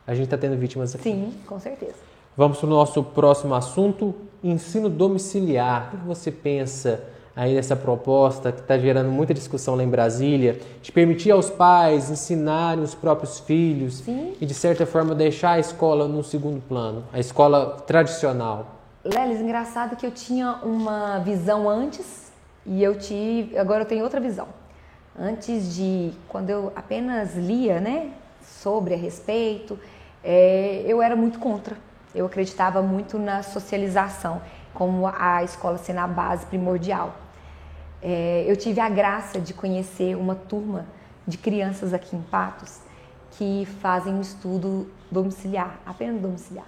a 0.07 0.15
gente 0.15 0.27
está 0.27 0.37
tendo 0.37 0.55
vítimas 0.55 0.95
aqui. 0.95 1.03
Sim, 1.03 1.33
com 1.45 1.59
certeza. 1.59 1.95
Vamos 2.37 2.57
para 2.59 2.67
o 2.67 2.69
nosso 2.69 3.03
próximo 3.03 3.53
assunto, 3.53 4.15
ensino 4.41 4.87
domiciliar. 4.87 5.89
O 5.93 5.97
que 5.97 6.05
você 6.05 6.31
pensa 6.31 7.03
aí 7.37 7.53
dessa 7.53 7.75
proposta 7.75 8.51
que 8.51 8.61
está 8.61 8.79
gerando 8.79 9.11
muita 9.11 9.31
discussão 9.31 9.75
lá 9.75 9.83
em 9.83 9.87
Brasília, 9.87 10.59
de 10.81 10.91
permitir 10.91 11.29
aos 11.29 11.51
pais 11.51 12.09
ensinarem 12.09 12.83
os 12.83 12.95
próprios 12.95 13.39
filhos 13.39 13.99
Sim. 13.99 14.33
e 14.41 14.45
de 14.45 14.55
certa 14.55 14.87
forma 14.87 15.13
deixar 15.13 15.51
a 15.51 15.59
escola 15.59 16.07
no 16.07 16.23
segundo 16.23 16.59
plano, 16.59 17.03
a 17.13 17.19
escola 17.19 17.77
tradicional. 17.85 18.65
Lelis, 19.03 19.39
engraçado 19.39 19.95
que 19.95 20.03
eu 20.03 20.09
tinha 20.09 20.53
uma 20.63 21.19
visão 21.19 21.69
antes 21.69 22.31
e 22.65 22.83
eu 22.83 22.97
tive, 22.97 23.55
agora 23.55 23.83
eu 23.83 23.87
tenho 23.87 24.03
outra 24.03 24.19
visão. 24.19 24.47
Antes 25.17 25.75
de, 25.75 26.11
quando 26.27 26.49
eu 26.49 26.73
apenas 26.75 27.35
lia, 27.35 27.79
né, 27.79 28.09
sobre 28.41 28.95
a 28.95 28.97
respeito, 28.97 29.79
é, 30.23 30.83
eu 30.87 31.03
era 31.03 31.15
muito 31.15 31.37
contra. 31.37 31.77
Eu 32.15 32.25
acreditava 32.25 32.81
muito 32.81 33.19
na 33.19 33.43
socialização, 33.43 34.41
como 34.73 35.05
a 35.07 35.43
escola 35.43 35.77
sendo 35.77 35.99
a 35.99 36.07
base 36.07 36.47
primordial. 36.47 37.26
É, 38.01 38.45
eu 38.47 38.55
tive 38.55 38.79
a 38.79 38.89
graça 38.89 39.39
de 39.39 39.53
conhecer 39.53 40.15
uma 40.15 40.35
turma 40.35 40.85
de 41.27 41.37
crianças 41.37 41.93
aqui 41.93 42.15
em 42.15 42.21
Patos 42.21 42.79
que 43.31 43.67
fazem 43.81 44.13
um 44.13 44.21
estudo 44.21 44.89
domiciliar, 45.11 45.79
apenas 45.85 46.21
domiciliar. 46.21 46.65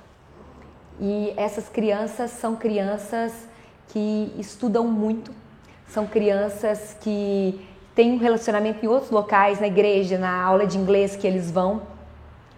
E 1.00 1.34
essas 1.38 1.70
crianças 1.70 2.32
são 2.32 2.56
crianças 2.56 3.48
que 3.88 4.34
estudam 4.38 4.88
muito, 4.88 5.32
são 5.88 6.06
crianças 6.06 6.96
que 7.00 7.60
têm 7.96 8.12
um 8.14 8.18
relacionamento 8.18 8.86
em 8.86 8.88
outros 8.88 9.10
locais, 9.10 9.60
na 9.60 9.68
igreja, 9.68 10.18
na 10.18 10.44
aula 10.44 10.68
de 10.68 10.78
inglês 10.78 11.16
que 11.16 11.26
eles 11.26 11.50
vão, 11.50 11.82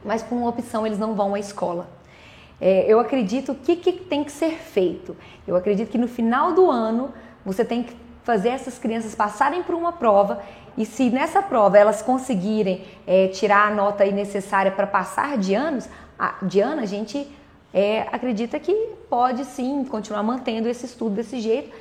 mas 0.03 0.23
por 0.23 0.35
uma 0.35 0.49
opção 0.49 0.85
eles 0.85 0.97
não 0.99 1.13
vão 1.13 1.35
à 1.35 1.39
escola. 1.39 1.89
É, 2.59 2.85
eu 2.87 2.99
acredito 2.99 3.55
que, 3.55 3.75
que 3.75 3.91
tem 3.91 4.23
que 4.23 4.31
ser 4.31 4.51
feito. 4.51 5.15
Eu 5.47 5.55
acredito 5.55 5.89
que 5.89 5.97
no 5.97 6.07
final 6.07 6.53
do 6.53 6.69
ano 6.69 7.11
você 7.45 7.65
tem 7.65 7.83
que 7.83 7.95
fazer 8.23 8.49
essas 8.49 8.77
crianças 8.77 9.15
passarem 9.15 9.63
por 9.63 9.75
uma 9.75 9.91
prova 9.91 10.41
e 10.77 10.85
se 10.85 11.09
nessa 11.09 11.41
prova 11.41 11.77
elas 11.77 12.01
conseguirem 12.01 12.85
é, 13.05 13.27
tirar 13.27 13.67
a 13.67 13.75
nota 13.75 14.05
necessária 14.05 14.71
para 14.71 14.87
passar 14.87 15.37
de 15.37 15.53
anos, 15.53 15.87
a, 16.17 16.35
de 16.41 16.59
ano, 16.59 16.81
a 16.81 16.85
gente 16.85 17.27
é, 17.73 18.01
acredita 18.11 18.59
que 18.59 18.73
pode 19.09 19.43
sim 19.45 19.83
continuar 19.83 20.23
mantendo 20.23 20.69
esse 20.69 20.85
estudo 20.85 21.15
desse 21.15 21.39
jeito, 21.41 21.75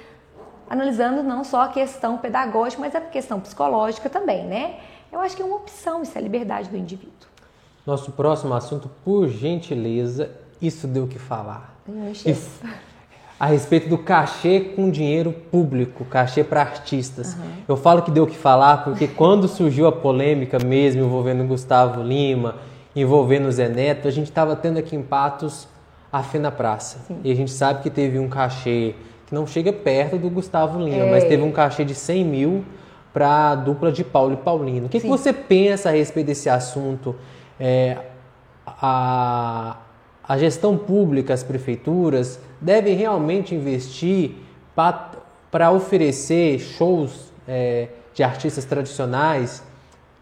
analisando 0.68 1.22
não 1.22 1.44
só 1.44 1.62
a 1.62 1.68
questão 1.68 2.18
pedagógica, 2.18 2.80
mas 2.80 2.94
a 2.94 3.00
questão 3.00 3.40
psicológica 3.40 4.08
também, 4.08 4.44
né? 4.44 4.78
Eu 5.12 5.20
acho 5.20 5.36
que 5.36 5.42
é 5.42 5.44
uma 5.44 5.56
opção, 5.56 6.02
isso 6.02 6.16
é 6.16 6.20
a 6.20 6.22
liberdade 6.22 6.68
do 6.68 6.76
indivíduo. 6.76 7.28
Nosso 7.84 8.12
próximo 8.12 8.54
assunto, 8.54 8.88
por 9.04 9.28
gentileza, 9.28 10.30
isso 10.62 10.86
deu 10.86 11.04
o 11.04 11.08
que 11.08 11.18
falar. 11.18 11.74
E 12.24 12.34
a 13.40 13.46
respeito 13.46 13.88
do 13.88 13.96
cachê 13.96 14.60
com 14.60 14.90
dinheiro 14.90 15.32
público, 15.32 16.04
cachê 16.04 16.44
para 16.44 16.60
artistas. 16.60 17.32
Uhum. 17.32 17.40
Eu 17.66 17.76
falo 17.78 18.02
que 18.02 18.10
deu 18.10 18.24
o 18.24 18.26
que 18.26 18.36
falar 18.36 18.84
porque 18.84 19.08
quando 19.08 19.48
surgiu 19.48 19.86
a 19.86 19.92
polêmica 19.92 20.58
mesmo 20.62 21.02
envolvendo 21.02 21.42
Gustavo 21.44 22.02
Lima, 22.02 22.56
envolvendo 22.94 23.48
o 23.48 23.52
Zé 23.52 23.66
Neto, 23.66 24.06
a 24.06 24.10
gente 24.10 24.26
estava 24.26 24.54
tendo 24.54 24.78
aqui 24.78 24.94
em 24.94 25.02
Patos 25.02 25.66
a 26.12 26.22
Fé 26.22 26.38
na 26.38 26.50
Praça. 26.50 26.98
Sim. 27.08 27.18
E 27.24 27.32
a 27.32 27.34
gente 27.34 27.50
sabe 27.50 27.82
que 27.82 27.88
teve 27.88 28.18
um 28.18 28.28
cachê 28.28 28.94
que 29.26 29.34
não 29.34 29.46
chega 29.46 29.72
perto 29.72 30.18
do 30.18 30.28
Gustavo 30.28 30.78
Lima, 30.78 31.06
é. 31.06 31.10
mas 31.10 31.24
teve 31.24 31.42
um 31.42 31.50
cachê 31.50 31.82
de 31.82 31.94
100 31.94 32.24
mil 32.26 32.64
para 33.10 33.52
a 33.52 33.54
dupla 33.54 33.90
de 33.90 34.04
Paulo 34.04 34.34
e 34.34 34.36
Paulino. 34.36 34.84
O 34.84 34.88
que, 34.90 35.00
que, 35.00 35.08
você 35.08 35.32
pensa 35.32 35.88
a 35.88 35.92
respeito 35.92 36.26
desse 36.26 36.50
assunto? 36.50 37.16
É, 37.58 37.96
a, 38.66 39.78
a 40.30 40.38
gestão 40.38 40.78
pública, 40.78 41.34
as 41.34 41.42
prefeituras, 41.42 42.38
devem 42.60 42.94
realmente 42.94 43.52
investir 43.52 44.36
para 44.76 45.72
oferecer 45.72 46.60
shows 46.60 47.32
é, 47.48 47.88
de 48.14 48.22
artistas 48.22 48.64
tradicionais 48.64 49.60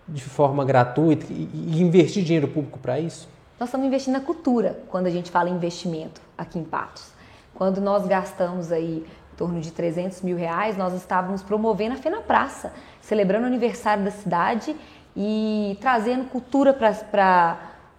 de 0.09 0.23
forma 0.23 0.65
gratuita 0.65 1.27
e, 1.29 1.51
e 1.53 1.83
investir 1.83 2.25
dinheiro 2.25 2.49
público 2.49 2.79
para 2.79 2.99
isso? 2.99 3.29
Nós 3.61 3.69
estamos 3.69 3.87
investindo 3.87 4.15
na 4.15 4.23
cultura 4.23 4.81
quando 4.89 5.09
a 5.09 5.11
gente 5.11 5.31
fala 5.31 5.51
em 5.51 5.53
investimento 5.53 6.23
aqui 6.39 6.59
em 6.59 6.65
Patos. 6.65 7.13
Quando 7.55 7.79
nós 7.79 8.07
gastamos 8.07 8.73
aí 8.73 9.05
em 9.35 9.37
torno 9.37 9.61
de 9.61 9.71
300 9.71 10.23
mil 10.23 10.39
reais, 10.39 10.75
nós 10.75 10.95
estávamos 10.95 11.43
promovendo 11.43 11.97
a 11.97 11.99
Fena 11.99 12.23
Praça, 12.23 12.73
celebrando 13.03 13.45
o 13.45 13.47
aniversário 13.47 14.05
da 14.05 14.11
cidade 14.11 14.75
e 15.15 15.77
trazendo 15.83 16.31
cultura 16.31 16.73
para 16.73 17.59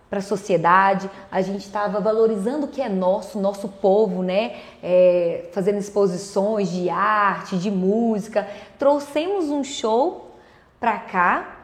para 0.09 0.19
a 0.19 0.21
sociedade, 0.23 1.09
a 1.31 1.41
gente 1.41 1.61
estava 1.61 1.99
valorizando 1.99 2.65
o 2.65 2.69
que 2.69 2.81
é 2.81 2.89
nosso, 2.89 3.39
nosso 3.39 3.67
povo, 3.67 4.23
né? 4.23 4.55
É, 4.81 5.49
fazendo 5.51 5.77
exposições 5.77 6.71
de 6.71 6.89
arte, 6.89 7.57
de 7.57 7.69
música. 7.69 8.47
Trouxemos 8.79 9.49
um 9.49 9.63
show 9.63 10.31
para 10.79 10.97
cá 10.97 11.59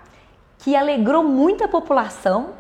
que 0.60 0.76
alegrou 0.76 1.24
muito 1.24 1.64
a 1.64 1.68
população 1.68 2.54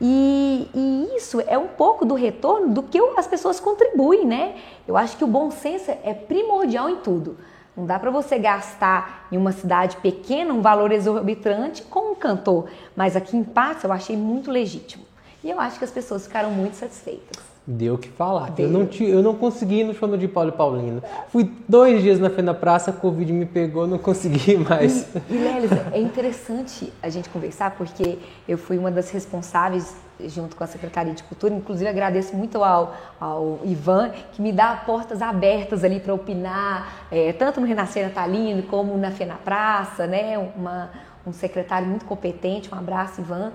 e, 0.00 0.68
e, 0.74 1.16
isso 1.16 1.42
é 1.46 1.58
um 1.58 1.68
pouco 1.68 2.06
do 2.06 2.14
retorno 2.14 2.72
do 2.72 2.82
que 2.82 2.98
as 3.16 3.26
pessoas 3.26 3.60
contribuem, 3.60 4.24
né? 4.24 4.56
Eu 4.88 4.96
acho 4.96 5.16
que 5.16 5.24
o 5.24 5.26
bom 5.26 5.50
senso 5.50 5.90
é 5.90 6.14
primordial 6.14 6.88
em 6.88 6.96
tudo. 6.96 7.36
Não 7.76 7.86
dá 7.86 7.98
para 7.98 8.10
você 8.10 8.38
gastar 8.38 9.28
em 9.30 9.36
uma 9.36 9.52
cidade 9.52 9.96
pequena 9.98 10.52
um 10.52 10.62
valor 10.62 10.90
exorbitante 10.90 11.82
com 11.82 12.12
um 12.12 12.14
cantor, 12.14 12.68
mas 12.96 13.14
aqui 13.14 13.36
em 13.36 13.44
Patos 13.44 13.84
eu 13.84 13.92
achei 13.92 14.16
muito 14.16 14.50
legítimo. 14.50 15.09
E 15.42 15.50
eu 15.50 15.60
acho 15.60 15.78
que 15.78 15.84
as 15.84 15.90
pessoas 15.90 16.26
ficaram 16.26 16.50
muito 16.50 16.74
satisfeitas. 16.74 17.50
Deu 17.66 17.94
o 17.94 17.98
que 17.98 18.08
falar. 18.08 18.50
Deu. 18.50 18.66
Eu 18.66 18.72
não, 18.72 18.86
te, 18.86 19.04
eu 19.04 19.22
não 19.22 19.34
consegui 19.34 19.80
ir 19.80 19.84
no 19.84 19.94
show 19.94 20.16
de 20.16 20.26
Paulo 20.26 20.48
e 20.48 20.52
Paulino. 20.52 21.02
Fui 21.28 21.50
dois 21.68 22.02
dias 22.02 22.18
na 22.18 22.28
Fenda 22.28 22.52
Praça, 22.52 22.90
a 22.90 22.94
Covid 22.94 23.32
me 23.32 23.46
pegou, 23.46 23.86
não 23.86 23.98
consegui 23.98 24.56
mais. 24.56 25.06
E, 25.28 25.34
e 25.34 25.38
Lelis, 25.38 25.70
é 25.92 26.00
interessante 26.00 26.92
a 27.02 27.08
gente 27.08 27.28
conversar, 27.28 27.72
porque 27.72 28.18
eu 28.48 28.58
fui 28.58 28.76
uma 28.76 28.90
das 28.90 29.10
responsáveis 29.10 29.94
junto 30.26 30.56
com 30.56 30.64
a 30.64 30.66
Secretaria 30.66 31.14
de 31.14 31.22
Cultura. 31.22 31.54
Inclusive, 31.54 31.88
agradeço 31.88 32.34
muito 32.34 32.64
ao, 32.64 32.94
ao 33.20 33.60
Ivan, 33.64 34.10
que 34.32 34.42
me 34.42 34.52
dá 34.52 34.74
portas 34.84 35.22
abertas 35.22 35.84
ali 35.84 36.00
para 36.00 36.12
opinar, 36.12 37.06
é, 37.10 37.32
tanto 37.32 37.60
no 37.60 37.66
Renascer 37.66 38.04
Natalino 38.04 38.62
como 38.64 38.96
na 38.96 39.10
Fena 39.10 39.36
Praça, 39.36 40.06
né? 40.06 40.36
Uma, 40.56 40.90
um 41.26 41.32
secretário 41.32 41.86
muito 41.86 42.04
competente. 42.04 42.74
Um 42.74 42.78
abraço, 42.78 43.20
Ivan. 43.20 43.52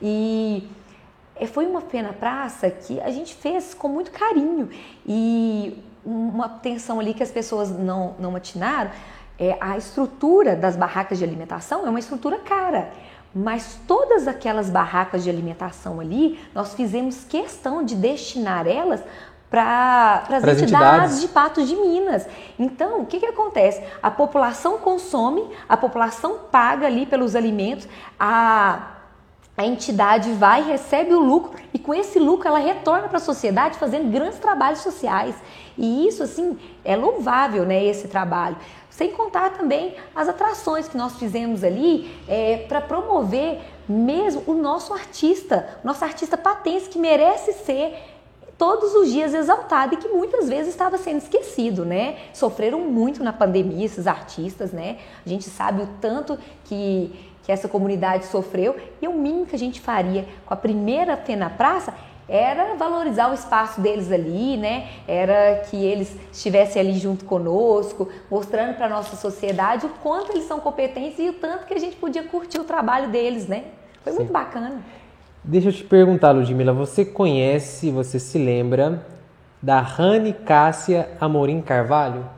E 0.00 0.68
foi 1.44 1.66
uma 1.66 1.82
pena 1.82 2.12
praça 2.12 2.70
que 2.70 2.98
a 3.00 3.10
gente 3.10 3.34
fez 3.34 3.74
com 3.74 3.88
muito 3.88 4.10
carinho 4.10 4.70
e 5.04 5.82
uma 6.04 6.46
atenção 6.46 7.00
ali 7.00 7.12
que 7.12 7.22
as 7.22 7.30
pessoas 7.30 7.68
não, 7.70 8.14
não 8.18 8.36
atinaram. 8.36 8.90
É, 9.38 9.58
a 9.60 9.76
estrutura 9.76 10.56
das 10.56 10.76
barracas 10.76 11.18
de 11.18 11.24
alimentação 11.24 11.86
é 11.86 11.90
uma 11.90 11.98
estrutura 11.98 12.38
cara, 12.38 12.90
mas 13.34 13.78
todas 13.86 14.26
aquelas 14.26 14.70
barracas 14.70 15.22
de 15.24 15.28
alimentação 15.28 16.00
ali, 16.00 16.40
nós 16.54 16.72
fizemos 16.72 17.24
questão 17.24 17.82
de 17.82 17.94
destinar 17.94 18.66
elas 18.66 19.02
para 19.50 20.24
as 20.28 20.42
entidades, 20.42 20.62
entidades, 20.62 21.20
de 21.20 21.28
Patos 21.28 21.68
de 21.68 21.76
Minas. 21.76 22.26
Então, 22.58 23.00
o 23.02 23.06
que, 23.06 23.20
que 23.20 23.26
acontece? 23.26 23.82
A 24.02 24.10
população 24.10 24.78
consome, 24.78 25.46
a 25.68 25.76
população 25.76 26.38
paga 26.50 26.86
ali 26.86 27.04
pelos 27.06 27.36
alimentos, 27.36 27.86
a 28.18 28.95
a 29.56 29.64
entidade 29.64 30.32
vai, 30.32 30.62
recebe 30.62 31.14
o 31.14 31.20
lucro 31.20 31.58
e 31.72 31.78
com 31.78 31.94
esse 31.94 32.18
lucro 32.18 32.46
ela 32.46 32.58
retorna 32.58 33.08
para 33.08 33.16
a 33.16 33.20
sociedade 33.20 33.78
fazendo 33.78 34.10
grandes 34.10 34.38
trabalhos 34.38 34.80
sociais. 34.80 35.34
E 35.78 36.06
isso, 36.06 36.22
assim, 36.22 36.58
é 36.84 36.94
louvável, 36.94 37.64
né, 37.64 37.82
esse 37.84 38.08
trabalho. 38.08 38.56
Sem 38.90 39.12
contar 39.12 39.50
também 39.50 39.94
as 40.14 40.28
atrações 40.28 40.88
que 40.88 40.96
nós 40.96 41.16
fizemos 41.16 41.64
ali 41.64 42.14
é, 42.28 42.64
para 42.68 42.80
promover 42.80 43.60
mesmo 43.88 44.42
o 44.46 44.54
nosso 44.54 44.92
artista, 44.92 45.78
nosso 45.84 46.04
artista 46.04 46.36
patense 46.36 46.88
que 46.88 46.98
merece 46.98 47.52
ser 47.52 47.94
todos 48.58 48.94
os 48.94 49.10
dias 49.10 49.34
exaltado 49.34 49.94
e 49.94 49.96
que 49.98 50.08
muitas 50.08 50.48
vezes 50.48 50.68
estava 50.68 50.96
sendo 50.96 51.18
esquecido, 51.18 51.84
né? 51.84 52.16
Sofreram 52.32 52.80
muito 52.80 53.22
na 53.22 53.32
pandemia 53.32 53.84
esses 53.84 54.06
artistas, 54.06 54.72
né? 54.72 54.98
A 55.24 55.28
gente 55.28 55.44
sabe 55.44 55.82
o 55.82 55.88
tanto 56.00 56.38
que 56.64 57.25
que 57.46 57.52
essa 57.52 57.68
comunidade 57.68 58.26
sofreu 58.26 58.74
e 59.00 59.06
o 59.06 59.12
mínimo 59.12 59.46
que 59.46 59.54
a 59.54 59.58
gente 59.58 59.80
faria 59.80 60.24
com 60.44 60.52
a 60.52 60.56
primeira 60.56 61.16
Fé 61.16 61.36
na 61.36 61.48
Praça 61.48 61.94
era 62.28 62.74
valorizar 62.74 63.30
o 63.30 63.34
espaço 63.34 63.80
deles 63.80 64.10
ali, 64.10 64.56
né? 64.56 64.88
Era 65.06 65.62
que 65.70 65.76
eles 65.76 66.16
estivessem 66.32 66.82
ali 66.82 66.94
junto 66.94 67.24
conosco, 67.24 68.08
mostrando 68.28 68.74
para 68.74 68.86
a 68.86 68.88
nossa 68.88 69.14
sociedade 69.14 69.86
o 69.86 69.90
quanto 70.02 70.32
eles 70.32 70.42
são 70.42 70.58
competentes 70.58 71.20
e 71.20 71.28
o 71.28 71.34
tanto 71.34 71.66
que 71.66 71.74
a 71.74 71.78
gente 71.78 71.94
podia 71.94 72.24
curtir 72.24 72.58
o 72.58 72.64
trabalho 72.64 73.10
deles, 73.10 73.46
né? 73.46 73.62
Foi 74.02 74.10
Sim. 74.10 74.18
muito 74.18 74.32
bacana. 74.32 74.82
Deixa 75.44 75.68
eu 75.68 75.72
te 75.72 75.84
perguntar, 75.84 76.32
Ludmila, 76.32 76.72
você 76.72 77.04
conhece, 77.04 77.92
você 77.92 78.18
se 78.18 78.38
lembra 78.38 79.06
da 79.62 79.80
Rani 79.80 80.32
Cássia 80.32 81.10
Amorim 81.20 81.60
Carvalho? 81.60 82.35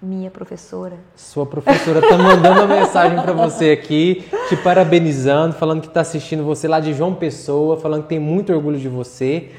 Minha 0.00 0.30
professora. 0.30 0.96
Sua 1.16 1.44
professora 1.44 1.98
está 1.98 2.16
mandando 2.16 2.60
uma 2.60 2.66
mensagem 2.68 3.20
para 3.20 3.32
você 3.32 3.72
aqui, 3.72 4.24
te 4.48 4.56
parabenizando, 4.56 5.54
falando 5.54 5.80
que 5.80 5.88
está 5.88 6.02
assistindo 6.02 6.44
você 6.44 6.68
lá 6.68 6.78
de 6.78 6.94
João 6.94 7.14
Pessoa, 7.14 7.76
falando 7.76 8.02
que 8.04 8.10
tem 8.10 8.20
muito 8.20 8.52
orgulho 8.52 8.78
de 8.78 8.88
você 8.88 9.50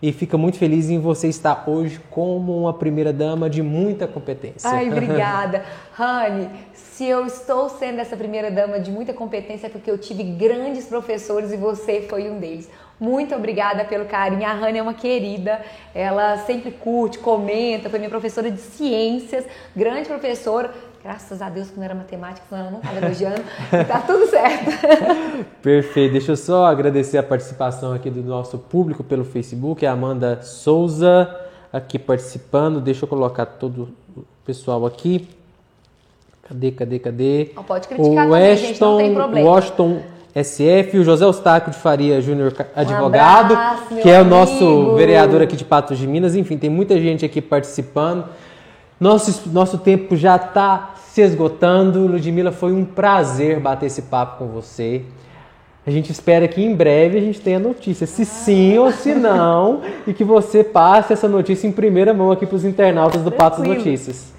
e 0.00 0.10
fica 0.10 0.38
muito 0.38 0.58
feliz 0.58 0.88
em 0.88 0.98
você 0.98 1.28
estar 1.28 1.64
hoje 1.68 2.00
como 2.10 2.58
uma 2.58 2.72
primeira 2.72 3.12
dama 3.12 3.50
de 3.50 3.62
muita 3.62 4.08
competência. 4.08 4.68
Ai, 4.68 4.88
obrigada. 4.90 5.62
Rani, 5.92 6.48
se 6.72 7.04
eu 7.04 7.24
estou 7.24 7.68
sendo 7.68 8.00
essa 8.00 8.16
primeira 8.16 8.50
dama 8.50 8.80
de 8.80 8.90
muita 8.90 9.12
competência 9.12 9.66
é 9.66 9.70
porque 9.70 9.90
eu 9.90 9.98
tive 9.98 10.24
grandes 10.24 10.86
professores 10.86 11.52
e 11.52 11.56
você 11.56 12.06
foi 12.08 12.30
um 12.30 12.40
deles. 12.40 12.68
Muito 13.00 13.34
obrigada 13.34 13.84
pelo 13.84 14.04
carinho. 14.04 14.46
A 14.46 14.52
Rani 14.52 14.78
é 14.78 14.82
uma 14.82 14.94
querida, 14.94 15.60
ela 15.94 16.38
sempre 16.38 16.70
curte, 16.70 17.18
comenta, 17.18 17.90
foi 17.90 17.98
minha 17.98 18.10
professora 18.10 18.50
de 18.50 18.60
ciências, 18.60 19.44
grande 19.74 20.08
professora. 20.08 20.70
Graças 21.02 21.42
a 21.42 21.48
Deus 21.48 21.68
que 21.68 21.76
não 21.76 21.84
era 21.84 21.96
matemática, 21.96 22.46
senão 22.48 22.62
ela 22.62 22.70
não 22.70 22.78
estava 22.78 23.04
elogiando. 23.04 23.42
e 23.72 23.84
tá 23.84 24.00
tudo 24.02 24.24
certo. 24.28 24.70
Perfeito. 25.60 26.12
Deixa 26.12 26.30
eu 26.30 26.36
só 26.36 26.66
agradecer 26.66 27.18
a 27.18 27.24
participação 27.24 27.92
aqui 27.92 28.08
do 28.08 28.22
nosso 28.22 28.56
público 28.56 29.02
pelo 29.02 29.24
Facebook. 29.24 29.84
A 29.84 29.92
Amanda 29.92 30.40
Souza 30.42 31.28
aqui 31.72 31.98
participando. 31.98 32.80
Deixa 32.80 33.04
eu 33.04 33.08
colocar 33.08 33.46
todo 33.46 33.88
o 34.16 34.24
pessoal 34.44 34.86
aqui. 34.86 35.28
Cadê, 36.42 36.70
cadê, 36.70 36.98
cadê? 37.00 37.50
Não 37.56 37.64
pode 37.64 37.88
criticar 37.88 38.28
o 38.28 38.30
também, 38.30 38.56
gente, 38.56 38.80
não 38.80 38.98
tem 38.98 39.14
problema. 39.14 39.48
Washington 39.48 40.02
SF, 40.34 40.98
o 40.98 41.04
José 41.04 41.24
Eustáquio 41.24 41.70
de 41.70 41.78
Faria 41.78 42.20
Júnior, 42.22 42.54
advogado, 42.74 43.52
um 43.52 43.56
abraço, 43.56 43.96
que 43.96 44.08
é 44.08 44.20
o 44.20 44.24
nosso 44.24 44.94
vereador 44.94 45.42
aqui 45.42 45.56
de 45.56 45.64
Patos 45.64 45.98
de 45.98 46.06
Minas. 46.06 46.34
Enfim, 46.34 46.56
tem 46.56 46.70
muita 46.70 46.98
gente 46.98 47.24
aqui 47.24 47.42
participando. 47.42 48.24
Nosso, 48.98 49.50
nosso 49.50 49.76
tempo 49.78 50.16
já 50.16 50.36
está 50.36 50.94
se 51.06 51.20
esgotando. 51.20 52.06
Ludmila, 52.06 52.50
foi 52.50 52.72
um 52.72 52.84
prazer 52.84 53.60
bater 53.60 53.86
esse 53.86 54.02
papo 54.02 54.38
com 54.38 54.46
você. 54.48 55.02
A 55.86 55.90
gente 55.90 56.10
espera 56.10 56.48
que 56.48 56.62
em 56.62 56.74
breve 56.74 57.18
a 57.18 57.20
gente 57.20 57.40
tenha 57.40 57.58
notícia, 57.58 58.06
se 58.06 58.24
sim 58.24 58.78
ou 58.78 58.92
se 58.92 59.14
não, 59.14 59.82
e 60.06 60.14
que 60.14 60.22
você 60.22 60.62
passe 60.62 61.12
essa 61.12 61.28
notícia 61.28 61.66
em 61.66 61.72
primeira 61.72 62.14
mão 62.14 62.30
aqui 62.30 62.46
para 62.46 62.56
os 62.56 62.64
internautas 62.64 63.20
do 63.22 63.32
Patos 63.32 63.64
Notícias. 63.64 64.32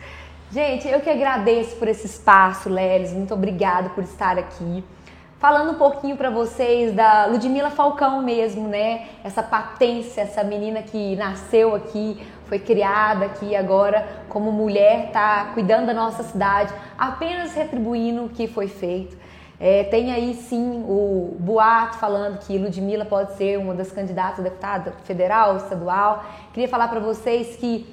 Gente, 0.51 0.87
eu 0.87 1.01
que 1.01 1.09
agradeço 1.09 1.75
por 1.75 1.87
esse 1.87 2.05
espaço, 2.05 2.69
Lelis. 2.69 3.11
Muito 3.11 3.33
obrigado 3.33 3.89
por 3.93 4.03
estar 4.03 4.37
aqui 4.37 4.83
falando 5.43 5.71
um 5.71 5.77
pouquinho 5.77 6.15
para 6.15 6.29
vocês 6.29 6.95
da 6.95 7.25
Ludmila 7.25 7.69
Falcão 7.69 8.21
mesmo, 8.21 8.65
né? 8.69 9.07
Essa 9.25 9.43
patência, 9.43 10.21
essa 10.21 10.41
menina 10.41 10.81
que 10.81 11.17
nasceu 11.17 11.75
aqui, 11.75 12.25
foi 12.45 12.59
criada 12.59 13.25
aqui 13.25 13.53
agora 13.53 14.07
como 14.29 14.53
mulher, 14.53 15.11
tá 15.11 15.51
cuidando 15.53 15.87
da 15.87 15.93
nossa 15.93 16.23
cidade, 16.23 16.73
apenas 16.97 17.53
retribuindo 17.53 18.23
o 18.23 18.29
que 18.29 18.47
foi 18.47 18.69
feito. 18.69 19.17
É, 19.59 19.83
tem 19.83 20.13
aí 20.13 20.33
sim 20.33 20.81
o 20.87 21.35
boato 21.37 21.97
falando 21.97 22.39
que 22.39 22.57
Ludmilla 22.57 23.03
pode 23.03 23.33
ser 23.33 23.59
uma 23.59 23.73
das 23.73 23.91
candidatas 23.91 24.39
a 24.39 24.43
deputada 24.43 24.93
federal, 25.03 25.57
estadual. 25.57 26.23
Queria 26.53 26.69
falar 26.69 26.87
para 26.87 27.01
vocês 27.01 27.57
que 27.57 27.85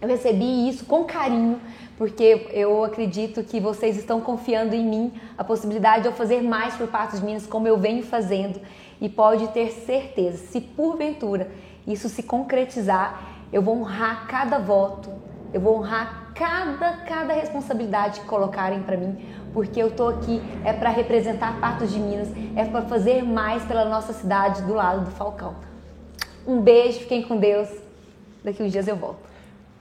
eu 0.00 0.06
recebi 0.06 0.68
isso 0.68 0.84
com 0.84 1.02
carinho, 1.02 1.58
porque 1.96 2.48
eu 2.52 2.84
acredito 2.84 3.42
que 3.42 3.58
vocês 3.58 3.96
estão 3.96 4.20
confiando 4.20 4.74
em 4.74 4.84
mim 4.84 5.12
a 5.36 5.42
possibilidade 5.42 6.02
de 6.02 6.08
eu 6.08 6.12
fazer 6.12 6.42
mais 6.42 6.74
por 6.74 6.88
Patos 6.88 7.20
Minas, 7.20 7.46
como 7.46 7.66
eu 7.66 7.78
venho 7.78 8.02
fazendo. 8.02 8.60
E 9.00 9.08
pode 9.08 9.48
ter 9.48 9.70
certeza, 9.70 10.38
se 10.38 10.60
porventura 10.60 11.50
isso 11.86 12.08
se 12.08 12.22
concretizar, 12.22 13.22
eu 13.52 13.62
vou 13.62 13.78
honrar 13.78 14.26
cada 14.26 14.58
voto, 14.58 15.10
eu 15.52 15.60
vou 15.60 15.76
honrar 15.78 16.32
cada, 16.34 16.96
cada 16.98 17.32
responsabilidade 17.32 18.20
que 18.20 18.26
colocarem 18.26 18.82
para 18.82 18.96
mim, 18.96 19.16
porque 19.52 19.80
eu 19.80 19.90
tô 19.90 20.08
aqui 20.08 20.42
é 20.64 20.72
para 20.72 20.90
representar 20.90 21.58
Patos 21.60 21.92
de 21.92 21.98
Minas, 21.98 22.28
é 22.56 22.64
para 22.64 22.82
fazer 22.82 23.22
mais 23.22 23.62
pela 23.64 23.84
nossa 23.84 24.12
cidade 24.12 24.62
do 24.62 24.74
lado 24.74 25.04
do 25.04 25.10
Falcão. 25.12 25.54
Um 26.46 26.60
beijo, 26.60 27.00
fiquem 27.00 27.22
com 27.22 27.36
Deus. 27.36 27.68
Daqui 28.44 28.62
uns 28.62 28.70
dias 28.70 28.86
eu 28.86 28.96
volto. 28.96 29.35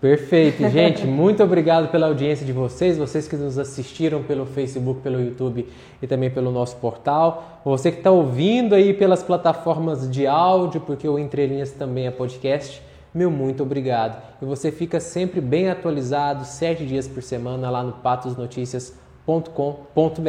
Perfeito, 0.05 0.69
gente. 0.69 1.07
Muito 1.07 1.43
obrigado 1.43 1.89
pela 1.89 2.05
audiência 2.05 2.45
de 2.45 2.53
vocês, 2.53 2.95
vocês 2.95 3.27
que 3.27 3.35
nos 3.35 3.57
assistiram 3.57 4.21
pelo 4.21 4.45
Facebook, 4.45 5.01
pelo 5.01 5.19
YouTube 5.19 5.67
e 5.99 6.05
também 6.05 6.29
pelo 6.29 6.51
nosso 6.51 6.75
portal. 6.75 7.59
Você 7.65 7.91
que 7.91 7.97
está 7.97 8.11
ouvindo 8.11 8.75
aí 8.75 8.93
pelas 8.93 9.23
plataformas 9.23 10.07
de 10.07 10.27
áudio, 10.27 10.79
porque 10.81 11.09
o 11.09 11.17
Entre 11.17 11.47
Linhas 11.47 11.71
também 11.71 12.05
é 12.05 12.11
podcast. 12.11 12.83
Meu 13.11 13.31
muito 13.31 13.63
obrigado. 13.63 14.21
E 14.39 14.45
você 14.45 14.71
fica 14.71 14.99
sempre 14.99 15.41
bem 15.41 15.71
atualizado, 15.71 16.45
sete 16.45 16.85
dias 16.85 17.07
por 17.07 17.23
semana, 17.23 17.71
lá 17.71 17.81
no 17.81 17.93
patosnoticias.com.br. 17.93 20.21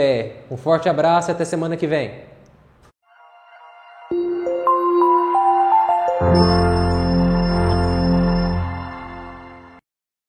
Um 0.50 0.56
forte 0.56 0.88
abraço 0.88 1.30
e 1.30 1.32
até 1.32 1.44
semana 1.44 1.76
que 1.76 1.86
vem. 1.86 2.25